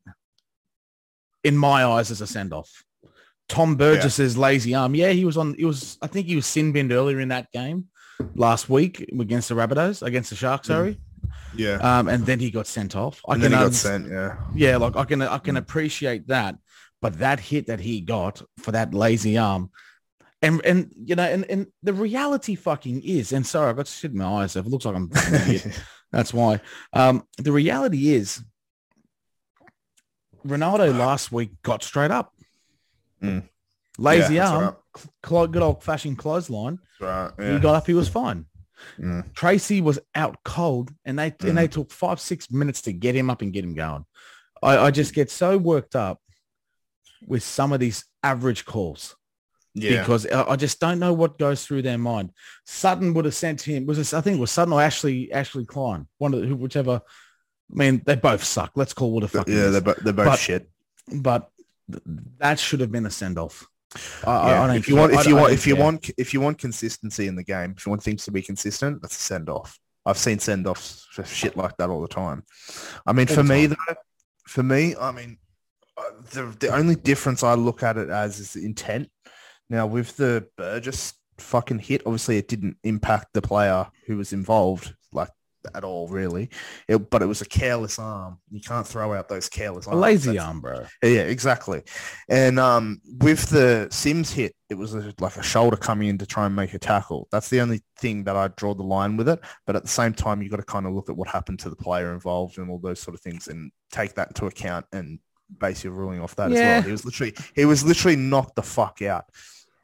in 1.44 1.58
my 1.58 1.84
eyes, 1.86 2.12
is 2.12 2.22
a 2.22 2.28
send-off. 2.28 2.84
Tom 3.50 3.76
Burgess's 3.76 4.38
lazy 4.38 4.74
arm. 4.76 4.96
Yeah, 4.96 5.10
he 5.10 5.26
was 5.26 5.36
on. 5.36 5.56
It 5.58 5.66
was. 5.66 5.98
I 6.02 6.08
think 6.08 6.28
he 6.28 6.36
was 6.36 6.46
sin 6.46 6.72
binned 6.72 6.94
earlier 6.94 7.20
in 7.20 7.30
that 7.30 7.52
game 7.52 7.88
last 8.36 8.70
week 8.70 9.02
against 9.20 9.50
the 9.50 9.56
Rabbitohs, 9.56 10.02
against 10.02 10.30
the 10.30 10.36
Sharks. 10.36 10.68
Sorry. 10.68 11.00
Yeah. 11.56 11.76
Um, 11.76 12.08
and 12.08 12.26
then 12.26 12.40
he 12.40 12.52
got 12.52 12.68
sent 12.68 12.96
off. 12.96 13.22
I 13.28 13.34
and 13.34 13.44
can 13.44 13.52
he 13.52 13.58
got 13.58 13.66
un- 13.66 13.74
sent. 13.74 14.10
Yeah. 14.10 14.38
yeah, 14.56 14.78
like 14.78 14.96
I 14.96 15.04
can 15.04 15.22
I 15.22 15.40
can 15.40 15.58
appreciate 15.58 16.28
that, 16.28 16.56
but 17.02 17.20
that 17.20 17.40
hit 17.40 17.68
that 17.68 17.80
he 17.80 18.02
got 18.02 18.42
for 18.60 18.72
that 18.72 18.94
lazy 18.94 19.38
arm, 19.38 19.72
and 20.42 20.64
and 20.64 20.94
you 21.04 21.16
know, 21.16 21.24
and 21.24 21.46
and 21.46 21.68
the 21.84 21.94
reality 21.94 22.56
fucking 22.56 23.02
is, 23.04 23.34
and 23.34 23.46
sorry, 23.46 23.70
I've 23.70 23.78
got 23.78 23.88
shit 23.88 24.12
in 24.12 24.18
my 24.18 24.44
eyes. 24.44 24.54
So 24.54 24.60
it 24.60 24.68
looks 24.68 24.86
like 24.86 24.96
I'm 24.96 25.10
that's 26.12 26.34
why. 26.34 26.62
Um, 26.94 27.24
the 27.38 27.52
reality 27.52 28.14
is, 28.14 28.44
Ronaldo 30.46 30.98
last 30.98 31.32
week 31.32 31.52
got 31.64 31.84
straight 31.84 32.12
up. 32.12 32.34
Mm. 33.22 33.48
Lazy 33.98 34.36
Yeah, 34.36 34.50
arm, 34.50 34.76
right. 35.32 35.52
good 35.52 35.62
old 35.62 35.84
fashioned 35.84 36.18
clothesline. 36.18 36.80
Right. 37.02 37.32
He 37.38 37.60
got 37.60 37.76
up, 37.76 37.88
he 37.88 37.94
was 37.94 38.08
fine. 38.08 38.46
Mm. 38.98 39.34
Tracey 39.34 39.82
was 39.82 40.00
out 40.16 40.38
cold, 40.46 40.92
and 41.04 41.20
they 41.20 41.34
and 41.42 41.58
they 41.58 41.68
took 41.68 41.92
five 41.92 42.20
six 42.22 42.50
minutes 42.50 42.82
to 42.84 42.94
get 42.94 43.14
him 43.16 43.30
up 43.30 43.42
and 43.42 43.52
get 43.52 43.64
him 43.66 43.74
going. 43.76 44.06
I, 44.64 44.78
I 44.78 44.92
just 44.92 45.14
get 45.14 45.30
so 45.30 45.58
worked 45.58 45.96
up 45.98 46.20
with 47.28 47.44
some 47.44 47.74
of 47.74 47.82
these 47.82 48.06
average 48.24 48.64
calls 48.66 49.16
Yeah. 49.74 50.00
because 50.00 50.26
I, 50.28 50.52
I 50.52 50.56
just 50.56 50.80
don't 50.80 51.00
know 51.00 51.12
what 51.14 51.38
goes 51.38 51.66
through 51.66 51.82
their 51.82 51.98
mind. 51.98 52.32
Sutton 52.66 53.14
would 53.14 53.26
have 53.26 53.36
sent 53.36 53.62
him. 53.62 53.86
Was 53.86 54.00
it, 54.00 54.14
I 54.18 54.22
think 54.22 54.38
it 54.38 54.42
was 54.42 54.52
Sutton 54.52 54.74
or 54.74 54.82
Ashley 54.82 55.30
Ashley 55.34 55.66
Klein, 55.66 56.08
one 56.18 56.34
of 56.34 56.42
the, 56.48 56.56
whichever. 56.56 57.02
I 57.72 57.76
mean, 57.76 58.02
they 58.06 58.16
both 58.16 58.44
suck. 58.46 58.72
Let's 58.76 58.94
call 58.94 59.12
what 59.12 59.24
a 59.26 59.28
fucking 59.28 59.54
yeah. 59.54 59.68
They're, 59.68 59.82
bo- 59.82 59.96
they're 60.02 60.14
both 60.14 60.26
But- 60.28 60.40
shit. 60.40 60.70
but 61.22 61.50
that 62.40 62.60
should 62.60 62.80
have 62.82 62.92
been 62.92 63.06
a 63.06 63.10
send 63.12 63.38
off. 63.40 63.68
I, 64.26 64.32
I- 64.32 64.50
Yeah. 64.50 64.74
If 64.76 64.88
you 64.88 64.96
want, 64.96 65.14
if 65.14 65.26
you 65.28 65.36
want, 65.36 65.54
if 65.54 65.68
you 65.68 65.76
want, 65.84 66.12
if 66.18 66.34
you 66.34 66.42
want 66.42 66.58
consistency 66.58 67.28
in 67.28 67.36
the 67.36 67.44
game, 67.44 67.74
if 67.78 67.86
you 67.86 67.90
want 67.90 68.04
things 68.04 68.24
to 68.26 68.32
be 68.32 68.42
consistent, 68.42 69.02
that's 69.02 69.18
a 69.18 69.22
send 69.22 69.50
off. 69.50 69.80
I've 70.06 70.18
seen 70.18 70.40
send 70.40 70.66
offs 70.68 71.06
for 71.12 71.24
shit 71.26 71.58
like 71.58 71.76
that 71.78 71.90
all 71.90 72.02
the 72.02 72.08
time. 72.08 72.44
I 73.06 73.14
mean, 73.14 73.28
All 73.30 73.36
for 73.36 73.44
me 73.44 73.66
though, 73.68 73.76
for 74.48 74.64
me, 74.64 74.96
I 74.96 75.12
mean, 75.12 75.38
uh, 75.98 76.04
the 76.32 76.44
the 76.60 76.70
only 76.74 76.96
difference 76.96 77.44
I 77.44 77.54
look 77.56 77.84
at 77.84 77.98
it 77.98 78.10
as 78.10 78.40
is 78.40 78.54
the 78.54 78.66
intent. 78.66 79.10
Now 79.70 79.86
with 79.88 80.16
the 80.18 80.48
Burgess 80.58 81.14
fucking 81.38 81.80
hit, 81.80 82.02
obviously 82.06 82.38
it 82.38 82.48
didn't 82.48 82.78
impact 82.84 83.28
the 83.34 83.42
player 83.42 83.88
who 84.08 84.18
was 84.18 84.34
involved. 84.34 84.96
At 85.76 85.84
all, 85.84 86.08
really. 86.08 86.50
It, 86.88 87.10
but 87.10 87.22
it 87.22 87.26
was 87.26 87.42
a 87.42 87.46
careless 87.46 88.00
arm. 88.00 88.40
You 88.50 88.62
can't 88.62 88.88
throw 88.88 89.14
out 89.14 89.28
those 89.28 89.50
careless 89.50 89.88
A 89.88 89.96
lazy 89.96 90.32
That's- 90.32 90.48
arm, 90.48 90.62
bro. 90.62 90.86
Yeah, 91.04 91.24
exactly. 91.24 91.84
And 92.30 92.58
um, 92.60 93.02
with 93.06 93.50
the 93.50 93.90
Sims 93.92 94.32
hit, 94.32 94.56
it 94.70 94.76
was 94.76 94.94
a, 94.96 95.14
like 95.20 95.36
a 95.36 95.44
shoulder 95.44 95.76
coming 95.76 96.08
in 96.08 96.18
to 96.20 96.26
try 96.26 96.46
and 96.46 96.56
make 96.56 96.74
a 96.74 96.80
tackle. 96.80 97.28
That's 97.32 97.50
the 97.50 97.60
only 97.60 97.82
thing 97.98 98.24
that 98.24 98.38
I 98.38 98.48
draw 98.50 98.74
the 98.74 98.84
line 98.84 99.18
with 99.18 99.28
it. 99.28 99.40
But 99.68 99.76
at 99.76 99.82
the 99.82 99.90
same 99.90 100.14
time, 100.14 100.42
you've 100.42 100.52
got 100.52 100.58
to 100.58 100.64
kind 100.64 100.86
of 100.86 100.94
look 100.94 101.10
at 101.10 101.18
what 101.18 101.28
happened 101.28 101.60
to 101.60 101.70
the 101.70 101.76
player 101.76 102.14
involved 102.14 102.58
and 102.58 102.70
all 102.70 102.80
those 102.80 103.02
sort 103.02 103.16
of 103.16 103.22
things, 103.22 103.48
and 103.50 103.72
take 103.92 104.14
that 104.16 104.30
into 104.30 104.46
account 104.46 104.86
and 104.94 105.20
base 105.60 105.84
your 105.84 105.94
ruling 105.94 106.22
off 106.22 106.36
that 106.36 106.52
as 106.52 106.58
well. 106.58 106.82
He 106.84 106.92
was 106.92 107.04
literally 107.04 107.34
he 107.54 107.66
was 107.66 107.84
literally 107.84 108.16
knocked 108.16 108.56
the 108.56 108.64
fuck 108.64 109.02
out. 109.02 109.26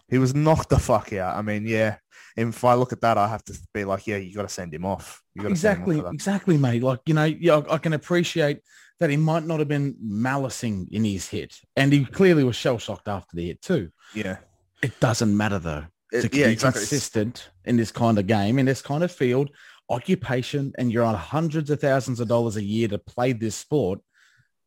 He 0.07 0.19
was 0.19 0.35
knocked 0.35 0.69
the 0.69 0.79
fuck 0.79 1.11
out. 1.13 1.35
I 1.35 1.41
mean, 1.41 1.65
yeah. 1.65 1.97
And 2.37 2.49
if 2.49 2.63
I 2.63 2.73
look 2.73 2.91
at 2.91 3.01
that, 3.01 3.17
I 3.17 3.27
have 3.27 3.43
to 3.45 3.57
be 3.73 3.85
like, 3.85 4.07
yeah, 4.07 4.17
you 4.17 4.33
got 4.35 4.41
to 4.43 4.49
send 4.49 4.73
him 4.73 4.85
off. 4.85 5.23
You 5.35 5.47
Exactly, 5.47 5.99
him 5.99 6.05
off 6.05 6.13
exactly, 6.13 6.57
mate. 6.57 6.83
Like, 6.83 6.99
you 7.05 7.13
know, 7.13 7.23
yeah, 7.23 7.61
I 7.69 7.75
I 7.75 7.77
can 7.77 7.93
appreciate 7.93 8.59
that 8.99 9.09
he 9.09 9.17
might 9.17 9.45
not 9.45 9.59
have 9.59 9.67
been 9.67 9.95
malicing 10.01 10.87
in 10.91 11.03
his 11.03 11.27
hit. 11.27 11.59
And 11.75 11.91
he 11.91 12.05
clearly 12.05 12.43
was 12.43 12.55
shell-shocked 12.55 13.07
after 13.07 13.35
the 13.35 13.47
hit 13.47 13.61
too. 13.61 13.91
Yeah. 14.13 14.37
It 14.81 14.99
doesn't 14.99 15.35
matter 15.35 15.59
though. 15.59 15.85
It- 16.13 16.29
to 16.29 16.37
yeah, 16.37 16.47
be 16.47 16.53
exactly. 16.53 16.79
Consistent 16.81 17.49
in 17.65 17.77
this 17.77 17.91
kind 17.91 18.17
of 18.19 18.27
game, 18.27 18.59
in 18.59 18.65
this 18.65 18.81
kind 18.81 19.03
of 19.03 19.11
field, 19.11 19.49
occupation, 19.89 20.73
and 20.77 20.91
you're 20.91 21.03
on 21.03 21.15
hundreds 21.15 21.69
of 21.69 21.79
thousands 21.81 22.19
of 22.19 22.27
dollars 22.27 22.55
a 22.57 22.63
year 22.63 22.87
to 22.89 22.97
play 22.97 23.33
this 23.33 23.55
sport, 23.55 23.99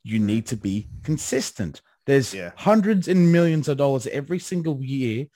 you 0.05 0.19
need 0.19 0.47
to 0.47 0.57
be 0.57 0.89
consistent. 1.03 1.81
There's 2.07 2.33
Yeah. 2.35 2.53
hundreds 2.57 3.09
and 3.09 3.33
millions 3.33 3.69
of 3.69 3.77
dollars 3.79 4.07
every 4.07 4.39
single 4.39 4.83
year. 4.83 5.27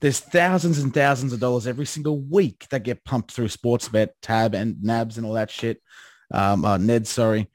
There's 0.00 0.20
thousands 0.20 0.78
and 0.78 0.92
thousands 0.92 1.32
of 1.32 1.40
dollars 1.40 1.66
every 1.66 1.86
single 1.86 2.20
week 2.20 2.66
that 2.70 2.82
get 2.82 3.04
pumped 3.04 3.32
through 3.32 3.48
Sportsbet, 3.48 4.08
Tab, 4.20 4.54
and 4.54 4.82
Nabs 4.82 5.16
and 5.16 5.26
all 5.26 5.32
that 5.34 5.50
shit. 5.50 5.80
Um, 6.30 6.64
uh, 6.64 6.76
Ned, 6.76 7.06
sorry. 7.06 7.48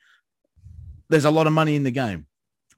There's 1.10 1.26
a 1.26 1.32
lot 1.32 1.48
of 1.48 1.54
money 1.54 1.76
in 1.76 1.84
the 1.84 1.92
game. 1.92 2.26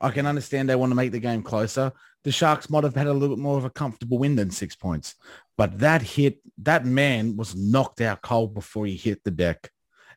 I 0.02 0.10
can 0.10 0.26
understand 0.26 0.68
they 0.70 0.76
want 0.76 0.92
to 0.92 0.96
make 0.96 1.12
the 1.12 1.20
game 1.20 1.44
closer. 1.44 1.94
The 2.26 2.32
Sharks 2.32 2.70
might 2.70 2.84
have 2.84 2.96
had 2.96 3.08
a 3.08 3.14
little 3.14 3.36
bit 3.36 3.42
more 3.42 3.58
of 3.58 3.64
a 3.66 3.70
comfortable 3.70 4.18
win 4.18 4.36
than 4.36 4.52
six 4.52 4.76
points. 4.76 5.16
But 5.58 5.80
that 5.80 6.02
hit, 6.02 6.40
that 6.60 6.86
man 6.86 7.38
was 7.38 7.56
knocked 7.56 8.02
out 8.02 8.22
cold 8.22 8.54
before 8.54 8.86
he 8.86 8.96
hit 8.98 9.24
the 9.24 9.32
deck 9.32 9.70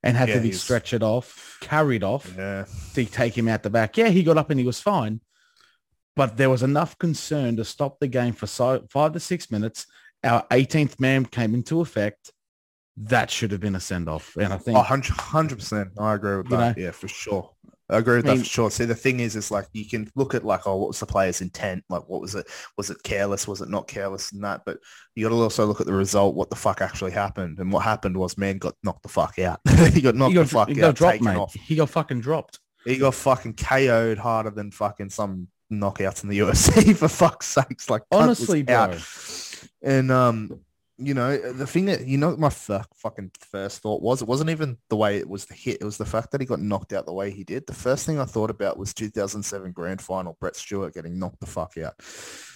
and 0.02 0.16
had 0.16 0.28
Yeah, 0.28 0.36
to 0.36 0.40
be 0.40 0.52
stretched 0.52 1.02
off, 1.02 1.58
carried 1.60 2.02
off 2.02 2.32
Yeah. 2.36 2.64
to 2.94 3.04
take 3.04 3.36
him 3.36 3.48
out 3.48 3.62
the 3.62 3.70
back. 3.70 3.96
Yeah, 3.96 4.08
he 4.08 4.22
got 4.22 4.38
up 4.38 4.50
and 4.50 4.58
he 4.58 4.66
was 4.66 4.80
fine. 4.80 5.20
But 6.16 6.36
there 6.38 6.50
was 6.50 6.62
enough 6.62 6.98
concern 6.98 7.56
to 7.56 7.64
stop 7.64 8.00
the 8.00 8.08
game 8.08 8.32
for 8.32 8.46
so, 8.46 8.84
five 8.90 9.12
to 9.12 9.20
six 9.20 9.50
minutes. 9.50 9.86
Our 10.24 10.42
18th 10.50 10.98
man 10.98 11.26
came 11.26 11.54
into 11.54 11.80
effect. 11.82 12.32
That 12.96 13.30
should 13.30 13.50
have 13.52 13.60
been 13.60 13.76
a 13.76 13.80
send-off. 13.80 14.34
And 14.36 14.52
I 14.52 14.56
think 14.56 14.76
Oh, 14.76 14.80
100 14.80 15.56
percent. 15.58 15.90
I 15.98 16.14
agree 16.14 16.38
with 16.38 16.48
that. 16.48 16.78
Yeah, 16.78 16.92
for 16.92 17.08
sure. 17.08 17.50
I 17.90 17.98
agree 17.98 18.16
with 18.16 18.26
I 18.26 18.30
mean- 18.30 18.38
that 18.38 18.44
for 18.44 18.48
sure. 18.50 18.70
See, 18.70 18.86
the 18.86 18.94
thing 18.94 19.20
is, 19.20 19.36
is 19.36 19.50
like 19.50 19.66
you 19.74 19.86
can 19.86 20.10
look 20.16 20.34
at 20.34 20.44
like, 20.44 20.66
oh, 20.66 20.76
what 20.76 20.88
was 20.88 21.00
the 21.00 21.06
player's 21.06 21.42
intent? 21.42 21.84
Like, 21.90 22.08
what 22.08 22.22
was 22.22 22.34
it? 22.34 22.46
Was 22.78 22.88
it 22.88 23.02
careless? 23.04 23.46
Was 23.46 23.60
it 23.60 23.68
not 23.68 23.86
careless? 23.86 24.32
And 24.32 24.42
that, 24.42 24.62
but 24.64 24.78
you 25.14 25.22
got 25.24 25.28
to 25.36 25.40
also 25.42 25.66
look 25.66 25.82
at 25.82 25.86
the 25.86 25.92
result. 25.92 26.34
What 26.34 26.48
the 26.48 26.56
fuck 26.56 26.80
actually 26.80 27.12
happened? 27.12 27.58
And 27.58 27.70
what 27.70 27.84
happened 27.84 28.16
was, 28.16 28.38
man 28.38 28.56
got 28.56 28.74
knocked 28.82 29.02
the 29.02 29.10
fuck 29.10 29.38
out. 29.38 29.60
he 29.92 30.00
got 30.00 30.14
knocked 30.14 30.30
he 30.30 30.34
got, 30.34 30.42
the 30.44 30.48
fuck 30.48 30.68
he 30.68 30.74
out, 30.76 30.80
got 30.80 30.94
dropped, 30.96 31.12
taken 31.12 31.26
mate. 31.26 31.36
off. 31.36 31.52
He 31.52 31.76
got 31.76 31.90
fucking 31.90 32.22
dropped. 32.22 32.58
He 32.86 32.96
got 32.96 33.14
fucking 33.14 33.54
KO'd 33.54 34.16
harder 34.18 34.50
than 34.50 34.70
fucking 34.70 35.10
some 35.10 35.48
knockouts 35.72 36.22
in 36.22 36.28
the 36.28 36.38
UFC. 36.40 36.96
For 36.96 37.08
fuck's 37.08 37.46
sakes, 37.46 37.90
like 37.90 38.02
Honestly, 38.10 38.62
bro. 38.62 38.74
out. 38.74 39.00
And 39.82 40.10
um, 40.10 40.60
you 40.98 41.12
know, 41.12 41.36
the 41.52 41.66
thing 41.66 41.84
that 41.86 42.06
you 42.06 42.16
know, 42.16 42.34
my 42.38 42.46
f- 42.46 42.86
fucking 42.96 43.30
first 43.50 43.82
thought 43.82 44.00
was 44.00 44.22
it 44.22 44.28
wasn't 44.28 44.48
even 44.50 44.78
the 44.88 44.96
way 44.96 45.18
it 45.18 45.28
was 45.28 45.44
the 45.44 45.52
hit. 45.54 45.78
It 45.80 45.84
was 45.84 45.98
the 45.98 46.06
fact 46.06 46.30
that 46.30 46.40
he 46.40 46.46
got 46.46 46.60
knocked 46.60 46.94
out 46.94 47.04
the 47.04 47.12
way 47.12 47.30
he 47.30 47.44
did. 47.44 47.66
The 47.66 47.74
first 47.74 48.06
thing 48.06 48.18
I 48.18 48.24
thought 48.24 48.48
about 48.50 48.78
was 48.78 48.94
2007 48.94 49.72
Grand 49.72 50.00
Final, 50.00 50.36
Brett 50.40 50.56
Stewart 50.56 50.94
getting 50.94 51.18
knocked 51.18 51.40
the 51.40 51.46
fuck 51.46 51.76
out. 51.76 51.94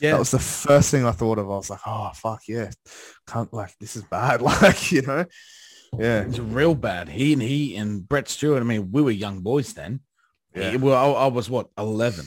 Yeah. 0.01 0.13
That 0.13 0.21
was 0.21 0.31
the 0.31 0.39
first 0.39 0.91
thing 0.91 1.05
I 1.05 1.13
thought 1.13 1.39
of. 1.39 1.47
I 1.51 1.55
was 1.57 1.69
like, 1.69 1.81
oh 1.87 2.11
fuck 2.15 2.43
yeah, 2.49 2.71
can't 3.27 3.53
like 3.53 3.77
this 3.79 3.97
is 3.97 4.05
bad. 4.05 4.41
Like 4.43 4.91
you 4.91 5.03
know, 5.03 5.27
yeah, 5.99 6.23
It 6.23 6.29
was 6.29 6.41
real 6.41 6.75
bad. 6.75 7.09
He 7.11 7.35
and 7.35 7.43
he 7.43 7.77
and 7.77 8.09
Brett 8.09 8.29
Stewart. 8.29 8.63
I 8.63 8.65
mean, 8.65 8.91
we 8.91 9.03
were 9.03 9.11
young 9.11 9.41
boys 9.41 9.75
then. 9.75 10.01
Yeah. 10.55 10.71
He- 10.71 10.77
well, 10.79 11.17
I, 11.17 11.25
I 11.25 11.27
was 11.27 11.51
what 11.51 11.69
eleven. 11.77 12.25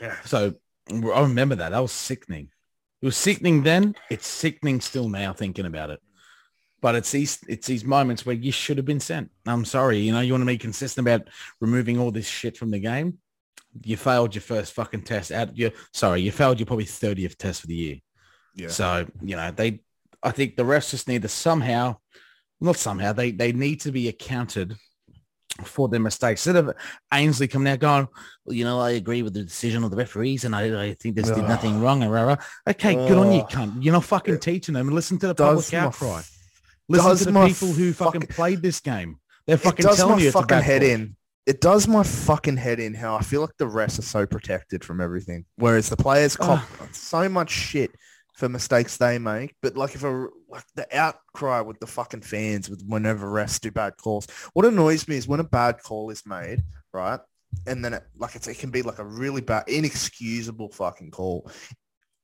Yeah. 0.00 0.16
So 0.24 0.54
I 0.90 1.20
remember 1.22 1.56
that. 1.56 1.70
That 1.70 1.80
was 1.80 1.92
sickening. 1.92 2.48
It 3.02 3.06
was 3.06 3.16
sickening 3.16 3.62
then. 3.62 3.94
It's 4.10 4.26
sickening 4.26 4.80
still 4.80 5.08
now 5.08 5.32
thinking 5.32 5.66
about 5.66 5.90
it. 5.90 6.00
But 6.82 6.94
it's 6.94 7.10
these 7.10 7.38
it's 7.48 7.66
these 7.66 7.84
moments 7.84 8.24
where 8.24 8.34
you 8.34 8.52
should 8.52 8.78
have 8.78 8.86
been 8.86 9.00
sent. 9.00 9.30
I'm 9.46 9.64
sorry. 9.64 9.98
You 9.98 10.12
know, 10.12 10.20
you 10.20 10.32
want 10.32 10.42
to 10.42 10.46
be 10.46 10.58
consistent 10.58 11.06
about 11.06 11.28
removing 11.60 11.98
all 11.98 12.10
this 12.10 12.26
shit 12.26 12.56
from 12.56 12.70
the 12.70 12.78
game. 12.78 13.18
You 13.84 13.96
failed 13.96 14.34
your 14.34 14.42
first 14.42 14.72
fucking 14.72 15.02
test 15.02 15.30
out. 15.30 15.56
You 15.56 15.72
sorry, 15.92 16.22
you 16.22 16.32
failed 16.32 16.58
your 16.58 16.66
probably 16.66 16.86
30th 16.86 17.36
test 17.36 17.60
for 17.60 17.66
the 17.66 17.74
year. 17.74 17.96
yeah, 18.54 18.68
So, 18.68 19.06
you 19.22 19.36
know, 19.36 19.50
they, 19.50 19.80
I 20.22 20.32
think 20.32 20.56
the 20.56 20.64
refs 20.64 20.90
just 20.90 21.06
need 21.06 21.22
to 21.22 21.28
somehow, 21.28 21.96
not 22.60 22.76
somehow, 22.76 23.12
they, 23.12 23.30
they 23.30 23.52
need 23.52 23.82
to 23.82 23.92
be 23.92 24.08
accounted 24.08 24.74
for 25.64 25.88
their 25.88 26.00
mistakes. 26.00 26.46
Instead 26.46 26.64
of 26.64 26.74
Annesley 27.10 27.48
coming 27.48 27.72
out 27.72 27.78
going, 27.78 28.08
well, 28.44 28.54
you 28.56 28.64
know, 28.64 28.80
I 28.80 28.90
agree 28.92 29.22
with 29.22 29.34
the 29.34 29.42
decision 29.42 29.84
of 29.84 29.90
the 29.90 29.96
referees 29.96 30.44
and 30.44 30.54
I, 30.54 30.84
I 30.84 30.94
think 30.94 31.16
this 31.16 31.30
did 31.30 31.44
nothing 31.44 31.80
wrong. 31.80 32.02
And 32.02 32.12
rah, 32.12 32.22
rah. 32.22 32.36
Okay, 32.68 32.94
good 32.94 33.18
on 33.18 33.32
you, 33.32 33.42
cunt. 33.42 33.82
You're 33.82 33.92
not 33.92 34.04
fucking 34.04 34.34
It 34.34 34.42
teaching 34.42 34.74
them. 34.74 34.88
Listen 34.90 35.18
to 35.18 35.28
the 35.28 35.34
public 35.34 35.72
my 35.72 35.78
outcry. 35.78 36.22
Listen 36.88 37.06
does 37.08 37.18
to 37.24 37.30
the 37.30 37.46
people 37.46 37.68
who 37.68 37.92
fucking 37.92 38.20
fucking- 38.22 38.34
played 38.34 38.62
this 38.62 38.80
game. 38.80 39.18
They're 39.46 39.56
fucking 39.56 39.84
it 39.84 39.88
does 39.88 39.96
telling 39.96 40.16
my 40.16 40.22
you 40.22 40.28
it's 40.28 40.36
a 40.36 40.38
fucking 40.38 40.56
bad 40.58 40.64
head 40.64 40.82
in. 40.82 41.16
It 41.46 41.60
does 41.60 41.88
my 41.88 42.02
fucking 42.02 42.58
head 42.58 42.78
in 42.78 42.94
how 42.94 43.16
I 43.16 43.22
feel 43.22 43.40
like 43.40 43.56
the 43.58 43.64
refs 43.64 43.98
are 43.98 44.02
so 44.02 44.26
protected 44.26 44.84
from 44.84 45.00
everything, 45.00 45.46
whereas 45.56 45.88
the 45.88 45.96
players 45.96 46.36
cop 46.36 46.62
so 46.92 47.28
much 47.28 47.50
shit 47.50 47.90
for 48.40 48.48
mistakes 48.48 48.96
they 48.96 49.18
make. 49.18 49.54
But 49.60 49.76
like 49.76 49.94
if 49.94 50.02
a 50.02 50.28
like 50.48 50.64
the 50.74 50.86
outcry 50.96 51.60
with 51.60 51.78
the 51.78 51.86
fucking 51.86 52.22
fans 52.22 52.68
with 52.68 52.82
whenever 52.86 53.30
refs 53.30 53.60
do 53.60 53.70
bad 53.70 53.96
calls, 53.98 54.26
what 54.54 54.64
annoys 54.64 55.06
me 55.06 55.16
is 55.16 55.28
when 55.28 55.40
a 55.40 55.44
bad 55.44 55.82
call 55.82 56.10
is 56.10 56.26
made, 56.26 56.62
right? 56.92 57.20
And 57.66 57.84
then 57.84 57.94
it, 57.94 58.02
like 58.16 58.34
it's, 58.34 58.48
it 58.48 58.58
can 58.58 58.70
be 58.70 58.82
like 58.82 58.98
a 58.98 59.04
really 59.04 59.42
bad, 59.42 59.64
inexcusable 59.68 60.70
fucking 60.70 61.10
call. 61.10 61.50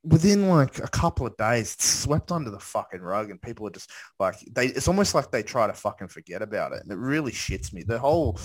Within 0.04 0.48
like 0.48 0.78
a 0.78 0.88
couple 0.88 1.26
of 1.26 1.36
days, 1.36 1.74
it's 1.74 1.84
swept 1.84 2.32
under 2.32 2.50
the 2.50 2.60
fucking 2.60 3.02
rug, 3.02 3.30
and 3.30 3.42
people 3.42 3.66
are 3.66 3.70
just 3.70 3.90
like 4.18 4.36
they. 4.52 4.66
It's 4.68 4.88
almost 4.88 5.14
like 5.14 5.30
they 5.30 5.42
try 5.42 5.66
to 5.66 5.72
fucking 5.72 6.08
forget 6.08 6.42
about 6.42 6.72
it, 6.72 6.82
and 6.82 6.92
it 6.92 6.96
really 6.96 7.32
shits 7.32 7.72
me. 7.72 7.82
The 7.82 7.98
whole 7.98 8.38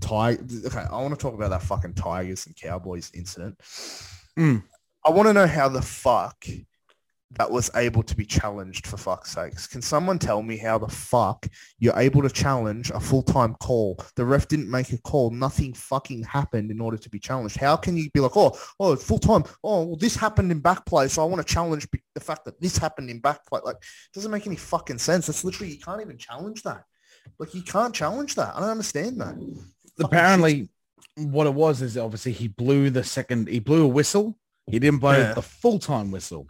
Tiger. 0.00 0.44
Okay, 0.66 0.84
I 0.90 1.00
want 1.00 1.14
to 1.14 1.20
talk 1.20 1.34
about 1.34 1.50
that 1.50 1.62
fucking 1.62 1.94
Tigers 1.94 2.46
and 2.46 2.56
Cowboys 2.56 3.12
incident. 3.14 3.58
Mm. 4.36 4.64
I 5.06 5.10
want 5.10 5.28
to 5.28 5.32
know 5.32 5.46
how 5.46 5.68
the 5.68 5.82
fuck 5.82 6.44
that 7.32 7.50
was 7.50 7.70
able 7.74 8.02
to 8.02 8.16
be 8.16 8.24
challenged 8.24 8.86
for 8.86 8.96
fuck's 8.96 9.32
sakes. 9.32 9.66
Can 9.66 9.82
someone 9.82 10.18
tell 10.18 10.42
me 10.42 10.56
how 10.56 10.78
the 10.78 10.88
fuck 10.88 11.48
you're 11.78 11.98
able 11.98 12.22
to 12.22 12.30
challenge 12.30 12.90
a 12.90 13.00
full-time 13.00 13.54
call? 13.56 13.98
The 14.14 14.24
ref 14.24 14.46
didn't 14.46 14.70
make 14.70 14.92
a 14.92 14.98
call. 14.98 15.30
Nothing 15.30 15.74
fucking 15.74 16.22
happened 16.24 16.70
in 16.70 16.80
order 16.80 16.96
to 16.96 17.10
be 17.10 17.18
challenged. 17.18 17.56
How 17.56 17.76
can 17.76 17.96
you 17.96 18.08
be 18.10 18.20
like, 18.20 18.36
oh, 18.36 18.56
oh, 18.78 18.92
it's 18.92 19.04
full-time. 19.04 19.44
Oh, 19.64 19.84
well, 19.84 19.96
this 19.96 20.14
happened 20.14 20.52
in 20.52 20.60
back 20.60 20.86
play, 20.86 21.08
so 21.08 21.22
I 21.22 21.26
want 21.26 21.44
to 21.44 21.52
challenge 21.52 21.88
the 22.14 22.20
fact 22.20 22.44
that 22.44 22.60
this 22.60 22.78
happened 22.78 23.10
in 23.10 23.18
back 23.18 23.44
play. 23.46 23.60
Like, 23.64 23.76
it 23.76 24.14
doesn't 24.14 24.30
make 24.30 24.46
any 24.46 24.56
fucking 24.56 24.98
sense. 24.98 25.26
That's 25.26 25.44
literally, 25.44 25.72
you 25.72 25.80
can't 25.80 26.00
even 26.00 26.18
challenge 26.18 26.62
that. 26.62 26.84
Like, 27.38 27.54
you 27.54 27.62
can't 27.62 27.94
challenge 27.94 28.36
that. 28.36 28.54
I 28.54 28.60
don't 28.60 28.70
understand 28.70 29.20
that. 29.20 29.34
Apparently 29.98 30.68
what 31.16 31.46
it 31.46 31.54
was 31.54 31.80
is 31.80 31.96
obviously 31.96 32.32
he 32.32 32.48
blew 32.48 32.90
the 32.90 33.04
second 33.04 33.46
he 33.48 33.60
blew 33.60 33.84
a 33.84 33.88
whistle 33.88 34.36
he 34.66 34.80
didn't 34.80 34.98
blow 34.98 35.12
Yeah. 35.16 35.32
the 35.32 35.42
full-time 35.42 36.10
whistle 36.10 36.48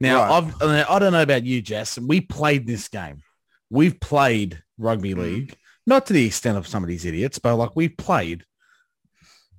now 0.00 0.20
Right. 0.22 0.30
I've, 0.32 0.62
uh, 0.62 0.84
i 0.88 0.98
don't 0.98 1.12
know 1.12 1.22
about 1.22 1.44
you 1.44 1.60
jess 1.62 1.98
we 1.98 2.20
played 2.20 2.66
this 2.66 2.88
game 2.88 3.22
we've 3.70 3.98
played 4.00 4.62
rugby 4.78 5.14
Mm. 5.14 5.18
league 5.18 5.56
not 5.86 6.06
to 6.06 6.12
the 6.12 6.26
extent 6.26 6.56
of 6.58 6.66
some 6.66 6.82
of 6.82 6.88
these 6.88 7.04
idiots 7.04 7.38
but 7.38 7.56
like 7.56 7.70
we've 7.74 7.96
played 7.96 8.44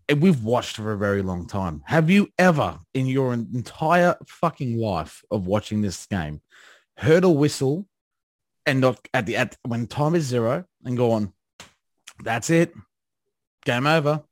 and 0.08 0.22
we've 0.22 0.44
watched 0.44 0.76
for 0.78 0.92
a 0.92 0.98
very 0.98 1.22
long 1.22 1.48
time 1.48 1.82
have 1.86 2.10
you 2.10 2.28
ever 2.38 2.80
in 2.94 3.06
your 3.06 3.34
entire 3.34 4.16
fucking 4.28 4.78
life 4.78 5.24
of 5.32 5.46
watching 5.46 5.82
this 5.82 6.06
game 6.06 6.42
heard 6.98 7.24
a 7.24 7.30
whistle 7.30 7.86
and 8.66 8.82
not 8.82 9.00
at 9.14 9.26
the 9.26 9.36
at 9.38 9.56
when 9.66 9.88
time 9.88 10.16
is 10.16 10.26
zero 10.26 10.66
and 10.86 10.98
go 10.98 11.12
on 11.12 11.34
that's 12.24 12.50
it 12.50 12.74
game 13.66 13.86
over. 13.88 14.24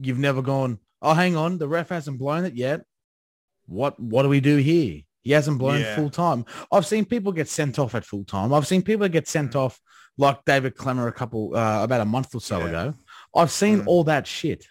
You've 0.00 0.18
never 0.18 0.42
gone, 0.42 0.78
oh, 1.02 1.14
hang 1.14 1.36
on, 1.36 1.58
the 1.58 1.66
ref 1.68 1.88
hasn't 1.88 2.18
blown 2.18 2.44
it 2.44 2.54
yet. 2.54 2.84
What 3.68 3.98
what 4.00 4.22
do 4.24 4.28
we 4.28 4.40
do 4.40 4.56
here? 4.56 5.02
He 5.22 5.32
hasn't 5.32 5.58
blown 5.58 5.80
Yeah. 5.80 5.94
full 5.96 6.10
time. 6.10 6.44
I've 6.72 6.86
seen 6.86 7.04
people 7.04 7.32
get 7.32 7.48
sent 7.48 7.78
off 7.78 7.94
at 7.94 8.04
full 8.04 8.24
time. 8.24 8.52
I've 8.52 8.66
seen 8.66 8.82
people 8.82 9.06
get 9.08 9.28
sent 9.28 9.52
Mm. 9.52 9.56
off 9.60 9.80
like 10.16 10.44
David 10.46 10.74
Klemmer 10.74 11.06
a 11.06 11.12
couple, 11.12 11.54
uh, 11.54 11.84
about 11.84 12.00
a 12.00 12.04
month 12.06 12.34
or 12.34 12.40
so 12.40 12.58
Yeah. 12.60 12.66
ago. 12.68 12.94
I've 13.36 13.50
seen 13.52 13.80
Mm. 13.82 13.86
all 13.86 14.04
that 14.04 14.26
shit. 14.26 14.66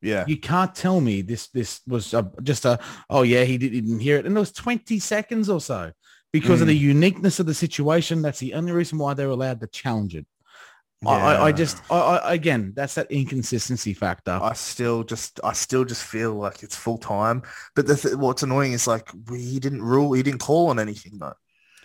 Yeah. 0.00 0.24
You 0.26 0.38
can't 0.38 0.74
tell 0.74 1.00
me 1.00 1.22
this 1.22 1.48
this 1.48 1.80
was 1.86 2.12
a, 2.14 2.28
just 2.42 2.64
a, 2.64 2.80
oh 3.08 3.22
yeah, 3.22 3.44
he, 3.44 3.58
did, 3.58 3.72
he 3.72 3.80
didn't 3.80 4.00
hear 4.00 4.16
it. 4.16 4.26
And 4.26 4.36
it 4.36 4.40
was 4.40 4.50
20 4.52 4.98
seconds 4.98 5.48
or 5.48 5.60
so. 5.60 5.92
because 6.32 6.62
of 6.62 6.64
Mm. 6.66 6.70
the 6.70 6.78
uniqueness 6.78 7.38
of 7.40 7.44
the 7.44 7.52
situation. 7.52 8.22
That's 8.22 8.38
the 8.38 8.54
only 8.54 8.72
reason 8.72 8.96
why 8.96 9.12
they're 9.12 9.28
allowed 9.28 9.60
to 9.60 9.66
challenge 9.66 10.14
it. 10.16 10.26
I, 11.04 11.10
I, 11.34 11.44
I 11.46 11.52
just, 11.52 11.82
I, 11.90 11.98
I, 11.98 12.34
again, 12.34 12.72
that's 12.76 12.94
that 12.94 13.10
inconsistency 13.10 13.92
factor. 13.94 14.38
I 14.40 14.52
still 14.52 15.02
just, 15.04 15.40
I 15.42 15.52
still 15.52 15.84
just 15.84 16.02
feel 16.04 16.34
like 16.34 16.62
it's 16.62 16.76
full 16.76 16.98
time. 16.98 17.42
But 17.74 17.86
the 17.86 17.96
th- 17.96 18.14
what's 18.14 18.42
annoying 18.42 18.72
is 18.72 18.86
like 18.86 19.08
we, 19.28 19.40
he 19.42 19.58
didn't 19.58 19.82
rule, 19.82 20.12
he 20.12 20.22
didn't 20.22 20.40
call 20.40 20.68
on 20.68 20.78
anything 20.78 21.18
though. 21.18 21.34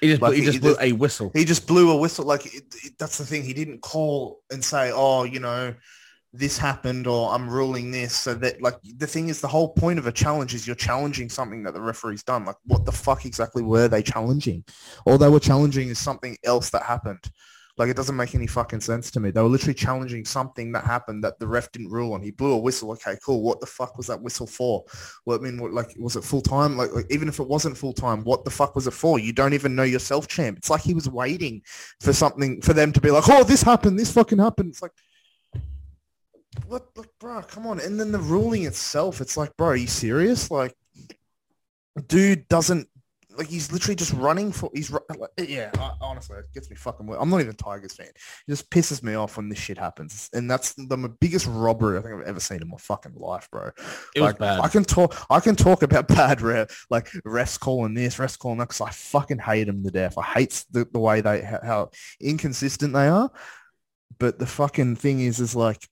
he 0.01 0.09
just, 0.09 0.21
like, 0.21 0.33
he 0.33 0.39
he- 0.41 0.45
just 0.45 0.53
he 0.55 0.59
blew 0.59 0.71
just- 0.71 0.81
a 0.83 0.91
whistle. 0.91 1.31
He 1.33 1.45
just 1.45 1.65
blew 1.67 1.89
a 1.91 1.97
whistle. 1.97 2.25
Like 2.25 2.45
it, 2.45 2.63
it, 2.83 2.93
that's 2.99 3.17
the 3.17 3.25
thing. 3.25 3.43
He 3.43 3.53
didn't 3.53 3.81
call 3.81 4.41
and 4.51 4.63
say, 4.63 4.91
"Oh, 4.93 5.23
you 5.23 5.39
know, 5.39 5.73
this 6.33 6.57
happened," 6.59 7.07
or 7.07 7.33
"I'm 7.33 7.49
ruling 7.49 7.89
this." 7.89 8.13
So 8.15 8.35
that, 8.35 8.61
like, 8.61 8.75
the 8.97 9.07
thing 9.07 9.29
is, 9.29 9.41
the 9.41 9.47
whole 9.47 9.69
point 9.73 9.97
of 9.97 10.05
a 10.05 10.11
challenge 10.11 10.53
is 10.53 10.67
you're 10.67 10.75
challenging 10.75 11.29
something 11.29 11.63
that 11.63 11.73
the 11.73 11.81
referee's 11.81 12.21
done. 12.21 12.45
Like, 12.45 12.57
what 12.65 12.85
the 12.85 12.91
fuck 12.91 13.25
exactly 13.25 13.63
were 13.63 13.87
they 13.87 14.03
challenging? 14.03 14.63
All 15.05 15.17
they 15.17 15.29
were 15.29 15.39
challenging 15.39 15.89
is 15.89 15.97
something 15.97 16.37
else 16.43 16.69
that 16.69 16.83
happened. 16.83 17.23
Like, 17.77 17.89
it 17.89 17.95
doesn't 17.95 18.15
make 18.15 18.33
any 18.33 18.47
fucking 18.47 18.81
sense 18.81 19.11
to 19.11 19.19
me. 19.19 19.29
They 19.29 19.41
were 19.41 19.47
literally 19.47 19.73
challenging 19.73 20.25
something 20.25 20.71
that 20.71 20.83
happened 20.83 21.23
that 21.23 21.37
the 21.37 21.47
ref 21.47 21.71
didn't 21.71 21.91
rule 21.91 22.13
on. 22.13 22.21
He 22.23 22.31
blew 22.31 22.53
a 22.53 22.57
whistle. 22.57 22.91
Okay, 22.93 23.17
cool. 23.23 23.43
What 23.43 23.59
the 23.59 23.67
fuck 23.67 23.97
was 23.97 24.07
that 24.07 24.21
whistle 24.21 24.47
for? 24.47 24.83
Well, 25.25 25.37
I 25.37 25.41
mean, 25.41 25.61
what, 25.61 25.73
like, 25.73 25.93
was 25.99 26.15
it 26.15 26.23
full 26.23 26.41
time? 26.41 26.75
Like, 26.75 26.91
like, 26.93 27.05
even 27.11 27.27
if 27.27 27.39
it 27.39 27.47
wasn't 27.47 27.77
full 27.77 27.93
time, 27.93 28.23
what 28.23 28.45
the 28.45 28.51
fuck 28.51 28.73
was 28.75 28.87
it 28.87 28.93
for? 28.93 29.19
You 29.19 29.31
don't 29.31 29.53
even 29.53 29.75
know 29.75 29.83
yourself, 29.83 30.27
champ. 30.27 30.57
It's 30.57 30.69
like 30.69 30.81
he 30.81 30.95
was 30.95 31.07
waiting 31.07 31.61
for 32.01 32.13
something 32.13 32.61
for 32.61 32.73
them 32.73 32.91
to 32.93 33.01
be 33.01 33.11
like, 33.11 33.29
oh, 33.29 33.43
this 33.43 33.61
happened. 33.61 33.99
This 33.99 34.11
fucking 34.11 34.39
happened. 34.39 34.69
It's 34.69 34.81
like, 34.81 34.93
what, 36.65 36.87
like, 36.95 37.09
bro, 37.19 37.43
come 37.43 37.67
on. 37.67 37.79
And 37.79 37.99
then 37.99 38.11
the 38.11 38.19
ruling 38.19 38.63
itself, 38.63 39.21
it's 39.21 39.37
like, 39.37 39.55
bro, 39.55 39.67
are 39.67 39.75
you 39.75 39.85
serious? 39.87 40.49
Like, 40.49 40.75
dude 42.07 42.47
doesn't 42.47 42.87
like 43.37 43.47
he's 43.47 43.71
literally 43.71 43.95
just 43.95 44.13
running 44.13 44.51
for 44.51 44.69
he's 44.73 44.91
like, 44.91 45.29
yeah 45.37 45.71
honestly 46.01 46.37
it 46.37 46.51
gets 46.53 46.69
me 46.69 46.75
fucking 46.75 47.07
i'm 47.19 47.29
not 47.29 47.39
even 47.39 47.51
a 47.51 47.53
tigers 47.53 47.93
fan. 47.93 48.07
It 48.07 48.49
just 48.49 48.69
pisses 48.69 49.03
me 49.03 49.15
off 49.15 49.37
when 49.37 49.49
this 49.49 49.59
shit 49.59 49.77
happens. 49.77 50.29
And 50.33 50.49
that's 50.49 50.73
the 50.73 50.97
biggest 51.19 51.47
robbery 51.47 51.97
i 51.97 52.01
think 52.01 52.15
i've 52.15 52.27
ever 52.27 52.39
seen 52.39 52.61
in 52.61 52.69
my 52.69 52.77
fucking 52.77 53.13
life 53.15 53.47
bro. 53.51 53.67
It 54.15 54.21
was 54.21 54.29
like, 54.29 54.39
bad. 54.39 54.59
i 54.61 54.67
can 54.67 54.83
talk 54.83 55.15
i 55.29 55.39
can 55.39 55.55
talk 55.55 55.83
about 55.83 56.07
bad 56.17 56.41
ref 56.41 56.85
like 56.89 57.09
refs 57.25 57.59
calling 57.59 57.93
this 57.93 58.17
refs 58.17 58.37
calling 58.37 58.57
that 58.57 58.69
because 58.69 58.81
i 58.81 58.89
fucking 58.89 59.39
hate 59.39 59.65
them 59.65 59.83
to 59.83 59.91
death. 59.91 60.17
I 60.17 60.23
hate 60.23 60.63
the, 60.71 60.87
the 60.91 60.99
way 60.99 61.21
they 61.21 61.41
how 61.41 61.91
inconsistent 62.19 62.93
they 62.93 63.07
are. 63.07 63.31
But 64.19 64.39
the 64.39 64.47
fucking 64.47 64.95
thing 64.95 65.19
is 65.19 65.39
is 65.39 65.55
like 65.55 65.87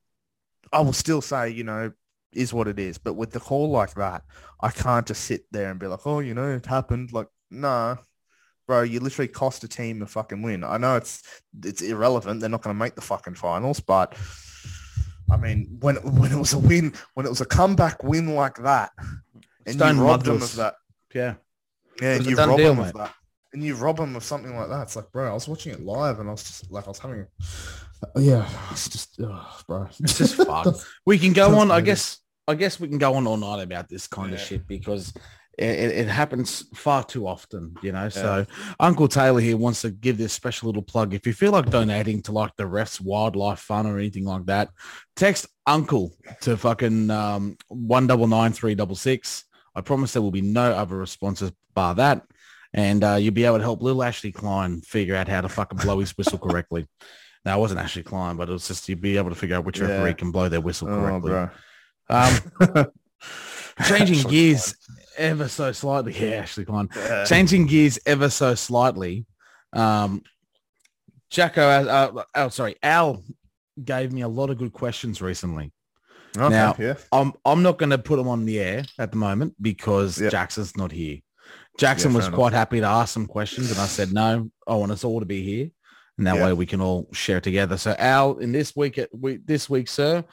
i 0.74 0.82
will 0.82 0.94
still 0.94 1.22
say 1.22 1.50
you 1.50 1.64
know 1.64 1.92
is 2.34 2.54
what 2.54 2.68
it 2.68 2.80
is. 2.80 2.98
But 2.98 3.14
with 3.14 3.32
the 3.32 3.40
call 3.40 3.70
like 3.70 3.94
that 3.94 4.24
I 4.62 4.72
can't 4.72 5.06
just 5.06 5.26
sit 5.26 5.46
there 5.52 5.70
and 5.70 5.80
be 5.80 5.88
like, 5.88 6.06
oh, 6.08 6.20
you 6.20 6.34
know, 6.34 6.50
it 6.50 6.66
happened. 6.66 7.14
Like, 7.14 7.28
nah, 7.56 7.98
bro, 8.68 8.82
you 8.82 9.00
literally 9.00 9.28
cost 9.28 9.64
a 9.64 9.68
team 9.68 10.02
a 10.02 10.06
fucking 10.06 10.42
win. 10.42 10.64
I 10.64 10.78
know 10.78 10.96
it's 10.96 11.24
it's 11.64 11.82
irrelevant. 11.82 12.40
They're 12.40 12.50
not 12.50 12.62
going 12.62 12.76
to 12.76 12.80
make 12.80 12.96
the 12.96 13.02
fucking 13.02 13.36
finals, 13.36 13.80
but 13.80 14.16
I 15.32 15.38
mean, 15.38 15.78
when 15.80 15.96
when 15.98 16.32
it 16.32 16.38
was 16.38 16.54
a 16.54 16.60
win, 16.60 16.94
when 17.14 17.26
it 17.26 17.30
was 17.30 17.42
a 17.42 17.46
comeback 17.46 18.04
win 18.04 18.36
like 18.36 18.56
that, 18.58 18.92
and 19.66 19.76
Stone 19.76 19.98
you 19.98 20.04
robbed 20.04 20.26
them 20.26 20.38
Mudless. 20.38 20.52
of 20.52 20.56
that, 20.58 20.76
yeah. 21.14 21.36
yeah, 22.02 22.16
and 22.16 22.26
you 22.26 22.36
done 22.36 22.50
rob 22.50 22.58
deal, 22.58 22.76
them 22.76 22.84
mate. 22.84 22.90
of 22.90 22.94
that, 22.94 23.14
and 23.54 23.64
you 23.64 23.76
rob 23.76 23.98
them 23.98 24.16
of 24.16 24.24
something 24.24 24.56
like 24.56 24.70
that. 24.70 24.84
It's 24.84 24.96
like, 24.96 25.12
bro, 25.12 25.30
I 25.30 25.34
was 25.34 25.48
watching 25.48 25.74
it 25.74 25.82
live, 25.82 26.20
and 26.20 26.30
I 26.30 26.32
was 26.32 26.44
just 26.44 26.72
like, 26.72 26.86
I 26.86 26.90
was 26.90 27.00
having, 27.00 27.26
yeah, 28.18 28.48
it's 28.72 28.90
just, 28.90 29.20
ugh, 29.22 29.64
bro, 29.68 29.88
It's 30.00 30.18
just 30.18 30.36
fucked. 30.46 30.86
We 31.06 31.18
can 31.18 31.34
go 31.34 31.58
on. 31.58 31.72
I 31.72 31.82
guess. 31.82 32.20
I 32.48 32.54
guess 32.54 32.80
we 32.80 32.88
can 32.88 33.00
go 33.00 33.16
on 33.16 33.26
all 33.26 33.38
night 33.38 33.64
about 33.64 33.90
this 33.90 34.06
kind 34.06 34.32
of 34.32 34.40
shit 34.40 34.68
because 34.68 35.12
it, 35.58 35.92
it, 35.92 36.08
happens 36.08 36.66
far 36.74 37.04
too 37.04 37.28
often, 37.28 37.76
you 37.82 37.92
know. 37.92 38.10
So 38.10 38.46
Uncle 38.80 39.08
Taylor 39.08 39.40
here 39.40 39.58
wants 39.58 39.82
to 39.82 39.92
give 39.92 40.18
this 40.18 40.34
special 40.34 40.68
little 40.68 40.82
plug. 40.82 41.14
If 41.14 41.26
you 41.26 41.34
feel 41.34 41.52
like 41.52 41.70
donating 41.70 42.22
to 42.24 42.32
like 42.32 42.56
the 42.58 42.64
refs 42.64 43.00
wildlife 43.00 43.60
fund 43.60 43.88
or 43.88 43.98
anything 43.98 44.26
like 44.26 44.46
that, 44.48 44.70
text 45.16 45.48
Uncle 45.66 46.14
to 46.42 46.58
fucking 46.58 47.10
um, 47.10 47.58
one 47.68 48.08
double 48.08 48.28
nine 48.28 48.52
three 48.52 48.76
double 48.76 48.96
six. 48.96 49.46
I 49.76 49.82
promise 49.82 50.14
there 50.14 50.22
will 50.22 50.32
be 50.32 50.42
no 50.42 50.72
other 50.72 50.98
responses 50.98 51.52
bar 51.74 51.96
that. 51.96 52.24
And 52.74 53.04
uh, 53.04 53.16
you'll 53.16 53.34
be 53.34 53.46
able 53.46 53.58
to 53.58 53.64
help 53.64 53.82
little 53.82 54.04
Ashley 54.04 54.32
Klein 54.32 54.82
figure 54.82 55.16
out 55.16 55.30
how 55.30 55.42
to 55.42 55.50
fucking 55.50 55.80
blow 55.80 56.00
his 56.00 56.18
whistle 56.18 56.40
correctly. 56.40 56.88
Now, 57.46 57.60
it 57.60 57.62
wasn't 57.62 57.80
Ashley 57.80 58.02
Klein, 58.02 58.38
but 58.38 58.50
it 58.50 58.54
was 58.54 58.68
just 58.68 58.90
you'd 58.90 59.02
be 59.02 59.18
able 59.18 59.30
to 59.30 59.36
figure 59.36 59.56
out 59.56 59.66
which 59.66 59.80
Yeah. 59.80 59.86
referee 59.86 60.16
can 60.16 60.32
blow 60.32 60.50
their 60.50 60.62
whistle 60.62 60.90
oh, 60.90 60.96
correctly. 60.96 61.30
bro. 61.30 61.50
Um, 62.10 62.88
changing 63.88 64.30
gears 64.30 64.76
ever 65.18 65.48
so 65.48 65.72
slightly. 65.72 66.14
Yeah, 66.14 66.38
Ashley 66.38 66.66
Klein. 66.66 66.90
Yeah. 66.96 67.26
Changing 67.26 67.66
gears 67.66 68.00
ever 68.06 68.30
so 68.30 68.56
slightly. 68.56 69.26
Um, 69.74 70.22
Jacko, 71.30 71.62
uh, 71.62 72.12
uh, 72.16 72.24
oh, 72.36 72.50
sorry, 72.50 72.76
Al 72.84 73.24
gave 73.84 74.12
me 74.14 74.22
a 74.22 74.28
lot 74.28 74.50
of 74.50 74.58
good 74.58 74.72
questions 74.74 75.22
recently. 75.22 75.72
Okay, 76.38 76.50
Now- 76.50 76.76
yeah. 76.80 76.96
I'm 77.12 77.34
I'm 77.46 77.64
not 77.64 77.78
going 77.78 77.90
to 77.90 77.98
put 77.98 78.18
them 78.18 78.28
on 78.28 78.46
the 78.46 78.60
air 78.60 78.86
at 79.00 79.12
the 79.12 79.18
moment 79.18 79.56
because 79.62 80.20
Yeah. 80.20 80.30
Jackson's 80.30 80.76
not 80.78 80.92
here. 80.92 81.20
Jackson 81.78 82.12
Yeah, 82.12 82.18
was 82.18 82.30
quite 82.30 82.54
happy 82.54 82.80
to 82.80 82.86
ask 82.86 83.14
some 83.14 83.26
questions, 83.28 83.70
and 83.72 83.80
I 83.80 83.86
said 83.86 84.14
no. 84.14 84.50
I 84.68 84.76
want 84.76 84.92
us 84.94 85.04
all 85.04 85.20
to 85.20 85.26
be 85.26 85.44
here, 85.44 85.70
and 86.18 86.26
that 86.28 86.36
Yeah. 86.38 86.46
way 86.46 86.54
we 86.54 86.66
can 86.66 86.80
all 86.82 87.10
share 87.12 87.42
together. 87.42 87.78
So 87.78 87.96
Al, 88.00 88.38
in 88.38 88.52
this 88.54 88.76
week, 88.76 88.98
at 88.98 89.10
we, 89.14 89.38
this 89.38 89.70
week, 89.70 89.90
sir, 89.90 90.24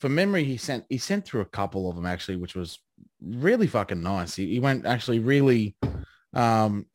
for 0.00 0.08
memory, 0.08 0.44
he 0.44 0.56
sent 0.56 0.84
he 0.88 0.96
sent 0.98 1.26
through 1.26 1.42
a 1.42 1.46
couple 1.46 1.88
of 1.90 1.96
them 1.96 2.06
actually, 2.06 2.36
which 2.36 2.54
was 2.54 2.78
really 3.22 3.66
fucking 3.66 4.02
nice. 4.02 4.34
He, 4.34 4.46
he 4.54 4.60
went 4.60 4.86
actually 4.86 5.18
really, 5.18 5.76
um, 6.34 6.86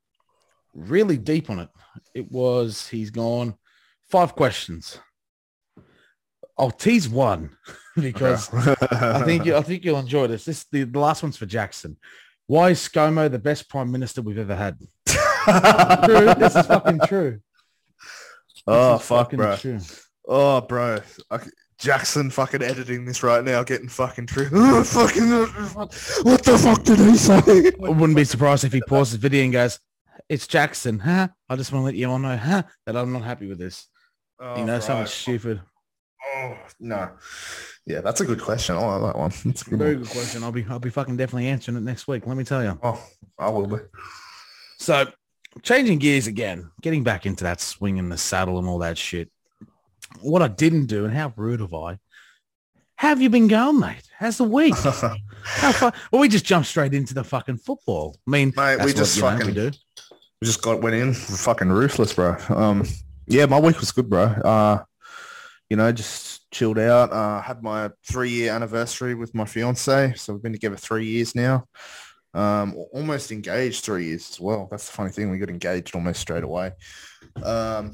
really 0.73 1.17
deep 1.17 1.49
on 1.49 1.59
it. 1.59 1.69
It 2.13 2.31
was 2.31 2.87
he's 2.87 3.09
gone 3.09 3.55
five 4.09 4.35
questions. 4.35 4.99
I'll 6.57 6.71
tease 6.71 7.09
one 7.09 7.57
because 7.95 8.49
I 8.53 9.23
think 9.25 9.45
you, 9.45 9.55
I 9.55 9.61
think 9.61 9.83
you'll 9.83 9.99
enjoy 9.99 10.27
this. 10.27 10.45
This 10.45 10.65
the, 10.71 10.83
the 10.83 10.99
last 10.99 11.23
one's 11.23 11.37
for 11.37 11.45
Jackson. 11.45 11.97
Why 12.47 12.71
is 12.71 12.79
ScoMo 12.79 13.31
the 13.31 13.39
best 13.39 13.69
prime 13.69 13.91
minister 13.91 14.21
we've 14.21 14.37
ever 14.37 14.55
had? 14.55 14.77
True. 15.07 16.33
This 16.35 16.55
is 16.55 16.65
fucking 16.67 16.99
true. 17.07 17.39
This 18.55 18.63
oh 18.67 18.97
fuck, 18.97 19.31
fucking 19.31 19.37
bro. 19.37 19.55
true. 19.55 19.79
Oh, 20.27 20.61
bro. 20.61 20.99
Okay. 21.31 21.49
Jackson 21.81 22.29
fucking 22.29 22.61
editing 22.61 23.05
this 23.05 23.23
right 23.23 23.43
now, 23.43 23.63
getting 23.63 23.87
fucking 23.89 24.27
true. 24.27 24.47
Oh, 24.53 24.83
fucking, 24.83 25.29
what 26.23 26.43
the 26.43 26.57
fuck 26.57 26.83
did 26.83 26.99
he 26.99 27.17
say? 27.17 27.71
I 27.83 27.89
wouldn't 27.89 28.15
be 28.15 28.23
surprised 28.23 28.63
if 28.63 28.71
he 28.71 28.81
pauses 28.87 29.13
the 29.13 29.17
video 29.17 29.43
and 29.43 29.51
goes, 29.51 29.79
"It's 30.29 30.45
Jackson, 30.45 30.99
huh? 30.99 31.29
I 31.49 31.55
just 31.55 31.71
want 31.71 31.81
to 31.81 31.85
let 31.85 31.95
you 31.95 32.07
all 32.07 32.19
know, 32.19 32.37
huh, 32.37 32.63
that 32.85 32.95
I'm 32.95 33.11
not 33.11 33.23
happy 33.23 33.47
with 33.47 33.57
this. 33.57 33.87
Oh, 34.39 34.57
you 34.57 34.65
know, 34.65 34.77
bro. 34.77 34.79
something 34.79 35.07
stupid." 35.07 35.61
Oh, 36.35 36.55
no. 36.79 37.09
Yeah, 37.87 38.01
that's 38.01 38.21
a 38.21 38.25
good 38.25 38.39
question. 38.41 38.75
I 38.75 38.79
like 38.79 39.13
that 39.13 39.19
one. 39.19 39.31
That's 39.45 39.63
a 39.63 39.69
good 39.71 39.79
Very 39.79 39.95
one. 39.95 40.03
good 40.03 40.11
question. 40.11 40.43
I'll 40.43 40.51
be 40.51 40.63
I'll 40.69 40.77
be 40.79 40.91
fucking 40.91 41.17
definitely 41.17 41.47
answering 41.47 41.77
it 41.77 41.81
next 41.81 42.07
week. 42.07 42.27
Let 42.27 42.37
me 42.37 42.43
tell 42.43 42.63
you. 42.63 42.77
Oh, 42.83 43.03
I 43.39 43.49
will 43.49 43.65
be. 43.65 43.77
So, 44.77 45.07
changing 45.63 45.97
gears 45.97 46.27
again, 46.27 46.69
getting 46.83 47.03
back 47.03 47.25
into 47.25 47.43
that 47.43 47.59
swing 47.59 47.97
in 47.97 48.09
the 48.09 48.19
saddle 48.19 48.59
and 48.59 48.67
all 48.67 48.77
that 48.79 48.99
shit. 48.99 49.31
What 50.19 50.41
I 50.41 50.47
didn't 50.47 50.85
do, 50.87 51.05
and 51.05 51.13
how 51.13 51.33
rude 51.35 51.61
of 51.61 51.73
I. 51.73 51.97
How 52.95 53.09
have 53.09 53.21
you 53.21 53.29
been 53.31 53.47
going, 53.47 53.79
mate? 53.79 54.03
How's 54.17 54.37
the 54.37 54.43
week? 54.43 54.75
How 55.43 55.71
far? 55.71 55.91
Well, 56.11 56.21
we 56.21 56.27
just 56.27 56.45
jumped 56.45 56.67
straight 56.67 56.93
into 56.93 57.15
the 57.15 57.23
fucking 57.23 57.57
football. 57.57 58.15
I 58.27 58.29
mean, 58.29 58.53
Mate, 58.55 58.77
we 58.77 58.85
what, 58.85 58.95
just 58.95 59.15
you 59.15 59.23
know, 59.23 59.29
fucking 59.31 59.47
we 59.47 59.53
do. 59.53 59.71
we 60.39 60.45
just 60.45 60.61
got 60.61 60.83
went 60.83 60.95
in 60.95 61.15
fucking 61.15 61.69
ruthless, 61.69 62.13
bro. 62.13 62.37
Um, 62.49 62.85
yeah, 63.25 63.47
my 63.47 63.59
week 63.59 63.79
was 63.79 63.91
good, 63.91 64.07
bro. 64.07 64.25
Uh, 64.25 64.83
you 65.67 65.77
know, 65.77 65.91
just 65.91 66.51
chilled 66.51 66.77
out. 66.77 67.11
Uh, 67.11 67.41
had 67.41 67.63
my 67.63 67.89
three 68.07 68.29
year 68.29 68.53
anniversary 68.53 69.15
with 69.15 69.33
my 69.33 69.45
fiance, 69.45 70.13
so 70.17 70.33
we've 70.33 70.43
been 70.43 70.53
together 70.53 70.75
three 70.75 71.05
years 71.05 71.33
now. 71.33 71.65
Um, 72.35 72.75
almost 72.93 73.31
engaged 73.31 73.83
three 73.83 74.05
years 74.05 74.29
as 74.29 74.39
well. 74.39 74.67
That's 74.69 74.85
the 74.85 74.93
funny 74.93 75.09
thing. 75.09 75.31
We 75.31 75.39
got 75.39 75.49
engaged 75.49 75.95
almost 75.95 76.21
straight 76.21 76.43
away. 76.43 76.73
Um, 77.41 77.93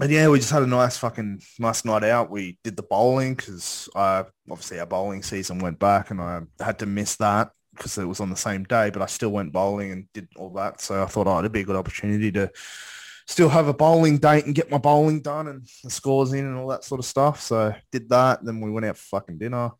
and 0.00 0.10
yeah, 0.10 0.28
we 0.28 0.38
just 0.38 0.52
had 0.52 0.62
a 0.62 0.66
nice 0.66 0.96
fucking 0.96 1.42
nice 1.58 1.84
night 1.84 2.04
out. 2.04 2.30
We 2.30 2.58
did 2.64 2.76
the 2.76 2.82
bowling 2.82 3.34
because 3.34 3.88
uh, 3.94 4.24
obviously 4.50 4.80
our 4.80 4.86
bowling 4.86 5.22
season 5.22 5.58
went 5.58 5.78
back, 5.78 6.10
and 6.10 6.20
I 6.20 6.40
had 6.60 6.78
to 6.78 6.86
miss 6.86 7.16
that 7.16 7.50
because 7.74 7.98
it 7.98 8.04
was 8.04 8.20
on 8.20 8.30
the 8.30 8.36
same 8.36 8.64
day. 8.64 8.90
But 8.90 9.02
I 9.02 9.06
still 9.06 9.30
went 9.30 9.52
bowling 9.52 9.92
and 9.92 10.12
did 10.12 10.28
all 10.36 10.50
that. 10.54 10.80
So 10.80 11.02
I 11.02 11.06
thought, 11.06 11.26
oh, 11.26 11.38
it'd 11.38 11.52
be 11.52 11.60
a 11.60 11.64
good 11.64 11.76
opportunity 11.76 12.32
to 12.32 12.50
still 13.26 13.50
have 13.50 13.68
a 13.68 13.74
bowling 13.74 14.18
date 14.18 14.46
and 14.46 14.54
get 14.54 14.70
my 14.70 14.78
bowling 14.78 15.20
done 15.20 15.48
and 15.48 15.66
the 15.84 15.90
scores 15.90 16.32
in 16.32 16.44
and 16.44 16.56
all 16.56 16.68
that 16.68 16.84
sort 16.84 16.98
of 16.98 17.04
stuff. 17.04 17.40
So 17.40 17.74
did 17.90 18.08
that. 18.08 18.44
Then 18.44 18.60
we 18.60 18.70
went 18.70 18.86
out 18.86 18.96
for 18.96 19.20
fucking 19.20 19.38
dinner. 19.38 19.72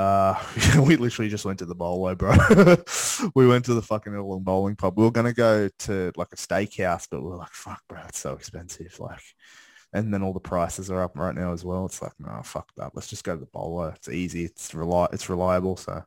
Uh, 0.00 0.34
we 0.86 0.96
literally 0.96 1.28
just 1.28 1.44
went 1.44 1.58
to 1.58 1.66
the 1.66 1.74
bowler, 1.74 2.14
bro. 2.14 2.32
we 3.34 3.46
went 3.46 3.66
to 3.66 3.74
the 3.74 3.82
fucking 3.82 4.12
little 4.12 4.40
bowling 4.40 4.74
pub. 4.74 4.96
We 4.96 5.04
were 5.04 5.10
gonna 5.10 5.34
go 5.34 5.68
to 5.80 6.12
like 6.16 6.32
a 6.32 6.36
steakhouse, 6.36 7.06
but 7.10 7.22
we 7.22 7.30
are 7.30 7.36
like, 7.36 7.52
fuck, 7.52 7.82
bro, 7.86 8.00
it's 8.08 8.18
so 8.18 8.32
expensive. 8.32 8.98
Like, 8.98 9.20
and 9.92 10.14
then 10.14 10.22
all 10.22 10.32
the 10.32 10.40
prices 10.40 10.90
are 10.90 11.02
up 11.02 11.18
right 11.18 11.34
now 11.34 11.52
as 11.52 11.66
well. 11.66 11.84
It's 11.84 12.00
like, 12.00 12.12
no, 12.18 12.40
fuck 12.42 12.70
that. 12.78 12.92
Let's 12.94 13.08
just 13.08 13.24
go 13.24 13.34
to 13.34 13.40
the 13.40 13.46
bowler. 13.52 13.92
It's 13.96 14.08
easy. 14.08 14.44
It's 14.44 14.70
reli- 14.70 15.12
It's 15.12 15.28
reliable. 15.28 15.76
So 15.76 16.02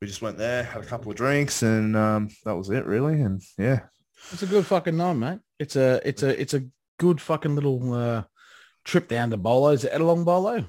we 0.00 0.08
just 0.08 0.22
went 0.22 0.36
there, 0.36 0.64
had 0.64 0.82
a 0.82 0.86
couple 0.86 1.12
of 1.12 1.16
drinks, 1.16 1.62
and 1.62 1.96
um, 1.96 2.30
that 2.44 2.56
was 2.56 2.70
it, 2.70 2.86
really. 2.86 3.20
And 3.20 3.40
yeah, 3.56 3.82
It's 4.32 4.42
a 4.42 4.46
good 4.46 4.66
fucking 4.66 4.96
night, 4.96 5.12
mate. 5.14 5.38
It's 5.60 5.76
a 5.76 6.00
it's 6.04 6.24
a 6.24 6.40
it's 6.40 6.54
a 6.54 6.64
good 6.98 7.20
fucking 7.20 7.54
little 7.54 7.92
uh, 7.94 8.24
trip 8.84 9.06
down 9.06 9.30
to 9.30 9.36
Bolo's 9.36 9.84
at 9.84 9.92
Ettalong 9.92 10.24
Bolo. 10.24 10.64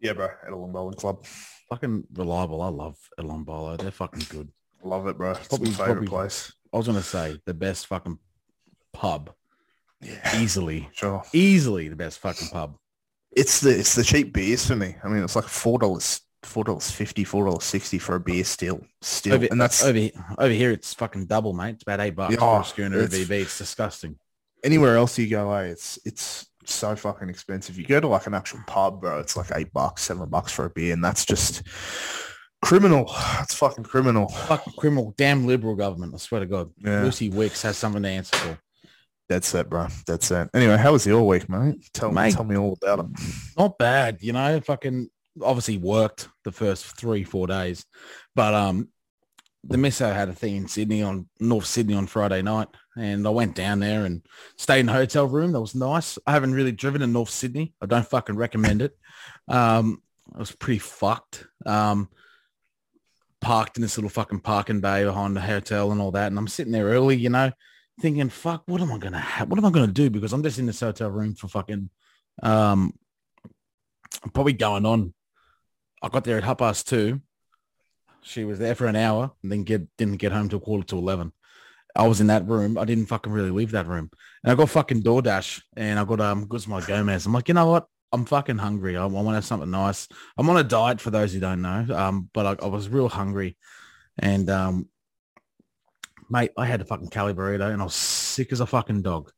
Yeah, 0.00 0.14
bro. 0.14 0.28
Ettalong 0.48 0.72
bowling 0.72 0.96
club. 0.96 1.24
Fucking 1.70 2.04
reliable. 2.14 2.62
I 2.62 2.68
love 2.68 2.98
Ettalong 3.18 3.44
Bolo. 3.44 3.76
They're 3.76 3.90
fucking 3.92 4.26
good. 4.28 4.48
Love 4.82 5.06
it, 5.06 5.16
bro. 5.16 5.32
It's 5.32 5.48
Probably- 5.48 5.70
my 5.70 5.76
favorite 5.76 5.86
probably- 5.94 6.08
place. 6.08 6.52
I 6.72 6.76
was 6.76 6.86
gonna 6.86 7.02
say 7.02 7.40
the 7.46 7.54
best 7.54 7.86
fucking 7.86 8.18
pub. 8.92 9.30
Yeah, 10.00 10.40
Easily. 10.40 10.88
sure. 10.92 11.22
Easily 11.32 11.88
the 11.88 11.96
best 11.96 12.18
fucking 12.18 12.48
pub. 12.48 12.76
It's 13.32 13.60
the 13.60 13.78
it's 13.78 13.94
the 13.94 14.02
cheap 14.02 14.32
beers 14.32 14.66
for 14.66 14.74
me. 14.76 14.96
I 15.04 15.08
mean, 15.08 15.22
it's 15.22 15.36
like 15.36 15.44
four 15.46 15.78
dollars, 15.78 16.22
four 16.42 16.64
dollars 16.64 16.90
fifty, 16.90 17.22
four 17.22 17.44
dollars 17.44 17.64
sixty 17.64 17.98
for 17.98 18.16
a 18.16 18.20
beer 18.20 18.42
still, 18.44 18.80
still, 19.02 19.34
Over, 19.34 19.46
and 19.50 19.60
that's 19.60 19.84
over 19.84 19.98
here, 19.98 20.10
over 20.38 20.52
here 20.52 20.70
it's 20.72 20.94
fucking 20.94 21.26
double, 21.26 21.52
mate. 21.52 21.74
It's 21.74 21.82
about 21.82 22.00
eight 22.00 22.16
bucks 22.16 22.34
Yeah, 22.34 22.40
for 22.40 22.60
a 22.60 22.64
schooner 22.64 22.98
it's- 23.00 23.14
VB. 23.20 23.42
It's 23.42 23.58
disgusting. 23.58 24.18
anywhere 24.64 24.96
else 24.96 25.18
you 25.18 25.28
go. 25.28 25.52
Eh, 25.52 25.64
it's 25.66 25.98
it's 26.04 26.46
so 26.64 26.94
fucking 26.96 27.28
expensive. 27.28 27.78
You 27.78 27.86
go 27.86 28.00
to 28.00 28.08
like 28.08 28.26
an 28.26 28.34
actual 28.34 28.60
pub, 28.66 29.00
bro. 29.00 29.18
It's 29.20 29.36
like 29.36 29.50
eight 29.54 29.72
bucks, 29.72 30.02
seven 30.02 30.28
bucks 30.28 30.52
for 30.52 30.64
a 30.66 30.70
beer, 30.70 30.92
and 30.92 31.04
that's 31.04 31.24
just 31.24 31.62
criminal. 32.62 33.10
It's 33.40 33.54
fucking 33.54 33.84
criminal. 33.84 34.28
Fucking 34.28 34.74
criminal, 34.78 35.14
damn 35.16 35.46
liberal 35.46 35.74
government. 35.74 36.14
I 36.14 36.18
swear 36.18 36.40
to 36.40 36.46
God. 36.46 36.70
Yeah, 36.78 37.02
Lucy 37.02 37.28
Wicks 37.30 37.62
has 37.62 37.76
something 37.76 38.02
to 38.02 38.08
answer 38.08 38.36
for. 38.36 38.58
that's 39.28 39.54
it, 39.54 39.70
bro. 39.70 39.86
That's 40.06 40.30
it. 40.30 40.50
Anyway, 40.54 40.76
how 40.76 40.92
was 40.92 41.06
your 41.06 41.26
week, 41.26 41.48
mate? 41.48 41.88
Tell 41.92 42.10
Mate. 42.12 42.26
me, 42.26 42.32
tell 42.32 42.44
me 42.44 42.56
all 42.56 42.78
about 42.82 43.00
it. 43.00 43.06
not 43.56 43.78
bad, 43.78 44.18
you 44.20 44.32
know, 44.32 44.60
fucking 44.60 45.08
obviously 45.42 45.78
worked 45.78 46.28
the 46.44 46.52
first 46.52 46.96
three, 46.98 47.24
four 47.24 47.46
days. 47.46 47.84
But 48.34 48.52
um 48.54 48.88
the 49.62 49.76
misso 49.76 50.12
had 50.12 50.28
a 50.30 50.32
thing 50.32 50.56
in 50.56 50.68
Sydney 50.68 51.02
on 51.02 51.28
North 51.38 51.66
Sydney 51.66 51.94
on 51.94 52.06
Friday 52.06 52.40
night 52.42 52.68
and 52.96 53.26
I 53.26 53.30
went 53.30 53.54
down 53.54 53.80
there 53.80 54.04
and 54.04 54.22
stayed 54.56 54.80
in 54.80 54.88
a 54.88 54.92
hotel 54.92 55.26
room. 55.26 55.52
That 55.52 55.60
was 55.60 55.74
nice. 55.74 56.18
I 56.26 56.32
haven't 56.32 56.54
really 56.54 56.72
driven 56.72 57.02
in 57.02 57.12
North 57.12 57.30
Sydney. 57.30 57.74
I 57.80 57.86
don't 57.86 58.06
fucking 58.06 58.36
recommend 58.36 58.82
it. 58.82 58.96
Um 59.48 60.02
I 60.34 60.38
was 60.38 60.52
pretty 60.52 60.78
fucked. 60.78 61.46
Um 61.66 62.08
parked 63.40 63.76
in 63.78 63.82
this 63.82 63.96
little 63.96 64.10
fucking 64.10 64.40
parking 64.40 64.80
bay 64.80 65.04
behind 65.04 65.36
the 65.36 65.40
hotel 65.40 65.92
and 65.92 66.00
all 66.00 66.10
that. 66.12 66.26
And 66.26 66.38
I'm 66.38 66.48
sitting 66.48 66.72
there 66.72 66.86
early, 66.86 67.16
you 67.16 67.30
know, 67.30 67.52
thinking, 68.00 68.28
fuck, 68.28 68.64
what 68.66 68.80
am 68.80 68.92
I 68.92 68.98
gonna 68.98 69.18
have? 69.18 69.48
What 69.48 69.58
am 69.58 69.64
I 69.66 69.70
gonna 69.70 69.86
do? 69.86 70.10
Because 70.10 70.32
I'm 70.32 70.42
just 70.42 70.58
in 70.58 70.66
this 70.66 70.80
hotel 70.80 71.10
room 71.10 71.34
for 71.34 71.48
fucking 71.48 71.90
um 72.42 72.92
probably 74.34 74.52
going 74.52 74.84
on. 74.86 75.14
I 76.02 76.08
got 76.08 76.24
there 76.24 76.38
at 76.38 76.44
half 76.44 76.58
past 76.58 76.88
two. 76.88 77.20
She 78.22 78.44
was 78.44 78.58
there 78.58 78.74
for 78.74 78.86
an 78.86 78.96
hour 78.96 79.32
and 79.42 79.50
then 79.50 79.64
get 79.64 79.86
didn't 79.96 80.18
get 80.18 80.32
home 80.32 80.48
till 80.48 80.60
quarter 80.60 80.84
to 80.88 80.98
eleven. 80.98 81.32
I 81.96 82.06
was 82.06 82.20
in 82.20 82.28
that 82.28 82.46
room. 82.46 82.78
I 82.78 82.84
didn't 82.84 83.06
fucking 83.06 83.32
really 83.32 83.50
leave 83.50 83.72
that 83.72 83.86
room. 83.86 84.10
And 84.44 84.52
I 84.52 84.54
got 84.54 84.70
fucking 84.70 85.02
DoorDash 85.02 85.62
and 85.76 85.98
I 85.98 86.04
got 86.04 86.20
um 86.20 86.46
Guzman 86.46 86.84
Gomez. 86.86 87.26
I'm 87.26 87.32
like, 87.32 87.48
you 87.48 87.54
know 87.54 87.66
what? 87.66 87.86
I'm 88.12 88.24
fucking 88.24 88.58
hungry. 88.58 88.96
I, 88.96 89.02
I 89.02 89.06
want 89.06 89.28
to 89.28 89.34
have 89.34 89.44
something 89.44 89.70
nice. 89.70 90.08
I'm 90.36 90.48
on 90.50 90.56
a 90.56 90.64
diet 90.64 91.00
for 91.00 91.10
those 91.10 91.32
who 91.32 91.40
don't 91.40 91.62
know. 91.62 91.86
Um, 91.94 92.28
but 92.32 92.46
I, 92.60 92.64
I 92.64 92.68
was 92.68 92.88
real 92.88 93.08
hungry. 93.08 93.56
And 94.18 94.48
um 94.50 94.88
mate, 96.28 96.50
I 96.56 96.66
had 96.66 96.80
a 96.80 96.84
fucking 96.84 97.08
Cali 97.08 97.34
burrito 97.34 97.72
and 97.72 97.80
I 97.80 97.84
was 97.84 97.94
sick 97.94 98.52
as 98.52 98.60
a 98.60 98.66
fucking 98.66 99.02
dog 99.02 99.30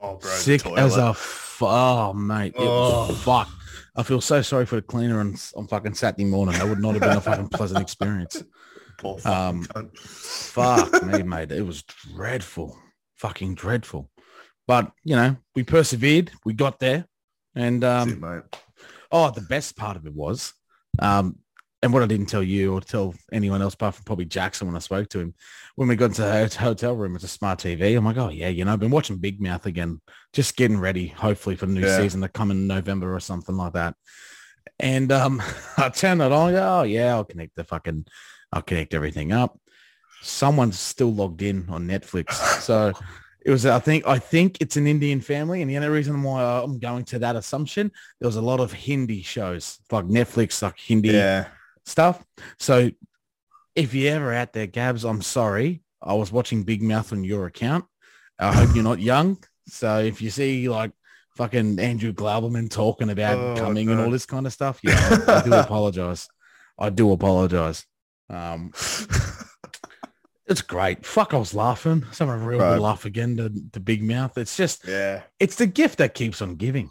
Oh, 0.00 0.16
bro, 0.16 0.30
sick 0.30 0.66
as 0.66 0.96
a 0.98 1.06
f- 1.08 1.58
oh 1.62 2.12
mate 2.12 2.52
it 2.54 2.60
was 2.60 3.10
Oh. 3.10 3.14
fuck 3.14 3.48
i 3.96 4.02
feel 4.02 4.20
so 4.20 4.42
sorry 4.42 4.66
for 4.66 4.76
the 4.76 4.82
cleaner 4.82 5.20
on, 5.20 5.34
on 5.56 5.66
fucking 5.68 5.94
saturday 5.94 6.26
morning 6.26 6.54
that 6.58 6.68
would 6.68 6.80
not 6.80 6.92
have 6.92 7.00
been 7.00 7.16
a 7.16 7.20
fucking 7.22 7.48
pleasant 7.48 7.80
experience 7.86 8.42
Poor 8.98 9.18
um, 9.24 9.66
fuck 9.94 11.02
me 11.02 11.22
mate 11.34 11.52
it 11.52 11.62
was 11.66 11.82
dreadful 11.82 12.78
fucking 13.16 13.54
dreadful 13.54 14.10
but 14.66 14.92
you 15.04 15.16
know 15.16 15.36
we 15.54 15.62
persevered 15.62 16.30
we 16.44 16.52
got 16.52 16.78
there 16.78 17.06
and 17.54 17.84
um 17.84 18.22
it, 18.24 18.56
oh 19.12 19.30
the 19.30 19.40
best 19.42 19.76
part 19.76 19.96
of 19.96 20.06
it 20.06 20.14
was 20.14 20.52
um 20.98 21.36
and 21.82 21.92
what 21.92 22.02
I 22.02 22.06
didn't 22.06 22.26
tell 22.26 22.42
you 22.42 22.72
or 22.74 22.80
tell 22.80 23.14
anyone 23.32 23.60
else 23.62 23.74
apart 23.74 23.94
from 23.94 24.04
probably 24.04 24.24
Jackson 24.24 24.66
when 24.66 24.74
I 24.74 24.80
spoke 24.80 25.08
to 25.10 25.20
him, 25.20 25.34
when 25.76 25.88
we 25.88 25.94
got 25.94 26.06
into 26.06 26.22
the 26.22 26.48
hotel 26.58 26.96
room, 26.96 27.14
it's 27.14 27.22
a 27.22 27.28
smart 27.28 27.58
TV. 27.60 27.96
I'm 27.96 28.04
like, 28.04 28.16
oh 28.16 28.30
yeah, 28.30 28.48
you 28.48 28.64
know, 28.64 28.72
I've 28.72 28.80
been 28.80 28.90
watching 28.90 29.18
Big 29.18 29.40
Mouth 29.42 29.66
again, 29.66 30.00
just 30.32 30.56
getting 30.56 30.80
ready, 30.80 31.08
hopefully 31.08 31.54
for 31.54 31.66
the 31.66 31.72
new 31.74 31.82
Yeah. 31.82 31.98
season 31.98 32.22
to 32.22 32.28
come 32.28 32.50
in 32.50 32.66
November 32.66 33.14
or 33.14 33.20
something 33.20 33.56
like 33.56 33.74
that. 33.74 33.94
And 34.80 35.12
um, 35.12 35.40
I 35.76 35.90
turned 35.90 36.22
it 36.22 36.32
on. 36.32 36.52
Go, 36.52 36.78
oh 36.80 36.82
yeah, 36.84 37.14
I'll 37.14 37.24
connect 37.24 37.54
the 37.54 37.62
fucking, 37.64 38.06
I'll 38.56 38.62
connect 38.62 38.94
everything 38.94 39.32
up. 39.32 39.58
Someone's 40.22 40.78
still 40.78 41.12
logged 41.12 41.42
in 41.42 41.68
on 41.68 41.86
Netflix, 41.86 42.32
so 42.60 42.92
it 43.44 43.50
was. 43.50 43.66
I 43.66 43.78
think 43.78 44.06
I 44.06 44.18
think 44.18 44.56
it's 44.60 44.76
an 44.76 44.86
Indian 44.86 45.20
family, 45.20 45.60
and 45.60 45.70
the 45.70 45.76
only 45.76 45.88
reason 45.88 46.22
why 46.22 46.42
I'm 46.42 46.78
going 46.78 47.04
to 47.06 47.18
that 47.20 47.36
assumption, 47.36 47.92
there 48.18 48.26
was 48.26 48.36
a 48.36 48.42
lot 48.42 48.58
of 48.58 48.72
Hindi 48.72 49.22
shows 49.22 49.78
like 49.92 50.06
Netflix, 50.06 50.62
like 50.62 50.78
Hindi 50.78 51.10
Yeah, 51.10 51.46
stuff. 51.84 52.24
So 52.58 52.90
if 53.74 53.94
you're 53.94 54.14
ever 54.14 54.32
out 54.32 54.52
there, 54.54 54.66
Gabs, 54.66 55.04
I'm 55.04 55.22
sorry. 55.22 55.82
I 56.02 56.14
was 56.14 56.32
watching 56.32 56.62
Big 56.64 56.82
Mouth 56.82 57.12
on 57.12 57.22
your 57.22 57.46
account. 57.46 57.84
I 58.38 58.52
hope 58.52 58.74
you're 58.74 58.84
not 58.84 59.00
young. 59.00 59.36
So 59.68 60.00
if 60.00 60.22
you 60.22 60.30
see 60.30 60.68
like 60.68 60.92
fucking 61.36 61.78
Andrew 61.78 62.12
Glouberman 62.12 62.70
talking 62.70 63.10
about 63.10 63.36
Oh, 63.38 63.54
coming 63.60 63.90
and 63.90 64.00
all 64.00 64.10
this 64.10 64.26
kind 64.26 64.46
of 64.46 64.52
stuff, 64.52 64.80
yeah, 64.82 65.18
I, 65.28 65.34
I 65.40 65.42
do 65.44 65.54
apologize. 65.66 66.26
I 66.78 66.90
do 66.90 67.12
apologize. 67.12 67.84
Um, 68.28 68.72
it's 70.46 70.62
great. 70.62 71.04
Fuck, 71.04 71.34
I 71.34 71.38
was 71.38 71.54
laughing. 71.54 72.04
Some 72.12 72.28
a 72.28 72.36
real 72.36 72.58
Right. 72.60 72.74
good 72.74 72.82
laugh 72.82 73.04
again 73.04 73.36
to, 73.36 73.52
to 73.72 73.80
Big 73.80 74.02
Mouth. 74.02 74.36
It's 74.38 74.56
just, 74.56 74.86
yeah. 74.86 75.22
it's 75.40 75.56
the 75.56 75.66
gift 75.66 75.98
that 75.98 76.14
keeps 76.14 76.40
on 76.40 76.56
giving. 76.56 76.90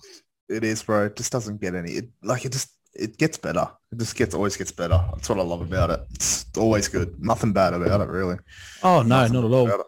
It 0.50 0.64
is, 0.64 0.84
bro. 0.84 1.06
It 1.06 1.16
just 1.16 1.32
doesn't 1.32 1.62
get 1.62 1.74
any. 1.76 1.92
It, 1.94 2.10
like 2.22 2.46
it 2.46 2.52
just 2.52 2.70
it 2.94 3.18
gets 3.18 3.38
better. 3.38 3.68
It 3.92 3.98
just 3.98 4.16
gets 4.16 4.36
always 4.36 4.56
gets 4.58 4.72
better. 4.72 5.04
That's 5.14 5.28
what 5.28 5.40
I 5.40 5.44
love 5.44 5.62
about 5.62 5.90
it. 5.90 6.02
It's 6.14 6.46
always 6.58 6.88
good. 6.88 7.16
Nothing 7.20 7.52
bad 7.52 7.74
about 7.74 8.02
it, 8.02 8.10
really. 8.10 8.38
Oh 8.84 9.02
no, 9.02 9.22
Nothing 9.28 9.34
not 9.42 9.46
at 9.46 9.52
all. 9.52 9.84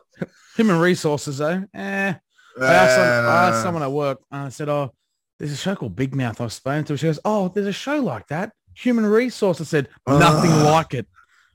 Human 0.56 0.80
resources 0.80 1.38
though, 1.38 1.64
eh. 1.76 2.14
I 2.60 2.66
asked, 2.66 2.96
some, 2.96 3.04
I 3.06 3.48
asked 3.48 3.56
Uh, 3.60 3.62
someone 3.64 3.84
at 3.84 3.92
work 3.92 4.20
and 4.32 4.42
I 4.48 4.50
said, 4.50 4.68
oh, 4.68 4.92
there's 5.38 5.52
a 5.52 5.56
show 5.56 5.76
called 5.76 5.96
Big 5.96 6.16
Mouth 6.16 6.42
I've 6.42 6.52
spoken 6.52 6.86
to. 6.86 6.98
She 6.98 7.06
goes, 7.06 7.20
oh, 7.24 7.50
there's 7.50 7.68
a 7.68 7.72
show 7.72 8.00
like 8.00 8.26
that. 8.30 8.52
Human 8.74 9.06
resources 9.06 9.70
said, 9.70 9.90
nothing 10.08 10.52
Ugh. 10.52 10.66
like 10.66 10.96
it. 10.96 11.08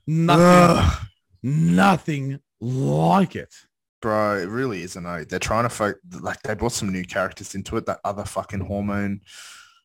Nothing, 0.07 0.43
ugh. 0.43 1.07
nothing 1.43 2.39
like 2.59 3.35
it. 3.35 3.53
bro, 4.01 4.37
it 4.37 4.49
really 4.49 4.83
isn't. 4.83 5.05
Eh? 5.05 5.25
They're 5.29 5.39
trying 5.39 5.63
to 5.63 5.69
fo- 5.69 5.93
like 6.21 6.41
they 6.43 6.55
brought 6.55 6.73
some 6.73 6.91
new 6.91 7.03
characters 7.05 7.55
into 7.55 7.77
it. 7.77 7.85
That 7.85 7.99
other 8.03 8.25
fucking 8.25 8.61
hormone, 8.61 9.21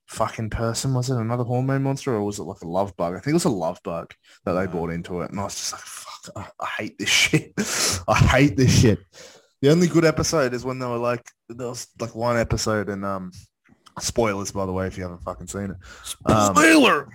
fucking 0.07 0.50
person 0.50 0.94
was 0.94 1.11
it 1.11 1.16
another 1.16 1.44
hormone 1.44 1.83
monster 1.83 2.14
or 2.14 2.22
was 2.22 2.38
it 2.38 2.44
like 2.44 2.62
a 2.62 2.68
love 2.68 2.96
bug? 2.96 3.14
I 3.14 3.18
think 3.18 3.28
it 3.28 3.35
was 3.35 3.44
a 3.44 3.50
love 3.50 3.81
bug 3.85 4.12
that 4.44 4.54
they 4.54 4.66
brought 4.66 4.90
into 4.90 5.20
it, 5.20 5.31
and 5.31 5.38
I 5.38 5.44
was 5.44 5.54
just 5.54 5.72
like, 5.72 5.83
fuck, 5.83 6.37
I, 6.37 6.64
I 6.64 6.66
hate 6.66 6.98
this 6.98 7.09
shit. 7.11 7.52
I 8.09 8.16
hate 8.16 8.57
this 8.57 8.81
shit. 8.81 8.98
The 9.61 9.70
only 9.70 9.88
good 9.88 10.04
episode 10.04 10.54
is 10.54 10.64
when 10.64 10.78
they 10.78 10.87
were 10.87 10.98
like, 10.98 11.31
there 11.48 11.68
was 11.68 11.88
like 12.00 12.14
one 12.14 12.37
episode 12.37 12.88
and 12.88 13.04
um, 13.04 13.33
spoilers 13.98 14.52
by 14.52 14.66
the 14.66 14.72
way 14.72 14.87
if 14.87 14.96
you 14.96 15.02
haven't 15.02 15.22
fucking 15.24 15.48
seen 15.48 15.70
it. 15.70 15.76
Um, 16.31 16.54
Spoiler. 16.54 17.09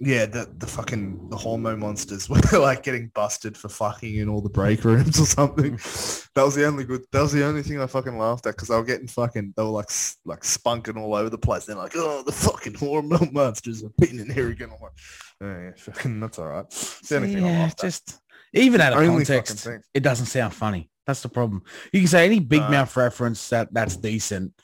Yeah, 0.00 0.26
the 0.26 0.52
the 0.58 0.66
fucking 0.66 1.30
the 1.30 1.36
hormone 1.36 1.78
monsters 1.78 2.28
were 2.28 2.40
like 2.58 2.82
getting 2.82 3.12
busted 3.14 3.56
for 3.56 3.68
fucking 3.68 4.16
in 4.16 4.28
all 4.28 4.40
the 4.40 4.48
break 4.48 4.84
rooms 4.84 5.20
or 5.20 5.26
something. 5.26 5.78
That 6.34 6.44
was 6.44 6.56
the 6.56 6.66
only 6.66 6.82
good. 6.82 7.04
That 7.12 7.22
was 7.22 7.30
the 7.30 7.44
only 7.44 7.62
thing 7.62 7.80
I 7.80 7.86
fucking 7.86 8.18
laughed 8.18 8.44
at 8.46 8.56
because 8.56 8.66
they 8.66 8.74
were 8.74 8.82
getting 8.82 9.06
fucking. 9.06 9.54
They 9.56 9.62
were 9.62 9.68
like 9.68 9.88
like 10.24 10.40
spunking 10.40 11.00
all 11.00 11.14
over 11.14 11.30
the 11.30 11.38
place. 11.38 11.64
They're 11.64 11.76
like, 11.76 11.92
oh, 11.94 12.24
the 12.26 12.32
fucking 12.32 12.74
hormone 12.74 13.28
monsters 13.32 13.84
are 13.84 13.92
beating 14.00 14.18
in 14.18 14.28
here 14.28 14.50
again. 14.50 14.70
I'm 14.74 14.82
like, 14.82 14.92
oh, 15.40 15.62
yeah, 15.62 15.70
fucking, 15.76 16.18
that's 16.18 16.40
all 16.40 16.48
right. 16.48 16.64
It's 16.66 17.08
the 17.08 17.16
only 17.18 17.34
thing 17.34 17.44
I 17.44 17.52
yeah, 17.52 17.58
laughed 17.60 17.84
at. 17.84 17.86
just 17.86 18.18
even 18.52 18.80
out 18.80 18.94
of 18.94 19.06
context, 19.06 19.68
it 19.94 20.02
doesn't 20.02 20.26
sound 20.26 20.54
funny. 20.54 20.90
That's 21.06 21.22
the 21.22 21.28
problem. 21.28 21.62
You 21.92 22.00
can 22.00 22.08
say 22.08 22.26
any 22.26 22.40
Big 22.40 22.62
No. 22.62 22.70
Mouth 22.70 22.96
reference 22.96 23.48
that 23.50 23.72
that's 23.72 23.96
decent 23.96 24.54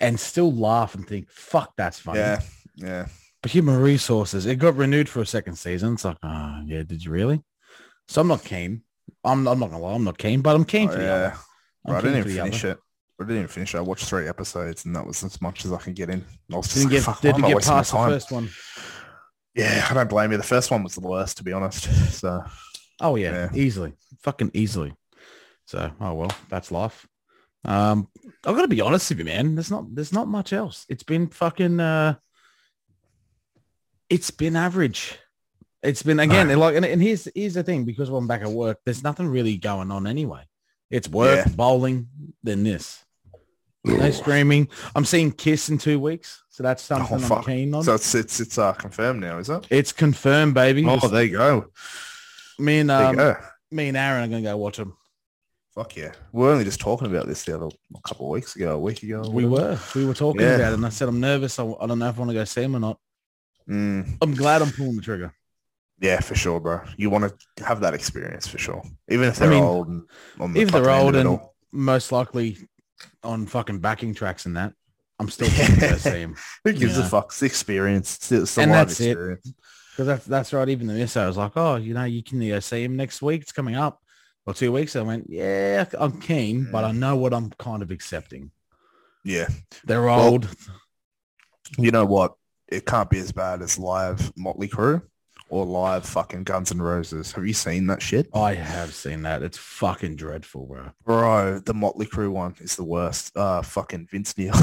and 0.00 0.20
still 0.20 0.52
laugh 0.52 0.94
and 0.94 1.06
think, 1.06 1.30
fuck, 1.30 1.72
that's 1.76 1.98
funny. 1.98 2.18
Yeah, 2.18 2.40
yeah. 2.76 3.06
Human 3.46 3.78
resources, 3.80 4.46
it 4.46 4.56
got 4.56 4.76
renewed 4.76 5.08
for 5.08 5.20
a 5.20 5.26
second 5.26 5.56
season. 5.56 5.94
It's 5.94 6.04
like, 6.04 6.18
oh 6.22 6.62
yeah, 6.66 6.82
did 6.82 7.04
you 7.04 7.10
really? 7.10 7.42
So 8.08 8.20
I'm 8.20 8.28
not 8.28 8.44
keen. 8.44 8.82
I'm, 9.24 9.46
I'm 9.46 9.58
not 9.58 9.70
gonna 9.70 9.82
lie, 9.82 9.94
I'm 9.94 10.04
not 10.04 10.18
keen, 10.18 10.40
but 10.42 10.54
I'm 10.54 10.64
keen 10.64 10.88
Oh, 10.88 10.92
for 10.92 10.98
the 10.98 11.04
yeah. 11.04 11.12
other. 11.14 11.34
I'm 11.86 11.94
I 11.94 12.00
didn't 12.00 12.18
even 12.18 12.30
finish 12.32 12.64
other. 12.64 12.72
it. 12.72 12.78
I 13.20 13.24
didn't 13.24 13.36
even 13.36 13.48
finish 13.48 13.74
it. 13.74 13.78
I 13.78 13.80
watched 13.82 14.04
three 14.06 14.28
episodes 14.28 14.84
and 14.84 14.94
that 14.96 15.06
was 15.06 15.22
as 15.24 15.40
much 15.40 15.64
as 15.64 15.72
I 15.72 15.78
can 15.78 15.94
get 15.94 16.10
in. 16.10 16.24
I 16.52 16.56
was 16.56 16.66
just 16.66 16.76
Didn't 16.76 16.90
like, 16.90 16.92
get, 16.92 17.02
fuck, 17.04 17.20
did 17.22 17.34
am 17.34 17.40
you 17.40 17.46
I 17.46 17.54
get 17.54 17.62
past 17.62 17.92
the 17.92 17.98
first 17.98 18.32
one? 18.32 18.48
Yeah, 19.54 19.86
I 19.90 19.94
don't 19.94 20.10
blame 20.10 20.32
you. 20.32 20.36
The 20.36 20.42
first 20.42 20.70
one 20.70 20.82
was 20.82 20.94
the 20.94 21.00
worst, 21.00 21.38
to 21.38 21.44
be 21.44 21.52
honest. 21.52 21.84
So 22.12 22.42
Oh 23.00 23.16
yeah, 23.16 23.32
Yeah. 23.32 23.50
easily, 23.54 23.92
fucking 24.22 24.50
easily. 24.54 24.94
So 25.66 25.90
oh 26.00 26.14
well, 26.14 26.30
that's 26.48 26.70
life. 26.70 27.06
Um, 27.64 28.08
I've 28.44 28.54
got 28.54 28.62
to 28.62 28.68
be 28.68 28.80
honest 28.80 29.10
with 29.10 29.18
you, 29.18 29.24
man. 29.24 29.54
There's 29.54 29.70
not 29.70 29.94
there's 29.94 30.12
not 30.12 30.28
much 30.28 30.52
else. 30.52 30.86
It's 30.88 31.02
been 31.02 31.28
fucking. 31.28 31.80
uh 31.80 32.14
It's 34.08 34.30
been 34.30 34.56
average. 34.56 35.18
It's 35.82 36.02
been 36.02 36.18
again 36.20 36.48
like, 36.58 36.74
and, 36.76 36.84
and 36.84 37.00
here's 37.02 37.28
here's 37.34 37.54
the 37.54 37.62
thing 37.62 37.84
because 37.84 38.08
I'm 38.08 38.26
back 38.26 38.42
at 38.42 38.48
work. 38.50 38.78
There's 38.84 39.02
nothing 39.02 39.28
really 39.28 39.56
going 39.56 39.90
on 39.90 40.06
anyway. 40.06 40.42
It's 40.90 41.08
work, 41.08 41.46
Yeah. 41.46 41.52
bowling, 41.54 42.08
then 42.42 42.62
this. 42.64 43.02
No 43.84 44.10
streaming. 44.10 44.68
I'm 44.96 45.04
seeing 45.04 45.30
Kiss 45.30 45.68
in 45.68 45.78
two 45.78 46.00
weeks, 46.00 46.42
so 46.48 46.64
that's 46.64 46.82
something 46.82 47.22
I'm 47.22 47.30
Oh, 47.32 47.42
keen 47.42 47.72
on. 47.72 47.84
So 47.84 47.94
it's 47.94 48.14
it's 48.16 48.40
it's 48.40 48.58
uh, 48.58 48.72
confirmed 48.72 49.20
now, 49.20 49.38
is 49.38 49.48
it? 49.48 49.64
it's 49.70 49.92
confirmed, 49.92 50.54
baby. 50.54 50.84
Oh, 50.88 51.06
there 51.06 51.22
you 51.24 51.36
go. 51.36 51.66
me 52.58 52.78
and 52.80 52.90
um, 52.90 53.14
go. 53.16 53.36
me 53.70 53.88
and 53.88 53.96
Aaron 53.96 54.24
are 54.24 54.28
gonna 54.28 54.42
go 54.42 54.56
watch 54.56 54.78
them. 54.78 54.96
Fuck 55.74 55.94
yeah. 55.96 56.12
We 56.32 56.42
were 56.42 56.50
only 56.50 56.64
just 56.64 56.80
talking 56.80 57.06
about 57.06 57.26
this 57.28 57.44
the 57.44 57.54
other 57.54 57.66
a 57.94 58.00
couple 58.08 58.26
of 58.26 58.30
weeks 58.32 58.56
ago, 58.56 58.74
a 58.74 58.78
week 58.80 59.02
ago. 59.04 59.28
We 59.30 59.44
were, 59.46 59.78
we 59.94 60.04
were 60.06 60.14
talking 60.14 60.40
Yeah. 60.40 60.54
about 60.56 60.72
it, 60.72 60.74
and 60.76 60.86
I 60.86 60.88
said 60.88 61.08
I'm 61.08 61.20
nervous. 61.20 61.58
I, 61.58 61.64
I 61.80 61.86
don't 61.86 61.98
know 62.00 62.08
if 62.08 62.16
I 62.16 62.18
want 62.18 62.30
to 62.30 62.34
go 62.34 62.44
see 62.44 62.62
them 62.62 62.74
or 62.76 62.80
not. 62.80 62.98
Mm, 63.68 64.18
I'm 64.22 64.34
glad 64.34 64.62
I'm 64.62 64.70
pulling 64.70 64.96
the 64.96 65.02
trigger. 65.02 65.32
yeah, 66.00 66.20
for 66.20 66.34
sure, 66.34 66.60
bro. 66.60 66.80
You 66.96 67.10
want 67.10 67.32
to 67.56 67.64
have 67.64 67.80
that 67.80 67.94
experience 67.94 68.46
for 68.46 68.58
sure, 68.58 68.82
even 69.08 69.28
if 69.28 69.36
they're 69.36 69.50
mean, 69.50 69.62
old 69.62 69.88
and 69.88 70.02
on 70.38 70.52
the 70.52 70.60
If 70.60 70.70
they're 70.70 70.90
old 70.90 71.16
and 71.16 71.40
most 71.72 72.12
likely 72.12 72.58
on 73.22 73.46
fucking 73.46 73.80
backing 73.80 74.14
tracks 74.14 74.46
and 74.46 74.56
that, 74.56 74.72
I'm 75.18 75.28
still 75.28 75.48
keen 75.66 75.76
to 75.80 75.98
see 75.98 76.10
them. 76.10 76.36
who 76.64 76.72
gives 76.72 76.96
yeah. 76.96 77.06
a 77.06 77.08
fuck? 77.08 77.26
It's 77.30 77.40
the 77.40 77.46
experience. 77.46 78.30
It's, 78.30 78.56
And 78.58 78.70
that's 78.72 79.00
it. 79.00 79.10
experience. 79.10 79.52
Because 79.92 80.06
that's 80.06 80.26
that's 80.26 80.52
right. 80.52 80.68
Even 80.68 80.86
the 80.86 80.94
miss, 80.94 81.16
I 81.16 81.26
was 81.26 81.38
like, 81.38 81.52
oh, 81.56 81.76
you 81.76 81.94
know, 81.94 82.04
you 82.04 82.22
can 82.22 82.38
go 82.46 82.60
see 82.60 82.84
him 82.84 82.96
next 82.96 83.22
week. 83.22 83.42
It's 83.42 83.52
coming 83.52 83.76
up 83.76 84.00
or 84.46 84.52
two 84.54 84.70
weeks. 84.70 84.94
I 84.94 85.02
went, 85.02 85.26
yeah, 85.28 85.86
I'm 85.98 86.20
keen, 86.20 86.68
but 86.70 86.84
I 86.84 86.92
know 86.92 87.16
what 87.16 87.32
I'm 87.32 87.50
kind 87.58 87.82
of 87.82 87.90
accepting. 87.90 88.50
Yeah. 89.24 89.48
They're 89.84 90.02
Well, 90.02 90.20
old. 90.20 90.48
You 91.78 91.90
know 91.90 92.04
what? 92.04 92.34
It 92.68 92.86
can't 92.86 93.08
be 93.10 93.18
as 93.18 93.32
bad 93.32 93.62
as 93.62 93.78
live 93.78 94.32
Motley 94.36 94.68
Crue 94.68 95.02
or 95.48 95.64
live 95.64 96.04
fucking 96.04 96.42
Guns 96.44 96.72
N' 96.72 96.82
Roses. 96.82 97.30
Have 97.32 97.46
you 97.46 97.52
seen 97.54 97.86
that 97.86 98.02
shit? 98.02 98.28
I 98.34 98.54
have 98.54 98.92
seen 98.92 99.22
that. 99.22 99.42
It's 99.42 99.58
fucking 99.58 100.16
dreadful, 100.16 100.66
bro. 100.66 100.90
Bro, 101.04 101.60
the 101.60 101.74
Motley 101.74 102.06
Crue 102.06 102.30
one 102.32 102.54
is 102.60 102.74
the 102.76 102.82
worst. 102.84 103.36
Uh, 103.36 103.62
fucking 103.62 104.08
Vince 104.10 104.36
Neil. 104.36 104.54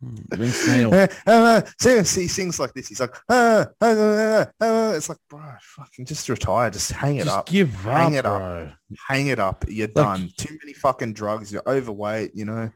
Vince 0.00 0.66
Neil. 0.68 0.92
Uh, 1.26 1.60
uh, 1.62 1.62
see, 1.78 2.22
he 2.22 2.28
sings 2.28 2.58
like 2.58 2.72
this. 2.72 2.88
He's 2.88 3.00
like, 3.00 3.14
uh, 3.28 3.66
it's 3.80 5.08
like, 5.08 5.18
bro, 5.28 5.40
fucking 5.60 6.04
just 6.06 6.28
retire. 6.28 6.70
Just 6.70 6.90
hang 6.92 7.16
it 7.16 7.24
Just 7.24 7.36
up. 7.36 7.46
give 7.48 7.72
Hang 7.74 8.14
up, 8.14 8.18
it 8.18 8.26
up. 8.26 8.38
bro. 8.40 8.70
Hang 9.08 9.26
it 9.28 9.38
up. 9.38 9.64
You're 9.68 9.86
Like- 9.88 9.94
done. 9.94 10.30
Too 10.36 10.56
many 10.62 10.72
fucking 10.72 11.12
drugs. 11.12 11.52
You're 11.52 11.62
overweight, 11.68 12.32
you 12.34 12.44
know. 12.44 12.70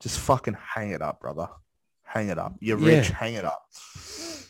Just 0.00 0.18
fucking 0.20 0.56
hang 0.74 0.90
it 0.90 1.02
up, 1.02 1.20
brother. 1.20 1.48
Hang 2.04 2.28
it 2.28 2.38
up. 2.38 2.54
You're 2.60 2.78
Yeah. 2.78 2.98
rich. 2.98 3.08
Hang 3.10 3.34
it 3.34 3.44
up. 3.44 3.62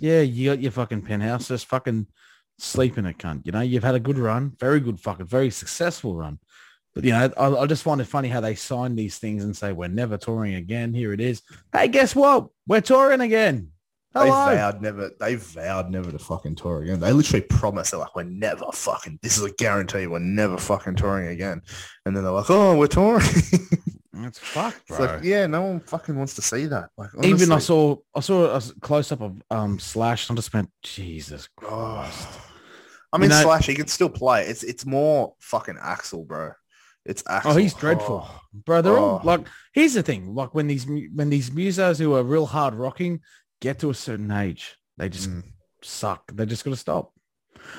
Yeah, 0.00 0.20
you 0.20 0.50
got 0.50 0.62
your 0.62 0.72
fucking 0.72 1.02
penthouse. 1.02 1.48
Just 1.48 1.66
fucking 1.66 2.06
sleep 2.58 2.98
in 2.98 3.06
it, 3.06 3.18
cunt. 3.18 3.42
You 3.44 3.52
know, 3.52 3.60
you've 3.60 3.84
had 3.84 3.94
a 3.94 4.00
good 4.00 4.18
run, 4.18 4.56
very 4.58 4.80
good 4.80 4.98
fucking, 4.98 5.26
very 5.26 5.50
successful 5.50 6.16
run. 6.16 6.38
But 6.94 7.04
you 7.04 7.12
know, 7.12 7.30
I, 7.36 7.62
I 7.62 7.66
just 7.66 7.82
find 7.82 8.00
it 8.00 8.06
funny 8.06 8.28
how 8.28 8.40
they 8.40 8.54
sign 8.54 8.96
these 8.96 9.18
things 9.18 9.44
and 9.44 9.56
say 9.56 9.72
we're 9.72 9.88
never 9.88 10.16
touring 10.16 10.54
again. 10.54 10.92
Here 10.92 11.12
it 11.12 11.20
is. 11.20 11.42
Hey, 11.72 11.88
guess 11.88 12.16
what? 12.16 12.48
We're 12.66 12.80
touring 12.80 13.20
again. 13.20 13.70
They 14.12 14.29
vowed 14.29 14.83
never. 14.83 15.11
They 15.20 15.37
vowed 15.37 15.90
never 15.90 16.11
to 16.11 16.18
fucking 16.18 16.57
tour 16.57 16.83
again. 16.83 16.99
They 17.01 17.12
literally 17.12 17.42
promised 17.46 17.92
they're 17.92 18.01
like, 18.01 18.16
we're 18.16 18.25
never 18.25 18.64
fucking. 18.73 19.20
This 19.23 19.38
is 19.38 19.44
a 19.44 19.53
guarantee. 19.53 20.07
We're 20.09 20.18
never 20.18 20.59
fucking 20.59 20.96
touring 20.96 21.29
again. 21.29 21.62
And 22.05 22.16
then 22.16 22.25
they're 22.25 22.33
like, 22.33 22.51
oh, 22.51 22.77
we're 22.77 22.88
touring. 22.88 23.25
That's 24.12 24.38
fucked, 24.38 24.81
it's 24.88 24.96
bro. 24.99 25.07
like, 25.07 25.23
yeah, 25.25 25.46
no 25.46 25.62
one 25.62 25.81
fucking 25.81 26.16
wants 26.16 26.35
to 26.35 26.42
see 26.42 26.66
that. 26.66 26.90
Like, 26.96 27.11
Even 27.23 27.53
I 27.53 27.59
saw 27.59 27.96
I 28.14 28.20
saw 28.20 28.57
a 28.57 28.61
close 28.81 29.12
up 29.12 29.20
of 29.23 29.40
um 29.51 29.79
Slash. 29.79 30.29
and 30.29 30.37
I 30.37 30.38
just 30.40 30.53
went, 30.53 30.70
Jesus 30.83 31.49
Christ. 31.57 32.29
Oh. 32.33 32.46
I 33.12 33.18
mean, 33.18 33.31
You 33.31 33.37
know- 33.37 33.42
Slash, 33.42 33.66
he 33.66 33.75
can 33.75 33.87
still 33.87 34.11
play. 34.11 34.46
It's 34.46 34.62
it's 34.64 34.85
more 34.85 35.35
fucking 35.38 35.77
Axel, 35.81 36.25
bro. 36.25 36.51
It's 37.07 37.23
Axel. 37.29 37.53
Oh, 37.53 37.57
he's 37.57 37.73
dreadful, 37.75 38.27
Oh. 38.29 38.40
bro. 38.66 38.83
They're 38.83 38.99
all 38.99 39.20
Oh. 39.23 39.27
like. 39.27 39.46
Here's 39.73 39.94
the 39.94 40.03
thing: 40.03 40.35
like 40.35 40.55
when 40.55 40.66
these 40.66 40.85
when 40.87 41.31
these 41.31 41.51
musos 41.51 41.99
who 41.99 42.12
are 42.14 42.23
real 42.23 42.46
hard 42.46 42.75
rocking 42.75 43.20
get 43.61 43.79
to 43.81 43.90
a 43.90 43.94
certain 43.94 44.31
age, 44.31 44.77
they 44.96 45.09
just 45.09 45.31
Mm. 45.31 45.44
suck. 45.83 46.33
They 46.35 46.46
just 46.46 46.64
got 46.64 46.70
to 46.73 46.77
stop. 46.77 47.12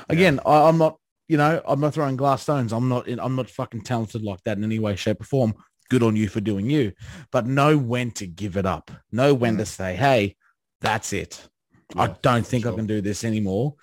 Again, 0.09 0.39
I, 0.45 0.67
I'm 0.67 0.77
not. 0.77 0.97
You 1.27 1.37
know, 1.37 1.61
I'm 1.65 1.79
not 1.79 1.93
throwing 1.93 2.17
glass 2.17 2.41
stones. 2.43 2.73
I'm 2.73 2.89
not. 2.89 3.07
In, 3.07 3.19
I'm 3.19 3.35
not 3.35 3.49
fucking 3.49 3.81
talented 3.83 4.21
like 4.21 4.43
that 4.43 4.57
in 4.57 4.63
any 4.63 4.79
way, 4.79 4.95
shape, 4.95 5.21
or 5.21 5.25
form. 5.25 5.53
Good 5.89 6.03
on 6.03 6.15
you 6.15 6.27
for 6.29 6.41
doing 6.41 6.69
you, 6.69 6.93
but 7.31 7.45
know 7.47 7.77
when 7.77 8.11
to 8.11 8.27
give 8.27 8.57
it 8.57 8.65
up. 8.65 8.91
Know 9.11 9.33
when 9.33 9.55
Mm. 9.55 9.59
to 9.59 9.65
say, 9.65 9.95
"Hey, 9.95 10.35
that's 10.81 11.13
it. 11.13 11.47
I 11.95 12.07
don't 12.21 12.45
think 12.47 12.65
I 12.65 12.73
can 12.73 12.87
do 12.87 13.01
this 13.01 13.23
anymore." 13.23 13.75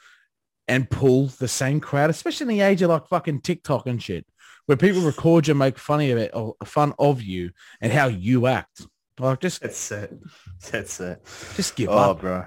And 0.67 0.89
pull 0.91 1.27
the 1.29 1.49
same 1.49 1.81
crowd, 1.81 2.11
especially 2.11 2.45
in 2.45 2.59
the 2.59 2.61
age 2.61 2.83
of 2.83 2.91
like 2.91 3.09
fucking 3.09 3.41
TikTok 3.41 3.87
and 3.87 4.03
shit, 4.03 4.27
where 4.67 4.77
people 4.77 5.01
record 5.03 5.49
you, 5.49 5.55
make 5.55 5.79
funny 5.79 6.11
of 6.11 6.19
it, 6.19 6.31
or 6.35 6.55
fun 6.65 6.93
of 6.99 7.23
you, 7.23 7.51
and 7.81 7.93
how 7.93 8.07
you 8.09 8.47
act. 8.47 8.87
Like 9.19 9.41
just, 9.41 9.63
That's 9.63 9.91
it. 9.93 10.19
That's 10.71 11.01
it. 11.01 11.25
just 11.57 11.77
give 11.77 11.89
oh, 11.89 11.97
up. 11.97 12.19
Oh, 12.19 12.21
bro. 12.21 12.45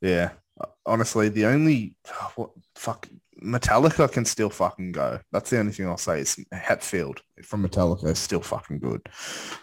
Yeah. 0.00 0.30
Honestly, 0.86 1.28
the 1.28 1.46
only 1.46 1.96
oh, 2.08 2.32
what 2.36 2.50
fuck 2.76 3.08
Metallica 3.42 4.10
can 4.10 4.24
still 4.24 4.50
fucking 4.50 4.92
go. 4.92 5.20
That's 5.32 5.50
the 5.50 5.58
only 5.58 5.72
thing 5.72 5.86
I'll 5.86 5.96
say 5.96 6.20
is 6.20 6.36
Hetfield 6.52 7.18
from 7.42 7.66
Metallica 7.66 8.06
is 8.06 8.18
still 8.18 8.40
fucking 8.40 8.78
good. 8.78 9.02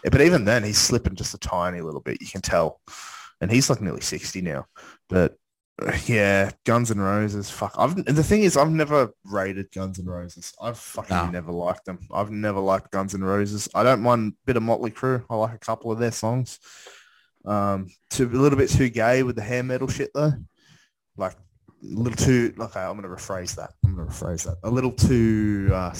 But 0.04 0.20
even 0.20 0.44
then, 0.44 0.62
he's 0.62 0.78
slipping 0.78 1.14
just 1.14 1.34
a 1.34 1.38
tiny 1.38 1.80
little 1.80 2.00
bit. 2.00 2.20
You 2.20 2.28
can 2.28 2.42
tell, 2.42 2.80
and 3.40 3.50
he's 3.50 3.70
like 3.70 3.80
nearly 3.80 4.02
sixty 4.02 4.40
now. 4.40 4.66
But 5.08 5.36
yeah, 6.06 6.50
Guns 6.64 6.90
N' 6.90 7.00
Roses. 7.00 7.50
Fuck. 7.50 7.74
I've 7.78 7.94
the 8.04 8.22
thing 8.22 8.42
is, 8.42 8.56
I've 8.56 8.70
never 8.70 9.10
rated 9.24 9.70
Guns 9.72 9.98
N' 9.98 10.06
Roses. 10.06 10.52
I've 10.60 10.78
fucking 10.78 11.16
No. 11.16 11.30
never 11.30 11.52
liked 11.52 11.84
them. 11.86 11.98
I've 12.12 12.30
never 12.30 12.60
liked 12.60 12.90
Guns 12.90 13.14
N' 13.14 13.24
Roses. 13.24 13.68
I 13.74 13.82
don't 13.82 14.02
mind 14.02 14.32
a 14.32 14.36
bit 14.46 14.56
of 14.56 14.62
Motley 14.62 14.90
Crue. 14.90 15.24
I 15.30 15.34
like 15.36 15.54
a 15.54 15.58
couple 15.58 15.90
of 15.90 15.98
their 15.98 16.12
songs. 16.12 16.58
Um, 17.44 17.88
too, 18.10 18.26
a 18.26 18.36
little 18.38 18.58
bit 18.58 18.70
too 18.70 18.88
gay 18.88 19.22
with 19.22 19.36
the 19.36 19.42
hair 19.42 19.62
metal 19.62 19.88
shit 19.88 20.10
though. 20.14 20.32
Like 21.16 21.32
a 21.32 21.36
little 21.82 22.14
too. 22.16 22.54
Okay, 22.58 22.80
I'm 22.80 22.94
gonna 22.96 23.08
rephrase 23.08 23.56
that. 23.56 23.70
I'm 23.84 23.96
gonna 23.96 24.08
rephrase 24.08 24.44
that. 24.44 24.58
A 24.62 24.70
little 24.70 24.92
too. 24.92 25.70
Uh, 25.72 25.92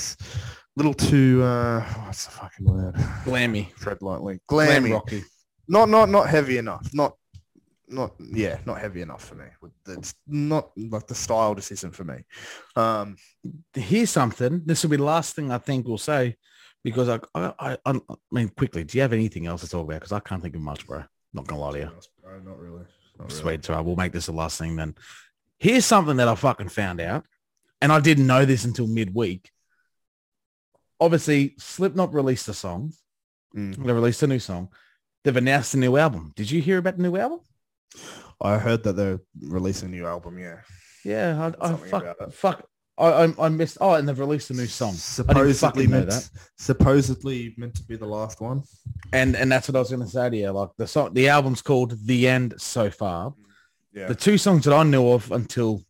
little 0.77 0.95
too. 0.95 1.43
Uh, 1.43 1.81
what's 2.05 2.27
the 2.27 2.31
fucking 2.31 2.67
word? 2.67 2.95
Glammy, 3.25 3.75
Tread 3.77 4.01
lightly. 4.03 4.41
glam 4.47 4.85
Glammy. 4.85 4.93
rocky. 4.93 5.25
Not 5.67 5.89
not 5.89 6.09
not 6.09 6.29
heavy 6.29 6.59
enough. 6.59 6.89
Not 6.95 7.17
not 7.93 8.15
yeah. 8.19 8.59
Not 8.67 8.81
heavy 8.81 9.03
enough 9.03 9.25
for 9.25 9.35
me. 9.35 9.45
It's 9.89 10.15
not 10.27 10.71
like 10.77 11.07
the 11.07 11.15
style 11.15 11.55
just 11.55 11.73
isn't 11.73 11.95
for 11.95 12.05
me. 12.05 12.25
Um, 12.77 13.17
here's 13.75 14.11
something. 14.11 14.63
This 14.65 14.83
will 14.83 14.91
be 14.91 14.97
the 14.97 15.05
last 15.05 15.37
thing 15.37 15.51
I 15.51 15.59
think 15.59 15.87
we'll 15.87 15.99
say 15.99 16.37
because 16.85 17.09
I, 17.09 17.21
I, 17.35 17.53
I, 17.59 17.77
I 17.87 18.01
mean, 18.31 18.49
quickly, 18.51 18.85
do 18.85 18.99
you 18.99 19.03
have 19.03 19.13
anything 19.13 19.47
else 19.47 19.61
to 19.63 19.69
talk 19.69 19.85
about? 19.85 20.01
Because 20.01 20.13
I 20.13 20.21
can't 20.21 20.43
think 20.43 20.55
of 20.55 20.61
much, 20.61 20.87
bro. 20.87 21.05
Not 21.33 21.47
gonna 21.47 21.61
lie 21.61 21.73
to 21.73 21.79
you. 21.79 21.85
not 21.85 22.59
really. 22.59 22.85
Not 23.19 23.29
really. 23.29 23.29
Sweet, 23.29 23.65
so 23.65 23.81
we'll 23.83 23.97
make 23.97 24.13
this 24.13 24.27
the 24.27 24.33
last 24.33 24.59
thing 24.59 24.77
then. 24.77 24.95
Here's 25.59 25.87
something 25.87 26.17
that 26.17 26.29
I 26.29 26.35
fucking 26.35 26.71
found 26.71 27.01
out, 27.01 27.25
and 27.81 27.93
I 27.93 28.01
didn't 28.01 28.27
know 28.27 28.45
this 28.45 28.65
until 28.65 28.87
midweek. 28.87 29.51
Obviously, 31.01 31.55
Slipknot 31.59 32.15
released 32.15 32.49
a 32.49 32.55
song. 32.55 32.93
Mm. 33.57 33.77
They 33.85 33.93
released 33.93 34.23
a 34.23 34.27
new 34.27 34.39
song. 34.39 34.69
They've 35.25 35.37
announced 35.37 35.75
a 35.75 35.79
new 35.79 35.97
album. 35.97 36.33
Did 36.35 36.51
you 36.51 36.61
hear 36.61 36.79
about 36.79 36.97
the 36.97 37.03
new 37.03 37.17
album? 37.17 37.41
I 38.41 38.59
heard 38.59 38.83
that 38.85 38.95
they're 38.95 39.21
releasing 39.41 39.89
a 39.89 39.93
new 39.93 40.07
album. 40.07 40.39
Yeah. 40.39 40.61
Yeah, 41.05 41.53
I, 41.61 41.69
I 41.69 41.77
fuck, 41.77 42.33
fuck. 42.33 42.69
I, 42.99 43.07
I, 43.07 43.35
I 43.39 43.49
missed. 43.49 43.79
Oh, 43.81 43.95
and 43.95 44.09
they've 44.09 44.19
released 44.19 44.51
a 44.51 44.55
new 44.55 44.67
song. 44.67 44.93
Supposedly 44.93 45.87
meant, 45.87 46.11
that. 46.11 46.29
supposedly 46.59 47.55
meant 47.57 47.75
to 47.77 47.85
be 47.85 47.97
the 47.97 48.07
last 48.07 48.41
one. 48.41 48.63
And 49.13 49.35
and 49.35 49.51
that's 49.51 49.69
what 49.69 49.77
I 49.77 49.81
was 49.81 49.91
going 49.91 50.03
to 50.03 50.09
say 50.09 50.31
to 50.31 50.37
you. 50.37 50.51
Like 50.51 50.71
the 50.77 50.87
song, 50.87 51.13
the 51.13 51.29
album's 51.29 51.63
called 51.63 51.95
The 52.07 52.29
End 52.29 52.55
So 52.59 52.91
Far. 52.91 53.35
Yeah. 53.93 54.07
The 54.09 54.15
two 54.15 54.39
songs 54.39 54.65
that 54.65 54.75
I 54.75 54.83
knew 54.85 55.09
of 55.11 55.33
until 55.33 55.83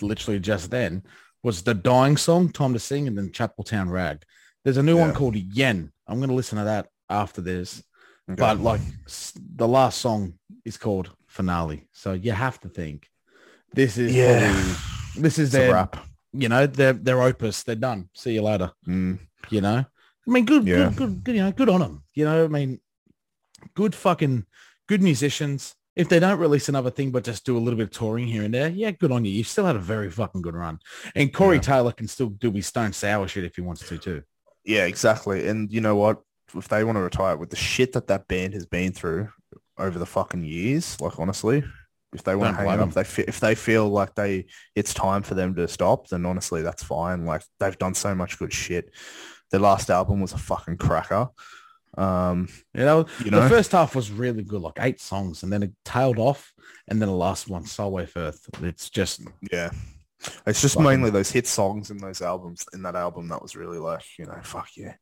literally 0.00 0.40
just 0.40 0.70
then 0.70 1.04
was 1.42 1.62
the 1.62 1.74
Dying 1.74 2.16
song, 2.16 2.50
Time 2.50 2.72
to 2.72 2.78
Sing, 2.78 3.06
and 3.08 3.16
then 3.16 3.30
Chapeltown 3.30 3.90
Rag. 3.90 4.22
There's 4.64 4.76
a 4.76 4.82
new 4.82 4.96
one 4.96 5.12
called 5.12 5.36
Yen. 5.36 5.92
I'm 6.06 6.18
going 6.18 6.28
to 6.28 6.34
listen 6.34 6.58
to 6.58 6.64
that 6.64 6.88
after 7.10 7.40
this. 7.40 7.82
Okay. 8.30 8.38
But 8.38 8.60
like 8.60 8.80
the 9.56 9.66
last 9.68 10.00
song 10.00 10.34
is 10.64 10.76
called 10.76 11.10
Finale. 11.32 11.88
So 11.92 12.12
you 12.12 12.32
have 12.32 12.60
to 12.60 12.68
think 12.68 13.08
this 13.74 13.96
is 13.96 14.14
Yeah. 14.14 14.52
probably- 14.52 15.22
this 15.22 15.38
is 15.38 15.48
it's 15.48 15.52
their 15.52 15.72
wrap. 15.72 15.96
you 16.32 16.48
know 16.48 16.66
their 16.66 16.92
their 16.92 17.22
opus. 17.22 17.62
They're 17.62 17.74
done. 17.74 18.08
See 18.14 18.34
you 18.34 18.42
later. 18.42 18.70
Mm. 18.86 19.18
You 19.50 19.60
know, 19.62 19.78
I 20.26 20.30
mean, 20.30 20.44
good, 20.44 20.66
Yeah. 20.66 20.76
good, 20.88 20.96
good, 20.96 21.24
good, 21.24 21.34
you 21.36 21.42
know, 21.42 21.52
good 21.52 21.68
on 21.68 21.80
them. 21.80 22.04
You 22.14 22.24
know, 22.26 22.44
I 22.44 22.48
mean, 22.48 22.80
good 23.74 23.94
fucking 23.94 24.46
good 24.88 25.02
musicians. 25.02 25.74
If 25.94 26.08
they 26.08 26.20
don't 26.20 26.38
release 26.38 26.68
another 26.70 26.90
thing, 26.90 27.10
but 27.10 27.24
just 27.24 27.44
do 27.44 27.56
a 27.56 27.60
little 27.60 27.76
bit 27.76 27.84
of 27.88 27.90
touring 27.90 28.26
here 28.26 28.42
and 28.44 28.54
there, 28.54 28.68
yeah, 28.68 28.92
good 28.92 29.12
on 29.12 29.24
you. 29.26 29.32
You've 29.32 29.46
still 29.48 29.66
had 29.66 29.76
a 29.76 29.80
very 29.94 30.10
fucking 30.10 30.40
good 30.42 30.54
run. 30.54 30.78
And 31.14 31.32
Corey 31.34 31.56
Yeah. 31.56 31.62
Taylor 31.62 31.92
can 31.92 32.08
still 32.08 32.28
do 32.30 32.50
his 32.52 32.66
stone 32.66 32.92
sour 32.94 33.28
shit 33.28 33.44
if 33.44 33.56
he 33.56 33.60
wants 33.62 33.86
to 33.88 33.98
too. 33.98 34.22
Yeah, 34.64 34.84
exactly. 34.86 35.46
And 35.48 35.70
you 35.72 35.80
know 35.82 35.96
what? 35.96 36.22
If 36.54 36.68
they 36.68 36.84
want 36.84 36.96
to 36.96 37.02
retire 37.02 37.36
with 37.36 37.50
the 37.50 37.56
shit 37.56 37.92
that 37.92 38.06
that 38.08 38.28
band 38.28 38.54
has 38.54 38.64
been 38.66 38.92
through 38.92 39.28
over 39.78 39.98
the 39.98 40.06
fucking 40.06 40.44
years, 40.44 41.00
like 41.00 41.18
honestly, 41.18 41.64
if 42.12 42.22
they 42.24 42.34
want 42.36 42.56
to 42.56 42.62
hang 42.62 42.66
it 42.66 42.72
up, 42.74 42.78
them. 42.78 42.90
they 42.90 43.04
fe- 43.04 43.24
if 43.26 43.40
they 43.40 43.54
feel 43.54 43.88
like 43.88 44.14
they 44.14 44.46
it's 44.74 44.92
time 44.94 45.22
for 45.22 45.34
them 45.34 45.54
to 45.54 45.66
stop, 45.68 46.08
then 46.08 46.26
honestly, 46.26 46.62
that's 46.62 46.82
fine. 46.82 47.24
Like 47.24 47.42
they've 47.58 47.78
done 47.78 47.94
so 47.94 48.14
much 48.14 48.38
good 48.38 48.52
shit. 48.52 48.90
their 49.50 49.60
last 49.60 49.90
album 49.90 50.20
was 50.20 50.32
a 50.32 50.38
fucking 50.38 50.76
cracker. 50.78 51.28
Um, 51.98 52.48
that 52.72 52.92
was, 52.94 53.06
you 53.22 53.30
know, 53.30 53.42
the 53.42 53.48
first 53.50 53.72
half 53.72 53.94
was 53.94 54.10
really 54.10 54.42
good, 54.42 54.62
like 54.62 54.78
eight 54.80 55.00
songs, 55.00 55.42
and 55.42 55.52
then 55.52 55.62
it 55.62 55.72
tailed 55.84 56.18
off, 56.18 56.52
and 56.88 57.00
then 57.00 57.08
the 57.08 57.14
last 57.14 57.48
one, 57.48 57.64
Solway 57.66 58.06
Firth. 58.06 58.48
It's 58.62 58.88
just 58.90 59.22
yeah. 59.50 59.70
It's 60.46 60.62
just 60.62 60.74
Fucking- 60.76 60.88
mainly 60.88 61.10
those 61.10 61.30
hit 61.32 61.46
songs 61.48 61.90
in 61.90 61.98
those 61.98 62.22
albums 62.22 62.64
in 62.72 62.82
that 62.84 62.94
album 62.94 63.28
that 63.28 63.42
was 63.42 63.56
really 63.56 63.78
like, 63.78 64.04
you 64.18 64.24
know, 64.24 64.38
fuck 64.44 64.68
yeah. 64.76 64.94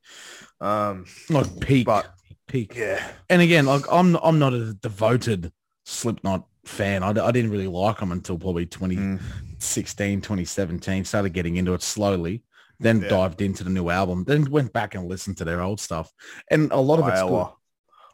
Um, 0.60 1.04
like 1.28 1.60
peak, 1.60 1.86
But- 1.86 2.12
peak. 2.50 2.74
yeah, 2.76 3.00
And 3.28 3.40
again, 3.42 3.66
like 3.66 3.84
I'm, 3.90 4.16
I'm 4.16 4.38
not 4.38 4.52
a 4.52 4.74
devoted 4.74 5.52
Slipknot 5.84 6.46
fan. 6.64 7.02
I, 7.02 7.08
I 7.10 7.30
didn't 7.32 7.50
really 7.50 7.66
like 7.68 7.98
them 7.98 8.12
until 8.12 8.38
probably 8.38 8.66
2016, 8.66 10.20
Mm. 10.20 10.22
2017. 10.22 11.04
Started 11.04 11.30
getting 11.32 11.56
into 11.56 11.74
it 11.74 11.82
slowly, 11.82 12.42
then 12.78 13.00
Yeah. 13.02 13.08
dived 13.08 13.40
into 13.42 13.64
the 13.64 13.70
new 13.70 13.88
album, 13.90 14.24
then 14.24 14.50
went 14.50 14.72
back 14.72 14.94
and 14.94 15.08
listened 15.08 15.36
to 15.38 15.44
their 15.44 15.60
old 15.60 15.80
stuff, 15.80 16.12
and 16.50 16.70
a 16.72 16.78
lot 16.80 16.98
of 16.98 17.08
it's 17.08 17.20
good. 17.22 17.28
Iowa. 17.28 17.54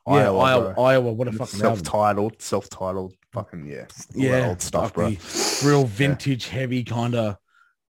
Yeah, 0.09 0.15
Iowa, 0.31 0.39
Iowa, 0.39 0.73
bro. 0.75 0.85
Iowa, 0.85 1.13
what 1.13 1.27
a 1.29 1.33
fucking 1.33 1.59
self-titled, 1.59 2.41
self-titled, 2.41 3.15
fucking 3.33 3.67
yeah, 3.67 3.87
Yeah, 4.15 4.49
old 4.49 4.63
stuff, 4.63 4.95
bro. 4.95 5.13
real 5.65 5.85
vintage, 5.85 6.47
heavy 6.49 6.85
kind 6.85 7.17
of 7.17 7.37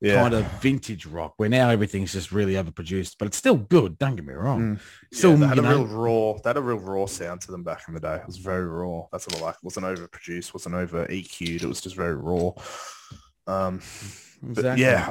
Yeah, 0.02 0.22
kind 0.22 0.34
of 0.34 0.46
vintage 0.62 1.06
rock 1.06 1.36
where 1.38 1.48
now 1.48 1.70
everything's 1.70 2.12
just 2.12 2.32
really 2.32 2.54
overproduced, 2.54 3.16
but 3.18 3.28
it's 3.28 3.38
still 3.38 3.56
good. 3.56 3.98
Don't 3.98 4.16
get 4.16 4.26
me 4.26 4.34
wrong. 4.34 4.76
Mm. 4.76 4.80
Still, 5.14 5.32
yeah, 5.32 5.38
they 5.38 5.48
had 5.48 5.60
a 5.60 5.62
know, 5.62 5.84
real 5.84 5.88
raw. 5.88 6.34
They 6.34 6.50
had 6.50 6.58
a 6.58 6.62
real 6.62 6.80
raw 6.80 7.06
sound 7.06 7.42
to 7.42 7.52
them 7.52 7.64
back 7.64 7.84
in 7.88 7.94
the 7.94 8.02
day. 8.02 8.16
It 8.16 8.28
was 8.28 8.38
very 8.38 8.68
raw. 8.68 9.04
That's 9.12 9.26
what 9.26 9.38
I 9.38 9.46
like. 9.46 9.56
It 9.56 9.64
wasn't 9.64 9.86
overproduced. 9.86 10.54
wasn't 10.54 10.76
over 10.76 11.06
EQ'd. 11.06 11.64
It 11.64 11.68
was 11.68 11.82
just 11.82 11.96
very 11.96 12.16
raw. 12.16 12.52
Um, 13.48 13.82
but 14.42 14.60
exactly. 14.60 14.84
yeah, 14.84 15.10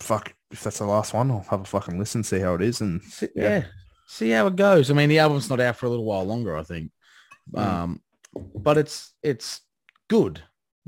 fuck. 0.00 0.32
If 0.50 0.62
that's 0.62 0.78
the 0.78 0.86
last 0.86 1.12
one, 1.12 1.30
I'll 1.30 1.46
have 1.50 1.62
a 1.62 1.64
fucking 1.64 1.98
listen, 1.98 2.22
see 2.22 2.38
how 2.38 2.54
it 2.54 2.62
is, 2.62 2.80
and 2.80 3.02
See, 3.02 3.28
yeah. 3.34 3.48
yeah. 3.48 3.64
See 4.06 4.30
how 4.30 4.46
it 4.46 4.56
goes. 4.56 4.90
I 4.90 4.94
mean, 4.94 5.08
the 5.08 5.18
album's 5.18 5.50
not 5.50 5.60
out 5.60 5.76
for 5.76 5.86
a 5.86 5.88
little 5.90 6.04
while 6.04 6.24
longer, 6.24 6.56
I 6.56 6.62
think. 6.62 6.92
Mm. 7.52 7.60
Um, 7.60 8.02
but 8.54 8.78
it's 8.78 9.12
it's 9.22 9.60
good. 10.08 10.42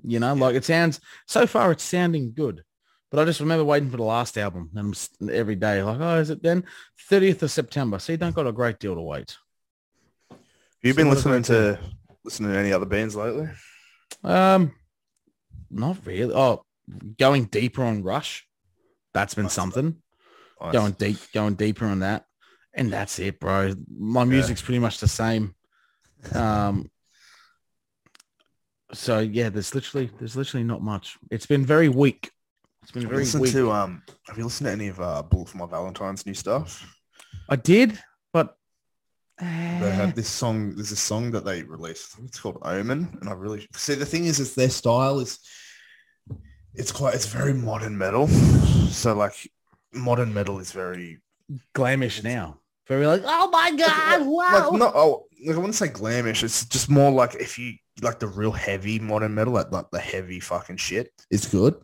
You 0.04 0.20
know, 0.20 0.34
like 0.34 0.54
it 0.54 0.64
sounds 0.64 1.00
so 1.26 1.46
far. 1.46 1.72
It's 1.72 1.82
sounding 1.82 2.32
good. 2.32 2.62
But 3.10 3.20
I 3.20 3.24
just 3.24 3.40
remember 3.40 3.64
waiting 3.64 3.90
for 3.90 3.96
the 3.98 4.02
last 4.02 4.36
album, 4.36 4.70
and 4.74 5.08
every 5.30 5.54
day 5.54 5.82
like, 5.82 6.00
oh, 6.00 6.18
is 6.18 6.30
it 6.30 6.42
then 6.42 6.64
30th 7.10 7.42
of 7.42 7.50
September? 7.50 7.98
So 7.98 8.12
you 8.12 8.18
don't 8.18 8.34
got 8.34 8.46
a 8.48 8.52
great 8.52 8.78
deal 8.80 8.94
to 8.94 9.00
wait. 9.00 9.36
Have 10.30 10.38
you 10.82 10.92
So 10.92 10.96
been 10.96 11.10
listening 11.10 11.42
to 11.44 11.78
listening 12.24 12.52
to 12.52 12.58
any 12.58 12.72
other 12.72 12.86
bands 12.86 13.14
lately? 13.14 13.48
Um, 14.24 14.72
not 15.70 16.04
really. 16.04 16.34
Oh, 16.34 16.64
going 17.18 17.44
deeper 17.44 17.84
on 17.84 18.02
Rush. 18.02 18.46
That's 19.14 19.34
been 19.34 19.44
Nice. 19.44 19.52
something. 19.52 19.96
Nice. 20.60 20.72
Going 20.72 20.92
deep, 20.92 21.18
going 21.32 21.54
deeper 21.54 21.86
on 21.86 22.00
that, 22.00 22.24
and 22.74 22.92
that's 22.92 23.18
it, 23.18 23.38
bro. 23.38 23.74
My 23.96 24.24
music's 24.24 24.62
pretty 24.62 24.78
much 24.80 24.98
the 24.98 25.08
same. 25.08 25.54
Um. 26.34 26.90
So 28.92 29.20
yeah, 29.20 29.48
there's 29.48 29.74
literally 29.74 30.10
there's 30.18 30.36
literally 30.36 30.64
not 30.64 30.82
much. 30.82 31.18
It's 31.30 31.46
been 31.46 31.64
very 31.64 31.88
weak. 31.88 32.30
It's 32.86 32.92
been 32.92 33.08
very 33.08 33.24
listened 33.24 33.42
weak. 33.42 33.52
to 33.52 33.72
um? 33.72 34.00
Have 34.28 34.38
you 34.38 34.44
listened 34.44 34.66
to 34.66 34.72
any 34.72 34.86
of 34.86 35.00
uh, 35.00 35.20
Bullet 35.20 35.48
for 35.48 35.56
My 35.56 35.66
Valentine's 35.66 36.24
new 36.24 36.34
stuff? 36.34 36.86
I 37.48 37.56
did, 37.56 37.98
but 38.32 38.56
They 39.40 39.46
eh, 39.46 39.90
have 39.90 40.14
this 40.14 40.28
song. 40.28 40.76
There's 40.76 40.92
a 40.92 40.96
song 40.96 41.32
that 41.32 41.44
they 41.44 41.64
released. 41.64 42.12
I 42.12 42.16
think 42.18 42.28
it's 42.28 42.38
called 42.38 42.58
Omen, 42.62 43.18
and 43.20 43.28
I 43.28 43.32
really 43.32 43.66
see. 43.74 43.94
The 43.94 44.06
thing 44.06 44.26
is, 44.26 44.38
is 44.38 44.54
their 44.54 44.70
style 44.70 45.18
is. 45.18 45.40
It's 46.74 46.92
quite. 46.92 47.16
It's 47.16 47.26
very 47.26 47.52
modern 47.52 47.98
metal. 47.98 48.28
So 48.28 49.16
like, 49.16 49.50
modern 49.92 50.32
metal 50.32 50.60
is 50.60 50.70
very 50.70 51.18
glamish 51.74 52.22
now. 52.22 52.60
Very 52.86 53.04
like, 53.04 53.22
oh 53.24 53.50
my 53.50 53.72
god, 53.72 54.24
wow. 54.28 54.70
like 54.70 54.78
not. 54.78 54.92
Oh, 54.94 55.26
like 55.44 55.56
I 55.56 55.58
wouldn't 55.58 55.74
say 55.74 55.88
glamish. 55.88 56.44
It's 56.44 56.64
just 56.66 56.88
more 56.88 57.10
like 57.10 57.34
if 57.34 57.58
you 57.58 57.72
like 58.00 58.20
the 58.20 58.28
real 58.28 58.52
heavy 58.52 59.00
modern 59.00 59.34
metal, 59.34 59.54
like, 59.54 59.72
like 59.72 59.90
the 59.90 59.98
heavy 59.98 60.38
fucking 60.38 60.76
shit 60.76 61.10
is 61.32 61.46
good. 61.46 61.74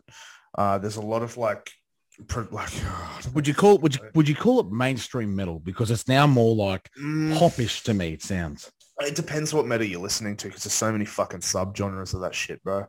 Uh, 0.57 0.77
there's 0.77 0.97
a 0.97 1.01
lot 1.01 1.21
of 1.23 1.37
like, 1.37 1.71
like. 2.51 2.71
would 3.33 3.47
you 3.47 3.53
call 3.53 3.77
would 3.79 3.95
you 3.95 4.01
would 4.15 4.27
you 4.29 4.35
call 4.35 4.59
it 4.59 4.71
mainstream 4.71 5.35
metal 5.35 5.59
because 5.59 5.89
it's 5.91 6.07
now 6.07 6.27
more 6.27 6.55
like 6.55 6.89
Mm, 6.99 7.37
popish 7.37 7.83
to 7.83 7.93
me? 7.93 8.13
It 8.13 8.21
sounds. 8.21 8.71
It 8.99 9.15
depends 9.15 9.53
what 9.53 9.65
metal 9.65 9.87
you're 9.87 9.99
listening 9.99 10.37
to 10.37 10.47
because 10.47 10.63
there's 10.63 10.73
so 10.73 10.91
many 10.91 11.05
fucking 11.05 11.39
subgenres 11.39 12.13
of 12.13 12.21
that 12.21 12.35
shit, 12.35 12.63
bro. 12.63 12.85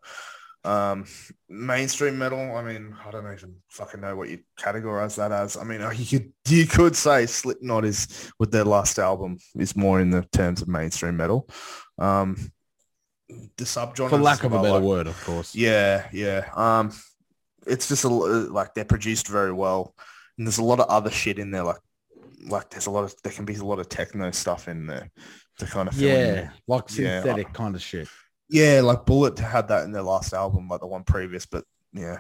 Um, 0.63 1.05
mainstream 1.49 2.19
metal. 2.19 2.57
I 2.57 2.63
mean, 2.63 2.95
I 3.07 3.11
don't 3.11 3.31
even 3.33 3.57
fucking 3.71 4.01
know 4.01 4.15
what 4.17 4.29
you 4.31 4.39
categorize 4.59 5.17
that 5.17 5.33
as. 5.33 5.57
I 5.57 5.65
mean, 5.65 5.81
uh, 5.83 5.91
you 5.91 6.07
could 6.21 6.33
you 6.49 6.67
could 6.67 6.95
say 6.97 7.27
Slipknot 7.27 7.85
is 7.85 8.31
with 8.39 8.51
their 8.51 8.65
last 8.65 8.99
album 8.99 9.39
is 9.59 9.75
more 9.77 10.01
in 10.01 10.11
the 10.11 10.23
terms 10.33 10.63
of 10.63 10.69
mainstream 10.69 11.17
metal. 11.17 11.49
Um, 11.99 12.51
the 13.29 13.65
subgenres, 13.65 14.11
For 14.11 14.19
lack 14.19 14.45
of 14.45 14.53
a 14.53 14.59
better 14.59 14.75
like- 14.75 14.83
word, 14.83 15.07
of 15.07 15.23
course. 15.25 15.55
yeah, 15.55 16.07
yeah. 16.13 16.49
Um, 16.55 16.93
it's 17.67 17.89
just 17.89 18.05
a 18.05 18.09
l- 18.09 18.51
like 18.51 18.75
they're 18.75 18.85
produced 18.85 19.29
very 19.29 19.53
well, 19.53 19.95
and 20.39 20.47
there's 20.47 20.59
a 20.59 20.65
lot 20.65 20.81
of 20.81 20.89
other 20.89 21.11
shit 21.11 21.39
in 21.39 21.51
there. 21.51 21.65
Like, 21.65 21.81
like 22.47 22.71
there's 22.71 22.87
a 22.87 22.91
lot 22.91 23.05
of 23.05 23.15
there 23.23 23.33
can 23.33 23.45
be 23.45 23.55
a 23.55 23.65
lot 23.65 23.79
of 23.79 23.89
techno 23.89 24.31
stuff 24.31 24.69
in 24.69 24.87
there 24.87 25.11
to 25.59 25.67
kind 25.67 25.89
of 25.89 25.95
fill 25.95 26.09
in. 26.09 26.35
Yeah, 26.35 26.51
like 26.67 26.85
Yeah, 26.91 27.23
synthetic 27.23 27.53
kind 27.53 27.75
of 27.75 27.83
shit. 27.83 28.09
Yeah, 28.49 28.81
like 28.83 29.07
Bullet 29.07 29.39
had 29.39 29.69
that 29.69 29.85
in 29.85 29.93
their 29.93 30.03
last 30.03 30.33
album, 30.33 30.69
like 30.69 30.81
the 30.81 30.87
one 30.87 31.05
previous, 31.05 31.47
but 31.47 31.65
yeah. 31.93 32.19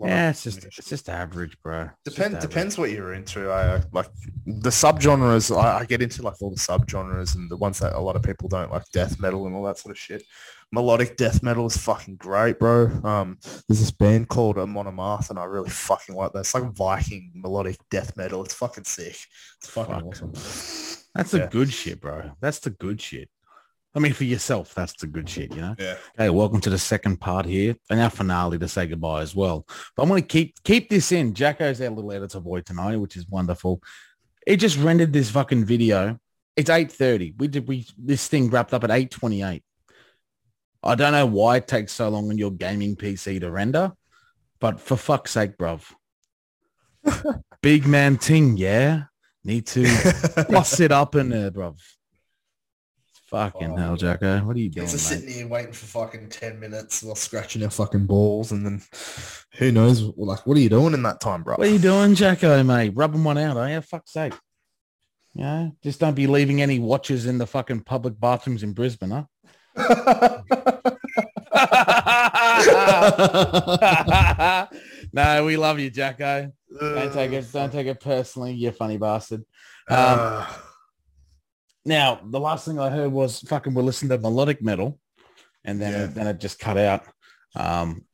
Yeah, 0.00 0.30
it's 0.30 0.44
just 0.44 0.64
it's 0.64 0.88
just 0.88 1.08
average, 1.08 1.60
bro. 1.62 1.88
Depends 2.04 2.36
average. 2.36 2.50
depends 2.50 2.78
what 2.78 2.90
you're 2.90 3.14
into. 3.14 3.50
I 3.50 3.62
uh, 3.62 3.82
like 3.92 4.06
the 4.46 4.70
subgenres. 4.70 5.54
I, 5.56 5.78
I 5.78 5.84
get 5.86 6.02
into 6.02 6.22
like 6.22 6.40
all 6.40 6.50
the 6.50 6.56
subgenres 6.56 7.34
and 7.34 7.50
the 7.50 7.56
ones 7.56 7.78
that 7.78 7.96
a 7.96 8.00
lot 8.00 8.16
of 8.16 8.22
people 8.22 8.48
don't 8.48 8.70
like, 8.70 8.84
death 8.92 9.18
metal 9.18 9.46
and 9.46 9.56
all 9.56 9.64
that 9.64 9.78
sort 9.78 9.92
of 9.92 9.98
shit. 9.98 10.22
Melodic 10.70 11.16
death 11.16 11.42
metal 11.42 11.66
is 11.66 11.76
fucking 11.78 12.16
great, 12.16 12.58
bro. 12.58 12.88
Um, 13.02 13.38
there's 13.66 13.80
this 13.80 13.90
band 13.90 14.28
called 14.28 14.58
Amon 14.58 14.84
Amarth, 14.86 15.30
and 15.30 15.38
I 15.38 15.44
really 15.44 15.70
fucking 15.70 16.14
like 16.14 16.32
that. 16.34 16.40
It's 16.40 16.52
like 16.54 16.64
Viking 16.72 17.30
melodic 17.34 17.78
death 17.90 18.14
metal. 18.18 18.44
It's 18.44 18.52
fucking 18.52 18.84
sick. 18.84 19.16
It's 19.60 19.70
fucking 19.70 19.94
Fuck. 19.94 20.04
awesome. 20.04 20.32
That's 21.14 21.30
the 21.30 21.38
Yeah. 21.38 21.46
good 21.50 21.72
shit, 21.72 22.02
bro. 22.02 22.32
That's 22.40 22.58
the 22.58 22.68
good 22.70 23.00
shit. 23.00 23.30
I 23.94 24.00
mean, 24.00 24.12
for 24.12 24.24
yourself, 24.24 24.74
that's 24.74 24.92
the 24.92 25.06
good 25.06 25.26
shit, 25.28 25.54
you 25.54 25.62
know. 25.62 25.74
Yeah. 25.78 25.96
Hey, 26.18 26.28
welcome 26.28 26.60
to 26.60 26.70
the 26.70 26.78
second 26.78 27.16
part 27.18 27.46
here 27.46 27.74
and 27.88 27.98
our 27.98 28.10
finale 28.10 28.58
to 28.58 28.68
say 28.68 28.86
goodbye 28.86 29.22
as 29.22 29.34
well. 29.34 29.66
But 29.96 30.02
I'm 30.02 30.08
going 30.10 30.22
to 30.22 30.28
keep 30.28 30.62
keep 30.62 30.90
this 30.90 31.10
in. 31.12 31.32
Jacko's 31.32 31.80
our 31.80 31.88
little 31.88 32.12
editor 32.12 32.40
boy 32.40 32.60
tonight, 32.60 32.96
which 32.96 33.16
is 33.16 33.26
wonderful. 33.26 33.82
He 34.46 34.56
just 34.56 34.76
rendered 34.76 35.14
this 35.14 35.30
fucking 35.30 35.64
video. 35.64 36.18
It's 36.56 36.68
8.30. 36.68 37.38
We 37.38 37.48
did 37.48 37.66
we 37.66 37.86
this 37.96 38.28
thing 38.28 38.50
wrapped 38.50 38.74
up 38.74 38.84
at 38.84 38.90
8.28. 38.90 39.62
I 40.82 40.94
don't 40.94 41.12
know 41.12 41.26
why 41.26 41.56
it 41.56 41.66
takes 41.68 41.92
so 41.92 42.08
long 42.08 42.30
on 42.30 42.38
your 42.38 42.52
gaming 42.52 42.94
PC 42.96 43.40
to 43.40 43.50
render, 43.50 43.92
but 44.60 44.80
for 44.80 44.96
fuck's 44.96 45.32
sake, 45.32 45.56
bruv. 45.58 45.82
Big 47.62 47.86
man 47.86 48.16
ting, 48.18 48.56
yeah? 48.56 49.04
Need 49.44 49.66
to 49.68 49.84
bust 50.48 50.80
it 50.80 50.92
up 50.92 51.14
in 51.14 51.30
there, 51.30 51.50
bruv. 51.50 51.78
Fucking 53.26 53.72
Oh. 53.72 53.76
hell, 53.76 53.96
Jacko. 53.96 54.38
What 54.40 54.56
are 54.56 54.60
you 54.60 54.70
doing, 54.70 54.86
mate? 54.86 54.90
sitting 54.98 55.28
here 55.28 55.46
waiting 55.48 55.72
for 55.72 55.84
fucking 55.86 56.30
10 56.30 56.58
minutes 56.58 57.02
while 57.02 57.14
scratching 57.14 57.60
their 57.60 57.70
fucking 57.70 58.06
balls 58.06 58.52
and 58.52 58.64
then 58.64 58.82
who 59.58 59.70
knows, 59.70 60.02
like, 60.16 60.46
what 60.46 60.56
are 60.56 60.60
you 60.60 60.70
doing 60.70 60.94
in 60.94 61.02
that 61.02 61.20
time, 61.20 61.42
bro? 61.42 61.56
What 61.56 61.68
are 61.68 61.70
you 61.70 61.78
doing, 61.78 62.14
Jacko, 62.14 62.62
mate? 62.62 62.92
Rubbing 62.94 63.24
one 63.24 63.36
out, 63.36 63.68
you? 63.68 63.80
Fuck's 63.82 64.12
sake. 64.12 64.32
Yeah, 65.34 65.68
just 65.82 66.00
don't 66.00 66.14
be 66.14 66.26
leaving 66.26 66.62
any 66.62 66.78
watches 66.78 67.26
in 67.26 67.36
the 67.38 67.46
fucking 67.46 67.80
public 67.82 68.18
bathrooms 68.18 68.62
in 68.62 68.72
Brisbane, 68.72 69.10
huh? 69.10 69.24
no, 75.12 75.44
we 75.44 75.56
love 75.56 75.78
you, 75.78 75.90
Jacko. 75.90 76.52
Don't 76.80 77.12
take 77.12 77.32
it. 77.32 77.46
Don't 77.52 77.72
take 77.72 77.86
it 77.86 78.00
personally. 78.00 78.52
You 78.54 78.70
funny 78.72 78.96
bastard. 78.98 79.44
Um, 79.88 80.44
now, 81.84 82.20
the 82.24 82.40
last 82.40 82.64
thing 82.66 82.78
I 82.78 82.90
heard 82.90 83.12
was 83.12 83.40
fucking 83.40 83.74
we're 83.74 83.82
listening 83.82 84.10
to 84.10 84.18
melodic 84.18 84.62
metal, 84.62 84.98
and 85.64 85.80
then 85.80 85.92
Yeah. 85.92 86.06
then 86.06 86.26
it 86.28 86.40
just 86.40 86.58
cut 86.58 86.76
out. 86.76 87.04
Um, 87.56 88.04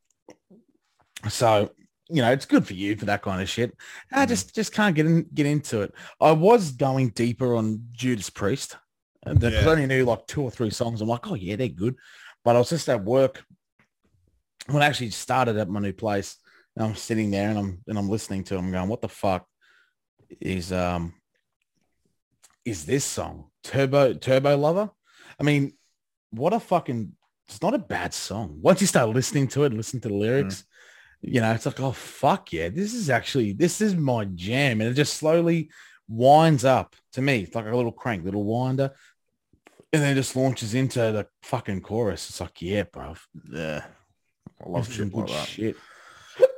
so 1.29 1.71
you 2.11 2.21
know 2.23 2.31
it's 2.33 2.47
good 2.47 2.67
for 2.67 2.75
you 2.75 2.97
for 2.97 3.07
that 3.07 3.23
kind 3.23 3.41
of 3.43 3.49
shit. 3.49 3.75
I 4.13 4.27
Mhm. 4.27 4.29
just 4.29 4.55
just 4.55 4.73
can't 4.73 4.95
get 4.95 5.07
in, 5.07 5.27
get 5.35 5.47
into 5.47 5.81
it. 5.83 5.93
I 6.21 6.33
was 6.33 6.73
going 6.73 7.11
deeper 7.11 7.55
on 7.55 7.89
Judas 7.93 8.31
Priest, 8.31 8.77
and 9.27 9.41
the, 9.41 9.51
'cause 9.51 9.67
I 9.67 9.71
only 9.71 9.87
knew 9.87 10.05
like 10.05 10.27
two 10.27 10.43
or 10.43 10.51
three 10.51 10.71
songs. 10.71 11.01
I'm 11.01 11.09
like, 11.09 11.27
oh 11.31 11.35
yeah, 11.35 11.57
they're 11.57 11.69
good. 11.69 11.97
But 12.45 12.57
I 12.57 12.59
was 12.59 12.71
just 12.71 12.89
at 12.89 13.05
work 13.05 13.45
when 14.69 14.83
I 14.83 14.87
actually 14.87 15.11
started 15.11 15.57
at 15.57 15.69
my 15.69 15.81
new 15.81 15.93
place. 15.93 16.37
And 16.77 16.87
I'm 16.87 16.95
sitting 16.97 17.31
there 17.31 17.51
and 17.51 17.59
I'm 17.59 17.83
and 17.87 17.99
I'm 17.99 18.09
listening 18.09 18.45
to 18.45 18.55
them 18.55 18.73
going, 18.73 18.89
what 18.89 19.01
the 19.01 19.09
fuck 19.09 19.47
is 20.41 20.73
um 20.73 21.15
is 22.65 22.85
this 22.85 23.05
song? 23.05 23.51
Turbo 23.63 24.15
Turbo 24.15 24.57
Lover? 24.57 24.91
I 25.39 25.43
mean, 25.43 25.75
what 26.31 26.53
a 26.53 26.61
fucking 26.61 27.13
it's 27.47 27.63
not 27.63 27.75
a 27.75 27.79
bad 27.79 28.13
song. 28.15 28.59
Once 28.61 28.81
you 28.81 28.87
start 28.87 29.11
listening 29.11 29.49
to 29.49 29.65
it, 29.65 29.73
listen 29.73 30.01
to 30.01 30.09
the 30.09 30.15
lyrics, 30.15 30.65
you 31.21 31.41
know, 31.41 31.53
it's 31.53 31.67
like, 31.67 31.79
oh 31.81 31.93
fuck 31.93 32.53
yeah, 32.53 32.69
this 32.71 32.93
is 32.95 33.09
actually 33.09 33.53
this 33.53 33.81
is 33.81 33.95
my 33.95 34.25
jam, 34.25 34.81
and 34.81 34.91
it 34.91 34.95
just 34.95 35.15
slowly 35.17 35.71
winds 36.09 36.65
up 36.65 36.97
to 37.13 37.23
me. 37.23 37.41
It's 37.43 37.55
like 37.55 37.67
a 37.67 37.77
little 37.77 37.93
crank, 37.93 38.25
little 38.25 38.45
winder, 38.45 38.93
and 39.95 40.03
then 40.03 40.13
it 40.13 40.17
just 40.17 40.35
launches 40.35 40.75
into 40.75 40.99
the 40.99 41.27
fucking 41.43 41.81
chorus. 41.81 42.29
It's 42.29 42.41
like, 42.41 42.61
yeah, 42.61 42.83
bro, 42.83 43.15
Yeah. 43.51 43.85
I 44.65 44.69
love 44.69 44.87
this 44.89 44.95
is 44.95 44.97
some 44.97 45.07
shit 45.07 45.15
good 45.15 45.29
that. 45.29 45.49
shit. 45.49 45.77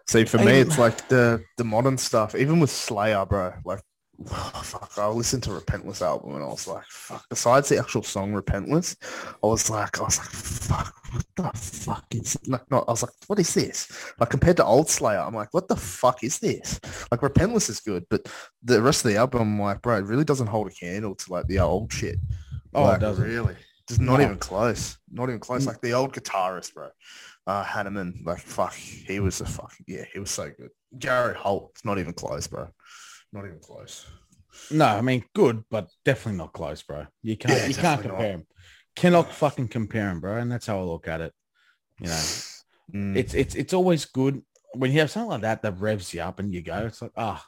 See, 0.07 0.25
for 0.25 0.39
me, 0.39 0.53
it's 0.61 0.79
like 0.79 1.07
the 1.09 1.43
the 1.59 1.65
modern 1.65 1.99
stuff. 1.99 2.35
Even 2.35 2.61
with 2.61 2.71
Slayer, 2.71 3.27
bro. 3.27 3.53
Like, 3.65 3.81
fuck, 4.27 4.93
I 4.97 5.07
listened 5.09 5.43
to 5.43 5.51
Repentless 5.51 6.01
album 6.01 6.37
and 6.37 6.45
I 6.45 6.47
was 6.47 6.67
like, 6.67 6.87
fuck. 6.89 7.27
Besides 7.29 7.69
the 7.69 7.79
actual 7.79 8.03
song 8.03 8.33
Repentless, 8.33 8.97
I 9.43 9.47
was 9.47 9.69
like, 9.69 10.01
I 10.01 10.05
was 10.05 10.19
like, 10.19 10.29
fuck, 10.29 10.95
what 11.13 11.27
the 11.37 11.59
fuck 11.59 12.07
is? 12.13 12.39
Like, 12.47 12.71
not. 12.71 12.85
I 12.89 12.93
was 12.93 13.03
like, 13.03 13.13
what 13.27 13.39
is 13.39 13.53
this? 13.53 13.91
Like 14.19 14.31
compared 14.31 14.57
to 14.59 14.65
old 14.65 14.89
Slayer, 14.89 15.19
I'm 15.21 15.35
like, 15.35 15.53
what 15.53 15.69
the 15.69 15.77
fuck 15.77 16.25
is 16.25 16.39
this? 16.39 16.81
Like 17.11 17.21
Repentless 17.21 17.69
is 17.69 17.81
good, 17.81 18.07
but 18.09 18.27
the 18.63 18.81
rest 18.81 19.05
of 19.05 19.11
the 19.11 19.19
album, 19.19 19.43
I'm 19.43 19.61
like, 19.61 19.83
bro, 19.83 19.99
it 19.99 20.07
really 20.07 20.25
doesn't 20.25 20.47
hold 20.47 20.69
a 20.69 20.71
candle 20.71 21.15
to 21.17 21.33
like 21.33 21.47
the 21.49 21.59
old 21.59 21.93
shit. 21.93 22.17
Oh, 22.77 22.91
it 22.93 23.01
doesn't. 23.01 23.25
really. 23.25 23.57
Just 23.89 24.01
not 24.01 24.19
No. 24.19 24.25
even 24.27 24.39
close. 24.39 24.99
Not 25.11 25.29
even 25.29 25.41
close. 25.41 25.65
Mm. 25.65 25.69
Like 25.69 25.81
the 25.81 25.93
old 25.95 26.13
guitarist, 26.13 26.75
bro. 26.75 26.91
Uh, 27.47 27.65
Hanneman, 27.65 28.25
like 28.27 28.41
fuck, 28.41 28.75
he 28.75 29.21
was 29.21 29.41
a 29.41 29.47
fuck. 29.47 29.73
Yeah, 29.87 30.05
he 30.13 30.19
was 30.19 30.31
so 30.33 30.51
good. 30.57 30.71
Gary 30.99 31.35
Holt, 31.35 31.71
it's 31.75 31.85
not 31.85 31.99
even 31.99 32.13
close, 32.13 32.47
bro. 32.49 32.69
Not 33.33 33.45
even 33.47 33.61
close. 33.61 34.07
No, 34.71 34.87
I 34.87 35.01
mean 35.03 35.25
good, 35.35 35.63
but 35.71 35.89
definitely 36.05 36.39
not 36.39 36.53
close, 36.53 36.83
bro. 36.83 37.07
You 37.23 37.37
can't 37.37 37.55
Yeah, 37.55 37.67
you 37.69 37.75
can't 37.75 38.01
definitely 38.03 38.09
not. 38.09 38.17
compare 38.17 38.33
them. 38.39 38.47
Cannot 38.97 39.33
fucking 39.33 39.69
compare 39.69 40.11
him, 40.11 40.21
bro. 40.21 40.39
And 40.39 40.51
that's 40.51 40.67
how 40.67 40.79
I 40.81 40.83
look 40.83 41.07
at 41.07 41.21
it. 41.21 41.33
You 42.01 42.09
know, 42.09 42.23
Mm. 42.95 43.17
it's 43.17 43.35
it's 43.35 43.55
it's 43.55 43.73
always 43.75 44.05
good 44.07 44.43
when 44.75 44.91
you 44.93 45.01
have 45.01 45.11
something 45.11 45.31
like 45.31 45.41
that 45.43 45.63
that 45.63 45.79
revs 45.81 46.13
you 46.15 46.21
up 46.23 46.39
and 46.41 46.53
you 46.53 46.63
go. 46.63 46.87
It's 46.87 47.03
like, 47.03 47.13
ah, 47.17 47.45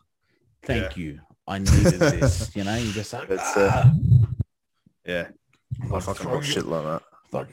thank 0.64 0.96
you. 0.96 1.20
I 1.46 1.58
needed 1.58 1.98
this. 2.00 2.50
You 2.56 2.64
know, 2.64 2.76
you 2.76 2.92
just 2.92 3.12
like, 3.12 3.28
ah, 3.32 3.56
uh, 3.56 3.92
yeah, 5.08 5.28
I 5.82 5.86
like, 5.86 6.02
fucking 6.02 6.22
throw 6.22 6.34
love 6.34 6.44
shit 6.46 6.66
like 6.66 6.84
that. 6.84 7.02
like 7.32 7.48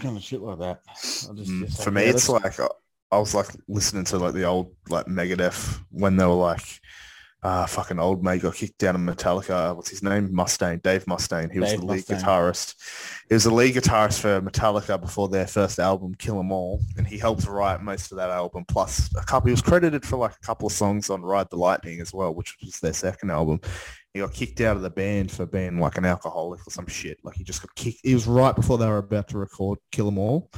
kind 0.00 0.16
of 0.16 0.22
shit 0.22 0.40
like 0.40 0.58
that. 0.58 0.80
I 0.88 0.92
just, 1.34 1.50
Mm, 1.50 1.66
just 1.66 1.78
For 1.82 1.90
like, 1.90 1.94
me, 1.94 2.02
yeah, 2.04 2.10
it's 2.10 2.26
that's- 2.26 2.58
like 2.60 2.60
uh, 2.60 2.68
I 3.10 3.18
was 3.18 3.34
like 3.34 3.48
listening 3.68 4.04
to 4.04 4.18
like 4.18 4.34
the 4.34 4.44
old 4.44 4.74
like 4.88 5.06
Megadeth 5.06 5.80
when 5.90 6.16
they 6.16 6.24
were 6.26 6.32
like, 6.34 6.62
uh, 7.42 7.66
fucking 7.66 7.98
old 8.00 8.22
mate 8.24 8.42
got 8.42 8.54
kicked 8.54 8.82
out 8.82 8.96
of 8.96 9.00
Metallica. 9.00 9.74
What's 9.74 9.90
his 9.90 10.02
name? 10.02 10.28
Mustaine, 10.30 10.82
Dave 10.82 11.04
Mustaine. 11.06 11.52
He 11.52 11.60
was 11.60 11.70
Dave 11.70 11.80
the 11.80 11.86
lead 11.86 12.04
Mustaine. 12.04 12.20
guitarist. 12.20 12.74
He 13.28 13.34
was 13.34 13.44
the 13.44 13.54
lead 13.54 13.74
guitarist 13.76 14.18
for 14.20 14.40
Metallica 14.42 15.00
before 15.00 15.28
their 15.28 15.46
first 15.46 15.78
album, 15.78 16.14
Kill 16.16 16.38
'Em 16.40 16.50
All, 16.52 16.80
and 16.96 17.06
he 17.06 17.16
helped 17.16 17.46
write 17.46 17.80
most 17.82 18.10
of 18.10 18.18
that 18.18 18.30
album. 18.30 18.64
Plus 18.66 19.08
a 19.16 19.24
couple. 19.24 19.46
He 19.48 19.52
was 19.52 19.62
credited 19.62 20.04
for 20.04 20.16
like 20.16 20.32
a 20.32 20.46
couple 20.46 20.66
of 20.66 20.72
songs 20.72 21.10
on 21.10 21.22
Ride 21.22 21.48
the 21.50 21.56
Lightning 21.56 22.00
as 22.00 22.12
well, 22.12 22.34
which 22.34 22.56
was 22.62 22.80
their 22.80 22.92
second 22.92 23.30
album. 23.30 23.60
He 24.14 24.20
got 24.20 24.32
kicked 24.32 24.60
out 24.60 24.76
of 24.76 24.82
the 24.82 24.90
band 24.90 25.30
for 25.30 25.46
being 25.46 25.78
like 25.78 25.98
an 25.98 26.04
alcoholic 26.04 26.66
or 26.66 26.70
some 26.70 26.86
shit. 26.86 27.18
Like 27.22 27.36
he 27.36 27.44
just 27.44 27.60
got 27.60 27.74
kicked. 27.74 28.00
It 28.04 28.14
was 28.14 28.26
right 28.26 28.56
before 28.56 28.78
they 28.78 28.86
were 28.86 28.98
about 28.98 29.28
to 29.28 29.38
record 29.38 29.78
Kill 29.92 30.08
'Em 30.08 30.18
All. 30.18 30.50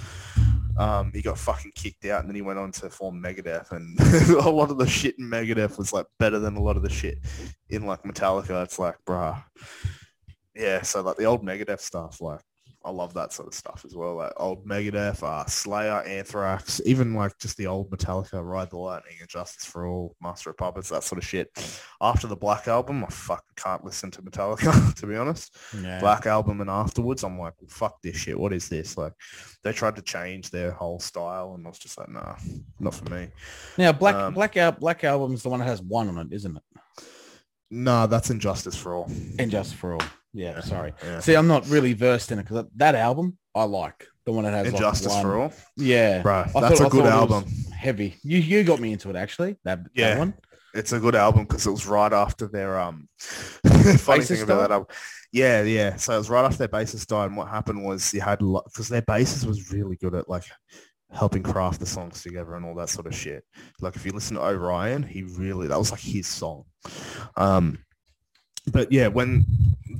Um, 0.78 1.10
he 1.12 1.20
got 1.20 1.36
fucking 1.36 1.72
kicked 1.74 2.04
out, 2.06 2.20
and 2.20 2.28
then 2.28 2.36
he 2.36 2.42
went 2.42 2.58
on 2.58 2.72
to 2.72 2.88
form 2.88 3.22
Megadeth, 3.22 3.72
and 3.72 3.98
a 4.44 4.48
lot 4.48 4.70
of 4.70 4.78
the 4.78 4.86
shit 4.86 5.18
in 5.18 5.28
Megadeth 5.28 5.76
was 5.76 5.92
like 5.92 6.06
better 6.18 6.38
than 6.38 6.56
a 6.56 6.62
lot 6.62 6.76
of 6.76 6.82
the 6.82 6.88
shit 6.88 7.18
in 7.68 7.86
like 7.86 8.02
Metallica. 8.04 8.62
It's 8.62 8.78
like, 8.78 8.96
bruh, 9.04 9.42
yeah. 10.54 10.82
So 10.82 11.02
like 11.02 11.16
the 11.16 11.24
old 11.24 11.44
Megadeth 11.44 11.80
stuff, 11.80 12.20
like 12.20 12.40
I 12.82 12.90
love 12.90 13.12
that 13.14 13.32
sort 13.32 13.48
of 13.48 13.54
stuff 13.54 13.82
as 13.84 13.94
well. 13.94 14.14
Like 14.16 14.32
old 14.38 14.66
Megadeth, 14.66 15.22
uh, 15.22 15.44
Slayer, 15.46 16.02
Anthrax, 16.02 16.80
even 16.86 17.14
like 17.14 17.36
just 17.38 17.58
the 17.58 17.66
old 17.66 17.90
Metallica, 17.90 18.42
Ride 18.42 18.70
the 18.70 18.78
Lightning, 18.78 19.16
and 19.20 19.28
Justice 19.28 19.66
for 19.66 19.86
All, 19.86 20.16
Master 20.22 20.50
of 20.50 20.56
Puppets, 20.56 20.88
that 20.88 21.04
sort 21.04 21.18
of 21.18 21.28
shit. 21.28 21.50
After 22.00 22.26
the 22.26 22.36
Black 22.36 22.68
album, 22.68 23.04
I 23.04 23.08
fucking 23.08 23.44
can't 23.56 23.84
listen 23.84 24.10
to 24.12 24.22
Metallica 24.22 24.94
to 25.00 25.06
be 25.06 25.16
honest. 25.16 25.54
yeah. 25.82 26.00
Black 26.00 26.24
album 26.24 26.62
and 26.62 26.70
afterwards 26.70 27.22
I'm 27.22 27.38
like, 27.38 27.54
fuck 27.68 28.00
this 28.00 28.16
shit. 28.16 28.38
What 28.38 28.54
is 28.54 28.68
this? 28.70 28.96
Like 28.96 29.12
they 29.62 29.72
tried 29.72 29.96
to 29.96 30.02
change 30.02 30.50
their 30.50 30.70
whole 30.70 31.00
style 31.00 31.54
and 31.54 31.66
I 31.66 31.68
was 31.68 31.78
just 31.78 31.98
like, 31.98 32.08
nah, 32.08 32.36
not 32.78 32.94
for 32.94 33.10
me. 33.10 33.28
Now, 33.76 33.92
Black 33.92 34.14
um, 34.14 34.32
Black 34.32 34.56
Al- 34.56 34.72
Black 34.72 35.04
Album 35.04 35.34
is 35.34 35.42
the 35.42 35.50
one 35.50 35.60
that 35.60 35.66
has 35.66 35.82
one 35.82 36.08
on 36.08 36.18
it, 36.18 36.32
isn't 36.32 36.56
it? 36.56 36.62
Nah, 37.70 38.06
that's 38.06 38.30
And 38.30 38.40
Justice 38.40 38.74
for 38.74 38.94
All. 38.94 39.10
And 39.38 39.50
Justice 39.50 39.78
for 39.78 39.92
All. 39.92 40.02
Yeah, 40.32 40.60
sorry. 40.60 40.92
Yeah. 41.02 41.20
See, 41.20 41.34
I'm 41.34 41.46
not 41.48 41.68
really 41.68 41.92
versed 41.92 42.32
in 42.32 42.38
it 42.38 42.42
because 42.48 42.66
that 42.76 42.94
album 42.94 43.36
I 43.54 43.64
like 43.64 44.06
the 44.26 44.32
one 44.32 44.44
that 44.44 44.52
has 44.52 44.72
like, 44.72 44.82
one- 45.14 45.22
for 45.22 45.38
All. 45.40 45.52
Yeah, 45.76 46.22
Bro, 46.22 46.34
I 46.54 46.60
that's 46.60 46.78
thought- 46.78 46.86
a 46.86 46.90
good 46.90 47.04
thought 47.04 47.22
it 47.22 47.30
was 47.30 47.32
album. 47.32 47.44
Heavy. 47.76 48.16
You 48.22 48.38
you 48.38 48.62
got 48.64 48.78
me 48.80 48.92
into 48.92 49.10
it 49.10 49.16
actually. 49.16 49.56
That 49.64 49.80
Yeah. 49.94 50.10
that 50.14 50.18
one. 50.18 50.34
It's 50.72 50.92
a 50.92 51.00
good 51.00 51.16
album 51.16 51.44
because 51.46 51.66
it 51.66 51.70
was 51.72 51.84
right 51.86 52.12
after 52.12 52.46
their 52.46 52.78
um 52.78 53.08
funny 53.98 54.22
thing 54.24 54.42
about 54.42 54.60
that 54.60 54.70
album. 54.70 54.86
Yeah, 55.32 55.62
yeah. 55.62 55.96
So 55.96 56.14
it 56.14 56.18
was 56.18 56.30
right 56.30 56.44
after 56.44 56.58
their 56.58 56.68
bassist 56.68 57.06
died, 57.08 57.26
and 57.26 57.36
what 57.36 57.48
happened 57.48 57.84
was 57.84 58.12
you 58.14 58.20
had 58.20 58.38
because 58.38 58.88
their 58.88 59.02
bassist 59.02 59.46
was 59.46 59.72
really 59.72 59.96
good 59.96 60.14
at 60.14 60.28
like 60.28 60.44
helping 61.12 61.42
craft 61.42 61.80
the 61.80 61.86
songs 61.86 62.22
together 62.22 62.54
and 62.54 62.64
all 62.64 62.74
that 62.76 62.88
sort 62.88 63.06
of 63.08 63.14
shit. 63.16 63.42
Like 63.80 63.96
if 63.96 64.06
you 64.06 64.12
listen 64.12 64.36
to 64.36 64.42
Orion, 64.44 65.02
he 65.02 65.22
really 65.24 65.66
that 65.66 65.78
was 65.78 65.90
like 65.90 66.00
his 66.00 66.28
song. 66.28 66.64
Um, 67.36 67.78
but 68.72 68.90
yeah, 68.92 69.08
when 69.08 69.44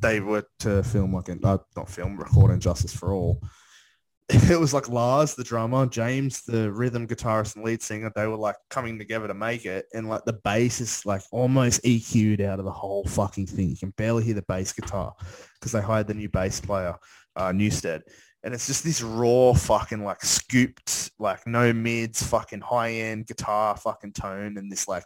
they 0.00 0.20
were 0.20 0.44
to 0.60 0.82
film 0.82 1.14
like 1.14 1.28
uh, 1.28 1.58
not 1.76 1.88
film 1.88 2.16
record 2.16 2.50
And 2.50 2.62
Justice 2.62 2.94
for 2.94 3.12
All, 3.12 3.42
it 4.28 4.60
was 4.60 4.72
like 4.72 4.88
Lars, 4.88 5.34
the 5.34 5.44
drummer, 5.44 5.86
James, 5.86 6.42
the 6.42 6.70
rhythm 6.70 7.06
guitarist 7.06 7.56
and 7.56 7.64
lead 7.64 7.82
singer. 7.82 8.12
They 8.14 8.26
were 8.26 8.36
like 8.36 8.56
coming 8.68 8.98
together 8.98 9.26
to 9.26 9.34
make 9.34 9.66
it, 9.66 9.86
and 9.92 10.08
like 10.08 10.24
the 10.24 10.34
bass 10.44 10.80
is 10.80 11.04
like 11.04 11.22
almost 11.32 11.82
EQ'd 11.82 12.40
out 12.40 12.58
of 12.58 12.64
the 12.64 12.70
whole 12.70 13.04
fucking 13.04 13.46
thing. 13.46 13.70
You 13.70 13.76
can 13.76 13.90
barely 13.90 14.24
hear 14.24 14.34
the 14.34 14.42
bass 14.42 14.72
guitar 14.72 15.14
because 15.54 15.72
they 15.72 15.80
hired 15.80 16.06
the 16.06 16.14
new 16.14 16.28
bass 16.28 16.60
player, 16.60 16.94
uh, 17.36 17.50
Newsted. 17.50 18.02
And 18.42 18.54
it's 18.54 18.66
just 18.66 18.84
this 18.84 19.02
raw 19.02 19.52
fucking 19.52 20.02
like 20.02 20.22
scooped, 20.22 21.10
like 21.18 21.46
no 21.46 21.72
mids, 21.72 22.22
fucking 22.22 22.62
high 22.62 22.92
end 22.92 23.26
guitar 23.26 23.76
fucking 23.76 24.12
tone 24.12 24.56
and 24.56 24.72
this 24.72 24.88
like 24.88 25.04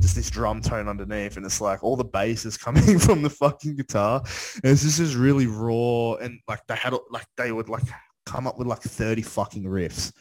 just 0.00 0.14
this 0.14 0.30
drum 0.30 0.60
tone 0.60 0.88
underneath. 0.88 1.36
And 1.36 1.44
it's 1.44 1.60
like 1.60 1.82
all 1.82 1.96
the 1.96 2.04
bass 2.04 2.44
is 2.46 2.56
coming 2.56 2.98
from 2.98 3.22
the 3.22 3.30
fucking 3.30 3.76
guitar. 3.76 4.22
And 4.62 4.72
it's 4.72 4.82
just 4.82 4.98
this 4.98 5.14
really 5.14 5.46
raw 5.46 6.14
and 6.14 6.38
like 6.46 6.60
they 6.68 6.76
had 6.76 6.94
like 7.10 7.26
they 7.36 7.50
would 7.50 7.68
like 7.68 7.82
come 8.24 8.46
up 8.46 8.58
with 8.58 8.68
like 8.68 8.82
30 8.82 9.22
fucking 9.22 9.64
riffs 9.64 10.12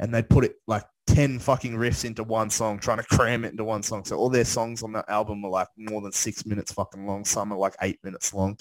and 0.00 0.14
they'd 0.14 0.28
put 0.28 0.44
it 0.44 0.56
like 0.66 0.84
10 1.08 1.38
fucking 1.38 1.74
riffs 1.74 2.04
into 2.04 2.22
one 2.22 2.50
song, 2.50 2.78
trying 2.78 2.98
to 2.98 3.04
cram 3.04 3.44
it 3.44 3.52
into 3.52 3.64
one 3.64 3.82
song. 3.82 4.04
So 4.04 4.16
all 4.16 4.28
their 4.28 4.44
songs 4.44 4.82
on 4.82 4.92
that 4.92 5.08
album 5.08 5.44
are 5.44 5.50
like 5.50 5.68
more 5.76 6.00
than 6.00 6.12
six 6.12 6.46
minutes 6.46 6.72
fucking 6.72 7.06
long. 7.06 7.24
Some 7.24 7.52
are 7.52 7.58
like 7.58 7.74
eight 7.82 7.98
minutes 8.04 8.32
long. 8.34 8.56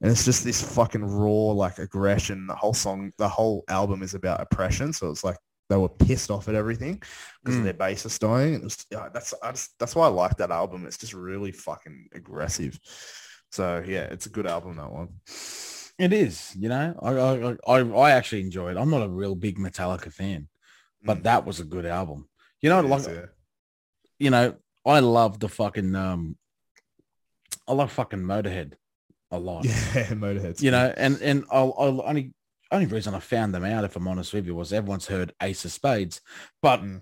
And 0.00 0.10
it's 0.10 0.24
just 0.24 0.44
this 0.44 0.60
fucking 0.62 1.04
raw 1.04 1.52
like 1.52 1.78
aggression. 1.78 2.46
The 2.46 2.54
whole 2.54 2.74
song, 2.74 3.12
the 3.18 3.28
whole 3.28 3.64
album 3.68 4.02
is 4.02 4.14
about 4.14 4.40
oppression. 4.40 4.92
So 4.92 5.10
it's 5.10 5.24
like 5.24 5.36
they 5.68 5.76
were 5.76 5.88
pissed 5.88 6.30
off 6.30 6.48
at 6.48 6.54
everything 6.54 7.02
because 7.42 7.56
Mm. 7.56 7.58
of 7.60 7.64
their 7.64 7.74
bassist 7.74 8.18
dying. 8.20 8.54
It 8.54 8.62
was, 8.62 8.84
yeah, 8.90 9.08
that's 9.12 9.32
just, 9.42 9.70
that's 9.78 9.94
why 9.96 10.06
I 10.06 10.10
like 10.10 10.36
that 10.36 10.50
album. 10.50 10.86
It's 10.86 10.98
just 10.98 11.14
really 11.14 11.50
fucking 11.50 12.08
aggressive. 12.14 12.78
So 13.50 13.82
yeah, 13.86 14.02
it's 14.02 14.26
a 14.26 14.30
good 14.30 14.46
album 14.46 14.76
that 14.76 14.92
one. 14.92 15.08
It 15.98 16.12
is. 16.12 16.54
You 16.58 16.68
know, 16.68 16.94
I 17.00 17.12
I 17.12 17.56
I, 17.66 17.80
I 17.80 18.10
actually 18.10 18.42
enjoy 18.42 18.70
it. 18.72 18.76
I'm 18.76 18.90
not 18.90 19.02
a 19.02 19.08
real 19.08 19.34
big 19.34 19.58
Metallica 19.58 20.12
fan, 20.12 20.48
but 21.02 21.20
Mm. 21.20 21.22
that 21.22 21.46
was 21.46 21.58
a 21.58 21.64
good 21.64 21.86
album. 21.86 22.28
You 22.60 22.68
know, 22.68 22.80
It 22.80 22.86
like 22.86 23.00
is, 23.00 23.06
yeah. 23.08 23.26
you 24.18 24.28
know, 24.30 24.56
I 24.84 25.00
love 25.00 25.40
the 25.40 25.48
fucking 25.48 25.94
um, 25.94 26.36
I 27.66 27.72
love 27.72 27.90
fucking 27.92 28.20
Motorhead 28.20 28.74
a 29.36 29.38
lot. 29.38 29.64
Yeah, 29.64 29.72
Motorhead's 30.10 30.62
you 30.62 30.70
know, 30.70 30.92
and 30.96 31.20
and 31.22 31.44
I'll, 31.50 31.74
I'll 31.78 32.02
only 32.02 32.32
only 32.72 32.86
reason 32.86 33.14
I 33.14 33.20
found 33.20 33.54
them 33.54 33.64
out, 33.64 33.84
if 33.84 33.96
I'm 33.96 34.08
honest 34.08 34.32
with 34.32 34.46
you, 34.46 34.54
was 34.54 34.72
everyone's 34.72 35.06
heard 35.06 35.32
Ace 35.42 35.64
of 35.64 35.72
Spades, 35.72 36.20
but 36.62 36.80
Mm. 36.82 37.00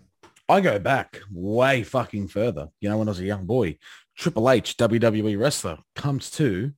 I 0.48 0.60
go 0.60 0.78
back 0.78 1.20
way 1.32 1.82
fucking 1.82 2.28
further. 2.28 2.68
You 2.80 2.90
know, 2.90 2.98
when 2.98 3.08
I 3.08 3.12
was 3.12 3.20
a 3.20 3.24
young 3.24 3.46
boy, 3.46 3.78
Triple 4.16 4.50
H, 4.50 4.76
WWE 4.76 5.38
wrestler, 5.38 5.78
comes 5.96 6.30
to 6.32 6.72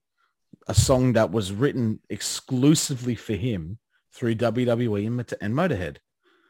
a 0.68 0.74
song 0.74 1.14
that 1.14 1.32
was 1.32 1.52
written 1.52 2.00
exclusively 2.08 3.14
for 3.14 3.34
him 3.34 3.78
through 4.14 4.36
WWE 4.36 5.06
and, 5.06 5.34
and 5.40 5.54
Motorhead. 5.54 5.96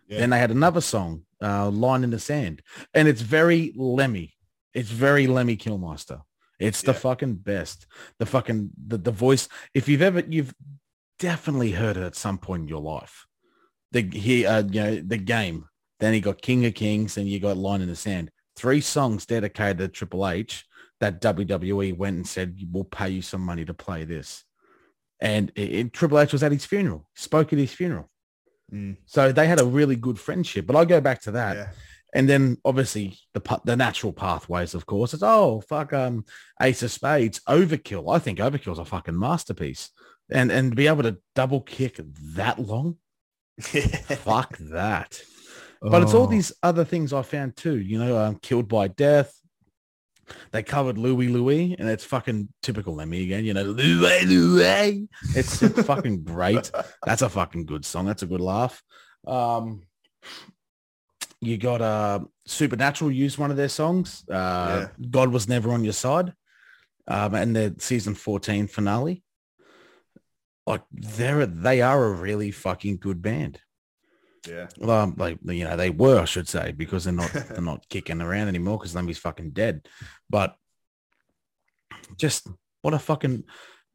Yeah. 0.08 0.18
Then 0.18 0.30
they 0.30 0.38
had 0.38 0.50
another 0.50 0.80
song, 0.80 1.22
uh, 1.42 1.70
Line 1.70 2.04
in 2.04 2.10
the 2.10 2.18
Sand, 2.18 2.62
and 2.94 3.08
it's 3.08 3.22
very 3.22 3.72
Lemmy. 3.76 4.34
It's 4.74 4.90
very 4.90 5.26
Lemmy 5.26 5.56
Kilmister. 5.56 6.20
It's 6.58 6.82
the 6.82 6.92
Yeah. 6.92 6.98
fucking 6.98 7.34
best. 7.36 7.86
The 8.18 8.26
fucking 8.26 8.70
the, 8.86 8.98
the 8.98 9.10
voice. 9.10 9.48
If 9.74 9.88
you've 9.88 10.02
ever, 10.02 10.20
you've 10.20 10.54
definitely 11.18 11.72
heard 11.72 11.96
it 11.96 12.02
at 12.02 12.14
some 12.16 12.38
point 12.38 12.62
in 12.62 12.68
your 12.68 12.80
life. 12.80 13.26
The 13.92 14.02
he, 14.12 14.46
uh, 14.46 14.64
you 14.64 14.82
know, 14.82 14.96
the 14.96 15.18
game. 15.18 15.66
Then 16.00 16.12
he 16.12 16.20
got 16.20 16.42
King 16.42 16.66
of 16.66 16.74
Kings, 16.74 17.16
and 17.16 17.28
you 17.28 17.40
got 17.40 17.56
Line 17.56 17.80
in 17.80 17.88
the 17.88 17.96
Sand. 17.96 18.30
Three 18.54 18.80
songs 18.80 19.24
dedicated 19.26 19.78
to 19.78 19.88
Triple 19.88 20.28
H 20.28 20.64
that 21.00 21.20
WWE 21.22 21.96
went 21.96 22.16
and 22.16 22.26
said, 22.26 22.58
"We'll 22.70 22.84
pay 22.84 23.08
you 23.10 23.22
some 23.22 23.40
money 23.40 23.64
to 23.64 23.74
play 23.74 24.04
this." 24.04 24.44
And 25.20 25.50
it, 25.54 25.74
it- 25.74 25.92
Triple 25.92 26.18
H 26.20 26.32
was 26.32 26.42
at 26.42 26.52
his 26.52 26.66
funeral. 26.66 27.08
Spoke 27.14 27.52
at 27.52 27.58
his 27.58 27.72
funeral. 27.72 28.10
Mm. 28.72 28.96
So 29.06 29.30
they 29.32 29.46
had 29.46 29.60
a 29.60 29.64
really 29.64 29.96
good 29.96 30.18
friendship. 30.18 30.66
But 30.66 30.76
I'll 30.76 30.84
go 30.84 31.00
back 31.00 31.22
to 31.22 31.30
that. 31.32 31.56
Yeah. 31.56 31.68
And 32.16 32.28
then 32.28 32.56
obviously 32.64 33.18
the 33.34 33.60
the 33.64 33.76
natural 33.76 34.12
pathways, 34.12 34.74
of 34.74 34.86
course, 34.86 35.12
it's 35.14 35.22
oh 35.22 35.60
fuck 35.68 35.92
um 35.92 36.24
Ace 36.62 36.82
of 36.82 36.90
Spades, 36.90 37.40
Overkill. 37.46 38.14
I 38.14 38.18
think 38.18 38.38
Overkill's 38.38 38.78
a 38.78 38.84
fucking 38.84 39.18
masterpiece. 39.18 39.90
And 40.30 40.50
and 40.50 40.72
to 40.72 40.76
be 40.76 40.86
able 40.88 41.02
to 41.04 41.18
double 41.34 41.60
kick 41.60 42.00
that 42.34 42.58
long, 42.58 42.96
fuck 43.60 44.56
that. 44.58 45.20
But 45.82 46.02
it's 46.02 46.14
all 46.14 46.24
Oh. 46.24 46.30
these 46.30 46.52
other 46.62 46.84
things 46.86 47.12
I 47.12 47.20
found 47.22 47.54
too. 47.56 47.78
You 47.78 47.98
know, 47.98 48.16
um, 48.18 48.36
Killed 48.36 48.66
by 48.66 48.88
Death. 48.88 49.32
They 50.50 50.62
covered 50.64 50.98
Louie 50.98 51.28
Louie, 51.28 51.76
and 51.78 51.88
it's 51.88 52.02
fucking 52.02 52.48
typical 52.62 52.94
Lemmy 52.96 53.22
again. 53.24 53.44
You 53.44 53.54
know, 53.54 53.62
Louie 53.62 54.24
Louie. 54.24 55.06
It's 55.36 55.58
fucking 55.84 56.24
great. 56.24 56.72
That's 57.06 57.22
a 57.22 57.28
fucking 57.28 57.66
good 57.66 57.84
song. 57.84 58.06
That's 58.06 58.22
a 58.24 58.26
good 58.26 58.40
laugh. 58.40 58.82
Um, 59.26 59.82
you 61.46 61.56
got 61.58 61.80
uh, 61.80 62.20
Supernatural 62.46 63.10
used 63.10 63.38
one 63.38 63.50
of 63.50 63.56
their 63.56 63.68
songs. 63.68 64.24
Uh, 64.28 64.88
God 65.10 65.32
was 65.32 65.48
never 65.48 65.70
on 65.72 65.84
your 65.84 65.92
side, 65.92 66.32
um, 67.08 67.34
and 67.34 67.54
their 67.56 67.72
season 67.78 68.14
fourteen 68.14 68.66
finale. 68.66 69.22
Like 70.66 70.82
they're 70.92 71.46
they 71.46 71.80
are 71.82 72.04
a 72.04 72.12
really 72.12 72.50
fucking 72.50 72.98
good 72.98 73.22
band. 73.22 73.60
Yeah. 74.48 74.68
Um, 74.82 75.14
like 75.16 75.38
you 75.44 75.64
know, 75.64 75.76
they 75.76 75.90
were, 75.90 76.20
I 76.20 76.24
should 76.24 76.48
say, 76.48 76.72
because 76.72 77.04
they're 77.04 77.12
not 77.12 77.32
they're 77.48 77.60
not 77.62 77.88
kicking 77.88 78.20
around 78.20 78.48
anymore 78.48 78.78
because 78.78 78.94
Lemmy's 78.94 79.18
fucking 79.18 79.50
dead. 79.50 79.86
But 80.30 80.56
just 82.16 82.48
what 82.82 82.94
a 82.94 82.98
fucking 82.98 83.44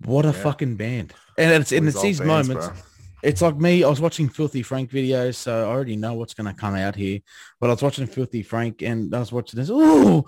what 0.06 0.26
a 0.26 0.30
Yeah. 0.30 0.43
fucking 0.43 0.76
band. 0.78 1.14
And 1.38 1.52
it's 1.62 1.70
These 1.72 1.88
it's 1.88 2.02
these 2.02 2.20
bands, 2.20 2.49
moments. 2.49 2.68
bro. 2.68 2.78
It's 3.24 3.42
like 3.42 3.56
me. 3.58 3.84
I 3.84 3.90
was 3.90 4.02
watching 4.02 4.30
Filthy 4.30 4.64
Frank 4.64 4.90
videos, 4.90 5.36
so 5.36 5.62
I 5.62 5.66
already 5.66 5.96
know 5.96 6.16
what's 6.16 6.34
going 6.34 6.54
to 6.54 6.60
come 6.60 6.76
out 6.76 6.96
here. 6.96 7.20
But 7.60 7.70
I 7.70 7.74
was 7.74 7.84
watching 7.84 8.08
Filthy 8.08 8.42
Frank, 8.42 8.82
and 8.82 9.14
I 9.14 9.20
was 9.20 9.32
watching 9.32 9.60
this. 9.60 9.70
Ooh, 9.70 10.26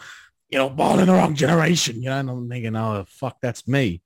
you 0.50 0.58
know, 0.60 0.70
born 0.70 1.00
in 1.00 1.08
the 1.08 1.14
wrong 1.14 1.34
generation. 1.34 2.02
You 2.02 2.10
know, 2.10 2.20
and 2.20 2.30
I'm 2.30 2.50
thinking, 2.50 2.76
oh 2.76 3.06
fuck, 3.08 3.38
that's 3.42 3.68
me. 3.68 4.03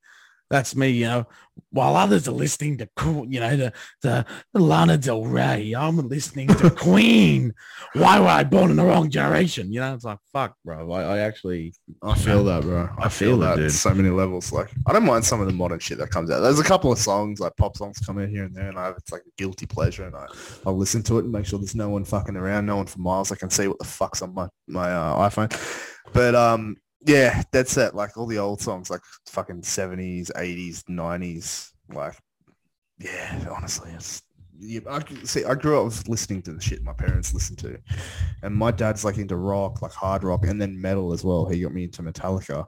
That's 0.49 0.75
me. 0.75 0.89
You 0.89 1.05
know, 1.05 1.27
while 1.71 1.95
others 1.95 2.27
are 2.27 2.31
listening 2.31 2.77
to, 2.77 2.87
you 3.27 3.39
know, 3.39 3.55
the 3.55 3.73
the, 4.01 4.25
the 4.53 4.59
Lana 4.59 4.97
Del 4.97 5.25
Rey, 5.25 5.73
I'm 5.73 5.97
listening 5.97 6.47
to 6.47 6.69
Queen. 6.77 7.53
Why 7.93 8.19
were 8.19 8.27
I 8.27 8.43
born 8.43 8.71
in 8.71 8.77
the 8.77 8.85
wrong 8.85 9.09
generation? 9.09 9.71
You 9.71 9.81
know, 9.81 9.93
it's 9.93 10.05
like 10.05 10.19
fuck, 10.31 10.55
bro. 10.63 10.91
I, 10.91 11.01
I 11.01 11.17
actually, 11.19 11.73
I 12.01 12.15
feel 12.15 12.43
that, 12.45 12.63
bro. 12.63 12.89
I 12.97 13.09
feel 13.09 13.41
it, 13.41 13.45
that 13.45 13.55
dude. 13.57 13.65
at 13.65 13.71
so 13.71 13.93
many 13.93 14.09
levels. 14.09 14.51
Like, 14.51 14.71
I 14.85 14.93
don't 14.93 15.05
mind 15.05 15.25
some 15.25 15.41
of 15.41 15.47
the 15.47 15.53
modern 15.53 15.79
shit 15.79 15.97
that 15.97 16.11
comes 16.11 16.31
out. 16.31 16.39
There's 16.39 16.59
a 16.59 16.63
couple 16.63 16.91
of 16.91 16.97
songs, 16.97 17.39
like 17.39 17.55
pop 17.57 17.75
songs, 17.75 17.99
come 17.99 18.19
out 18.19 18.29
here 18.29 18.45
and 18.45 18.55
there, 18.55 18.69
and 18.69 18.79
I 18.79 18.85
have 18.85 18.97
it's 18.97 19.11
like 19.11 19.23
a 19.23 19.31
guilty 19.37 19.65
pleasure, 19.65 20.05
and 20.05 20.15
I 20.15 20.27
I'll 20.65 20.77
listen 20.77 21.03
to 21.03 21.17
it 21.17 21.23
and 21.25 21.31
make 21.31 21.45
sure 21.45 21.59
there's 21.59 21.75
no 21.75 21.89
one 21.89 22.05
fucking 22.05 22.35
around, 22.35 22.65
no 22.65 22.77
one 22.77 22.87
for 22.87 22.99
miles. 22.99 23.31
I 23.31 23.35
can 23.35 23.49
see 23.49 23.67
what 23.67 23.79
the 23.79 23.85
fuck's 23.85 24.21
on 24.21 24.33
my 24.33 24.47
my 24.67 24.91
uh, 24.91 25.29
iPhone. 25.29 25.51
But 26.13 26.35
um, 26.35 26.77
yeah, 27.07 27.41
that's 27.51 27.77
it. 27.77 27.95
Like 27.95 28.17
all 28.17 28.27
the 28.27 28.37
old 28.37 28.61
songs, 28.61 28.89
like 28.89 29.01
fucking 29.25 29.63
seventies, 29.63 30.29
eighties, 30.35 30.83
nineties, 30.87 31.71
like 31.89 32.15
yeah, 32.99 33.45
honestly, 33.49 33.91
it's. 33.91 34.23
I 34.89 35.03
see. 35.23 35.45
I 35.45 35.53
grew 35.53 35.85
up 35.85 35.93
listening 36.07 36.41
to 36.43 36.53
the 36.53 36.59
shit 36.59 36.83
my 36.83 36.93
parents 36.93 37.31
listened 37.31 37.59
to, 37.59 37.77
and 38.41 38.55
my 38.55 38.71
dad's 38.71 39.05
like 39.05 39.19
into 39.19 39.35
rock, 39.35 39.83
like 39.83 39.91
hard 39.91 40.23
rock, 40.23 40.45
and 40.47 40.59
then 40.59 40.81
metal 40.81 41.13
as 41.13 41.23
well. 41.23 41.45
He 41.45 41.61
got 41.61 41.73
me 41.73 41.83
into 41.83 42.01
Metallica, 42.01 42.65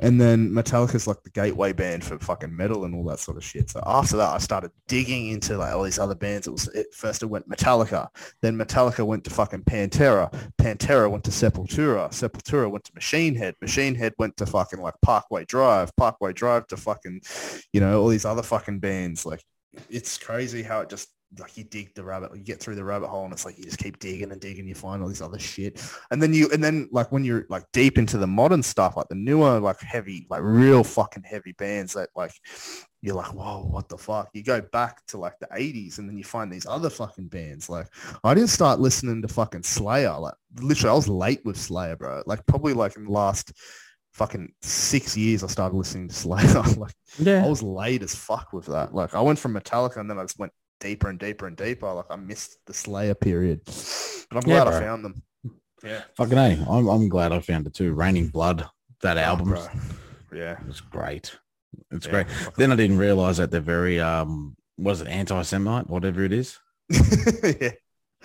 and 0.00 0.20
then 0.20 0.50
Metallica's 0.50 1.06
like 1.06 1.22
the 1.22 1.30
gateway 1.30 1.72
band 1.72 2.04
for 2.04 2.18
fucking 2.18 2.54
metal 2.54 2.84
and 2.84 2.94
all 2.94 3.04
that 3.04 3.18
sort 3.18 3.36
of 3.36 3.44
shit. 3.44 3.70
So 3.70 3.82
after 3.86 4.16
that, 4.16 4.34
I 4.34 4.38
started 4.38 4.70
digging 4.86 5.28
into 5.28 5.56
like 5.56 5.74
all 5.74 5.82
these 5.82 5.98
other 5.98 6.14
bands. 6.14 6.46
It 6.46 6.50
was 6.50 6.68
it, 6.68 6.94
first 6.94 7.22
it 7.22 7.26
went 7.26 7.48
Metallica, 7.48 8.08
then 8.42 8.56
Metallica 8.56 9.04
went 9.04 9.24
to 9.24 9.30
fucking 9.30 9.64
Pantera, 9.64 10.32
Pantera 10.58 11.10
went 11.10 11.24
to 11.24 11.30
Sepultura, 11.30 12.08
Sepultura 12.10 12.70
went 12.70 12.84
to 12.84 12.94
Machine 12.94 13.34
Head, 13.34 13.54
Machine 13.60 13.94
Head 13.94 14.14
went 14.18 14.36
to 14.38 14.46
fucking 14.46 14.80
like 14.80 14.94
Parkway 15.02 15.44
Drive, 15.44 15.94
Parkway 15.96 16.32
Drive 16.32 16.66
to 16.68 16.76
fucking, 16.76 17.20
you 17.72 17.80
know, 17.80 18.00
all 18.00 18.08
these 18.08 18.24
other 18.24 18.42
fucking 18.42 18.80
bands. 18.80 19.26
Like 19.26 19.42
it's 19.90 20.18
crazy 20.18 20.62
how 20.62 20.80
it 20.80 20.88
just 20.88 21.08
like 21.38 21.56
you 21.56 21.64
dig 21.64 21.94
the 21.94 22.02
rabbit, 22.02 22.30
you 22.34 22.42
get 22.42 22.60
through 22.60 22.74
the 22.74 22.84
rabbit 22.84 23.08
hole, 23.08 23.24
and 23.24 23.32
it's 23.32 23.44
like 23.44 23.58
you 23.58 23.64
just 23.64 23.78
keep 23.78 23.98
digging 23.98 24.32
and 24.32 24.40
digging. 24.40 24.66
You 24.66 24.74
find 24.74 25.02
all 25.02 25.08
this 25.08 25.20
other 25.20 25.38
shit, 25.38 25.82
and 26.10 26.22
then 26.22 26.32
you 26.32 26.48
and 26.52 26.64
then 26.64 26.88
like 26.90 27.12
when 27.12 27.24
you're 27.24 27.44
like 27.50 27.64
deep 27.72 27.98
into 27.98 28.16
the 28.16 28.26
modern 28.26 28.62
stuff, 28.62 28.96
like 28.96 29.08
the 29.08 29.14
newer 29.14 29.60
like 29.60 29.80
heavy, 29.80 30.26
like 30.30 30.40
real 30.42 30.82
fucking 30.82 31.24
heavy 31.24 31.52
bands 31.52 31.92
that 31.94 32.08
like 32.16 32.32
you're 33.02 33.14
like, 33.14 33.34
whoa, 33.34 33.64
what 33.64 33.88
the 33.88 33.98
fuck? 33.98 34.30
You 34.32 34.42
go 34.42 34.60
back 34.60 35.04
to 35.08 35.18
like 35.18 35.38
the 35.38 35.46
80s 35.46 35.98
and 35.98 36.08
then 36.08 36.16
you 36.16 36.24
find 36.24 36.50
these 36.50 36.66
other 36.66 36.90
fucking 36.90 37.28
bands. 37.28 37.68
Like 37.68 37.88
I 38.24 38.34
didn't 38.34 38.48
start 38.48 38.80
listening 38.80 39.22
to 39.22 39.28
fucking 39.28 39.62
Slayer. 39.62 40.18
Like 40.18 40.34
literally 40.60 40.90
I 40.90 40.96
was 40.96 41.08
late 41.08 41.44
with 41.44 41.58
Slayer, 41.58 41.96
bro. 41.96 42.22
Like 42.26 42.44
probably 42.46 42.72
like 42.72 42.96
in 42.96 43.04
the 43.04 43.12
last 43.12 43.52
fucking 44.14 44.52
six 44.62 45.16
years 45.16 45.44
I 45.44 45.46
started 45.46 45.76
listening 45.76 46.08
to 46.08 46.14
Slayer. 46.14 46.62
like 46.76 46.94
yeah, 47.18 47.44
I 47.44 47.48
was 47.48 47.62
late 47.62 48.02
as 48.02 48.14
fuck 48.14 48.52
with 48.52 48.66
that. 48.66 48.94
Like 48.94 49.14
I 49.14 49.20
went 49.20 49.38
from 49.38 49.54
Metallica 49.54 49.98
and 49.98 50.10
then 50.10 50.18
I 50.18 50.22
just 50.22 50.38
went 50.38 50.52
deeper 50.80 51.08
and 51.08 51.18
deeper 51.18 51.46
and 51.46 51.56
deeper. 51.56 51.92
Like 51.92 52.10
I 52.10 52.16
missed 52.16 52.58
the 52.66 52.74
Slayer 52.74 53.14
period. 53.14 53.60
But 53.64 54.44
I'm 54.44 54.50
Yeah, 54.50 54.64
glad 54.64 54.68
I 54.68 54.80
found 54.80 55.04
them. 55.04 55.22
Yeah. 55.84 56.02
fucking 56.16 56.38
a. 56.38 56.64
I'm 56.68 56.88
I'm 56.88 57.08
glad 57.08 57.32
I 57.32 57.40
found 57.40 57.66
it 57.66 57.74
too. 57.74 57.92
Raining 57.92 58.28
Blood, 58.28 58.68
that 59.02 59.16
Oh, 59.16 59.20
album 59.20 59.50
bro. 59.50 59.66
Yeah. 60.32 60.58
it's 60.68 60.80
great. 60.80 61.36
It's 61.90 62.06
Yeah. 62.06 62.12
great. 62.12 62.26
Then 62.56 62.72
I 62.72 62.76
didn't 62.76 62.98
realize 62.98 63.36
that 63.38 63.50
they're 63.50 63.60
very 63.60 64.00
um 64.00 64.56
was 64.76 65.00
it 65.00 65.08
anti-Semite, 65.08 65.88
whatever 65.88 66.22
it 66.24 66.32
is. 66.32 66.58
yeah. 66.90 67.72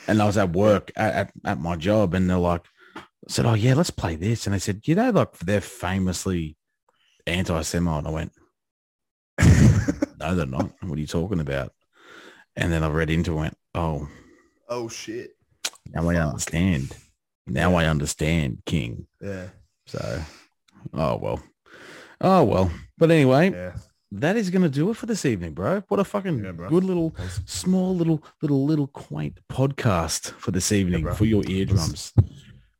And 0.08 0.22
I 0.22 0.26
was 0.26 0.38
at 0.38 0.51
work 0.54 0.91
at, 0.95 1.14
at, 1.14 1.32
at 1.45 1.60
my 1.60 1.76
job 1.76 2.14
and 2.14 2.30
they're 2.30 2.38
like 2.38 2.66
I 2.95 3.01
said, 3.30 3.45
Oh 3.45 3.54
yeah, 3.54 3.74
let's 3.76 3.89
play 3.91 4.16
this. 4.16 4.45
And 4.47 4.54
they 4.54 4.60
said, 4.60 4.82
you 4.88 4.95
know, 4.95 5.10
like 5.12 5.38
they're 5.39 5.62
famously 5.62 6.58
anti-Semite. 7.26 7.99
And 7.99 8.08
I 8.08 8.12
went, 8.12 8.32
No, 10.20 10.36
they're 10.36 10.45
not. 10.45 10.72
What 10.82 10.97
are 10.97 11.01
you 11.01 11.08
talking 11.08 11.39
about? 11.39 11.72
And 12.56 12.72
then 12.72 12.84
I 12.84 12.89
read 12.89 13.10
into 13.10 13.34
it 13.34 13.36
went, 13.36 13.58
Oh, 13.76 14.08
oh 14.70 14.88
shit. 14.88 15.32
now 15.93 16.08
I 16.10 16.16
understand. 16.18 16.95
Now 17.47 17.76
I 17.76 17.86
understand, 17.86 18.62
King. 18.66 19.08
Yeah. 19.22 19.47
So 19.88 20.22
oh 20.93 21.18
well. 21.18 21.41
Oh 22.22 22.43
well. 22.43 22.72
But 22.97 23.12
anyway, 23.12 23.51
Yeah. 23.51 23.74
that 24.12 24.38
is 24.38 24.49
gonna 24.49 24.70
do 24.70 24.89
it 24.91 24.97
for 24.97 25.08
this 25.08 25.26
evening, 25.26 25.54
bro. 25.54 25.84
What 25.88 25.99
a 25.99 26.04
fucking 26.04 26.43
Yeah, 26.43 26.51
good 26.70 26.84
little 26.84 27.16
small 27.45 27.95
little 27.95 28.24
little 28.41 28.66
little 28.66 28.88
quaint 28.88 29.39
podcast 29.51 30.32
for 30.34 30.51
this 30.51 30.72
evening 30.72 31.12
for 31.16 31.26
your 31.26 31.43
eardrums. 31.47 32.14
It 32.18 32.26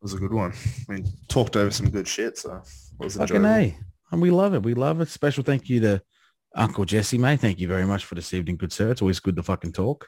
was 0.02 0.14
a 0.14 0.18
good 0.18 0.34
one. 0.34 0.54
I 0.90 0.94
mean, 0.94 1.08
talked 1.30 1.56
over 1.58 1.72
some 1.72 1.90
good 1.90 2.08
shit, 2.08 2.38
so 2.38 2.58
it 2.58 3.04
was 3.04 3.16
Fucking 3.16 3.38
enjoyable. 3.38 3.56
A. 3.56 3.78
And 4.12 4.22
we 4.22 4.30
love 4.32 4.54
it. 4.54 4.62
We 4.64 4.76
love 4.76 5.02
it. 5.02 5.08
Special 5.10 5.44
thank 5.44 5.70
you 5.70 5.80
to 5.82 6.02
Uncle 6.56 6.86
Jesse, 6.86 7.18
mate. 7.18 7.40
Thank 7.40 7.60
you 7.60 7.68
very 7.68 7.86
much 7.86 8.06
for 8.06 8.16
this 8.16 8.34
evening, 8.34 8.58
good 8.58 8.72
sir. 8.72 8.92
It's 8.92 9.02
always 9.02 9.20
good 9.20 9.36
to 9.38 9.44
fucking 9.44 9.74
talk. 9.74 10.08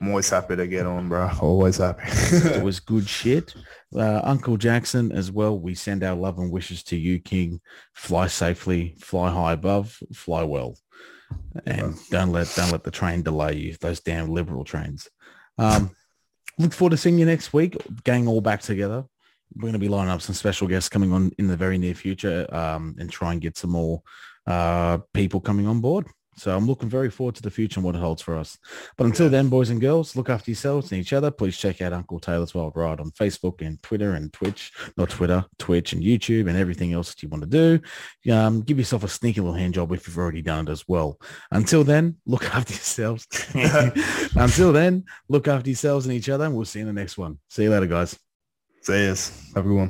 I'm 0.00 0.08
always 0.08 0.30
happy 0.30 0.56
to 0.56 0.66
get 0.66 0.86
on, 0.86 1.10
bro. 1.10 1.30
Always 1.42 1.76
happy. 1.76 2.04
It 2.06 2.62
was 2.62 2.80
good 2.80 3.06
shit. 3.06 3.54
Uh, 3.94 4.20
Uncle 4.24 4.56
Jackson 4.56 5.12
as 5.12 5.30
well. 5.30 5.58
We 5.58 5.74
send 5.74 6.02
our 6.02 6.16
love 6.16 6.38
and 6.38 6.50
wishes 6.50 6.82
to 6.84 6.96
you, 6.96 7.18
King. 7.18 7.60
Fly 7.92 8.28
safely, 8.28 8.94
fly 8.98 9.30
high 9.30 9.52
above, 9.52 9.98
fly 10.14 10.42
well, 10.42 10.78
and 11.66 11.96
don't 12.08 12.32
let 12.32 12.50
don't 12.56 12.72
let 12.72 12.84
the 12.84 12.90
train 12.90 13.22
delay 13.22 13.56
you. 13.56 13.76
Those 13.78 14.00
damn 14.00 14.30
liberal 14.30 14.64
trains. 14.64 15.06
Um, 15.58 15.90
look 16.56 16.72
forward 16.72 16.92
to 16.92 16.96
seeing 16.96 17.18
you 17.18 17.26
next 17.26 17.52
week. 17.52 17.76
Gang 18.04 18.26
all 18.26 18.40
back 18.40 18.62
together. 18.62 19.04
We're 19.54 19.62
going 19.62 19.72
to 19.74 19.78
be 19.80 19.88
lining 19.88 20.12
up 20.12 20.22
some 20.22 20.34
special 20.34 20.68
guests 20.68 20.88
coming 20.88 21.12
on 21.12 21.32
in 21.36 21.48
the 21.48 21.56
very 21.56 21.76
near 21.76 21.94
future, 21.94 22.46
um, 22.54 22.96
and 22.98 23.10
try 23.10 23.32
and 23.32 23.40
get 23.40 23.58
some 23.58 23.70
more 23.70 24.00
uh, 24.46 24.98
people 25.14 25.40
coming 25.40 25.66
on 25.66 25.80
board. 25.80 26.06
So 26.36 26.56
I'm 26.56 26.66
looking 26.66 26.88
very 26.88 27.10
forward 27.10 27.34
to 27.34 27.42
the 27.42 27.50
future 27.50 27.80
and 27.80 27.84
what 27.84 27.94
it 27.94 28.00
holds 28.00 28.22
for 28.22 28.34
us. 28.34 28.56
But 28.96 29.04
until 29.04 29.28
then, 29.28 29.50
boys 29.50 29.68
and 29.68 29.78
girls, 29.78 30.16
look 30.16 30.30
after 30.30 30.50
yourselves 30.50 30.90
and 30.90 30.98
each 30.98 31.12
other. 31.12 31.30
Please 31.30 31.54
check 31.54 31.82
out 31.82 31.92
Uncle 31.92 32.18
Taylor's 32.18 32.54
Wild 32.54 32.72
Ride 32.74 32.98
on 32.98 33.10
Facebook 33.10 33.60
and 33.60 33.82
Twitter 33.82 34.12
and 34.12 34.32
Twitch, 34.32 34.72
not 34.96 35.10
Twitter, 35.10 35.44
Twitch 35.58 35.92
and 35.92 36.02
YouTube 36.02 36.48
and 36.48 36.56
everything 36.56 36.94
else 36.94 37.10
that 37.10 37.22
you 37.22 37.28
want 37.28 37.42
to 37.42 37.78
do. 38.24 38.32
Um, 38.32 38.62
give 38.62 38.78
yourself 38.78 39.04
a 39.04 39.08
sneaky 39.08 39.42
little 39.42 39.54
hand 39.54 39.74
job 39.74 39.92
if 39.92 40.06
you've 40.06 40.16
already 40.16 40.40
done 40.40 40.66
it 40.66 40.72
as 40.72 40.88
well. 40.88 41.20
Until 41.50 41.84
then, 41.84 42.16
look 42.24 42.44
after 42.54 42.72
yourselves. 42.72 43.26
until 44.34 44.72
then, 44.72 45.04
look 45.28 45.46
after 45.46 45.68
yourselves 45.68 46.06
and 46.06 46.14
each 46.14 46.30
other 46.30 46.46
and 46.46 46.54
we'll 46.54 46.64
see 46.64 46.78
you 46.78 46.88
in 46.88 46.94
the 46.94 46.98
next 46.98 47.18
one. 47.18 47.38
See 47.50 47.64
you 47.64 47.70
later, 47.70 47.86
guys. 47.86 48.18
See 48.80 49.04
yous. 49.04 49.52
Have 49.54 49.66
a 49.66 49.68
good 49.68 49.76
one. 49.76 49.88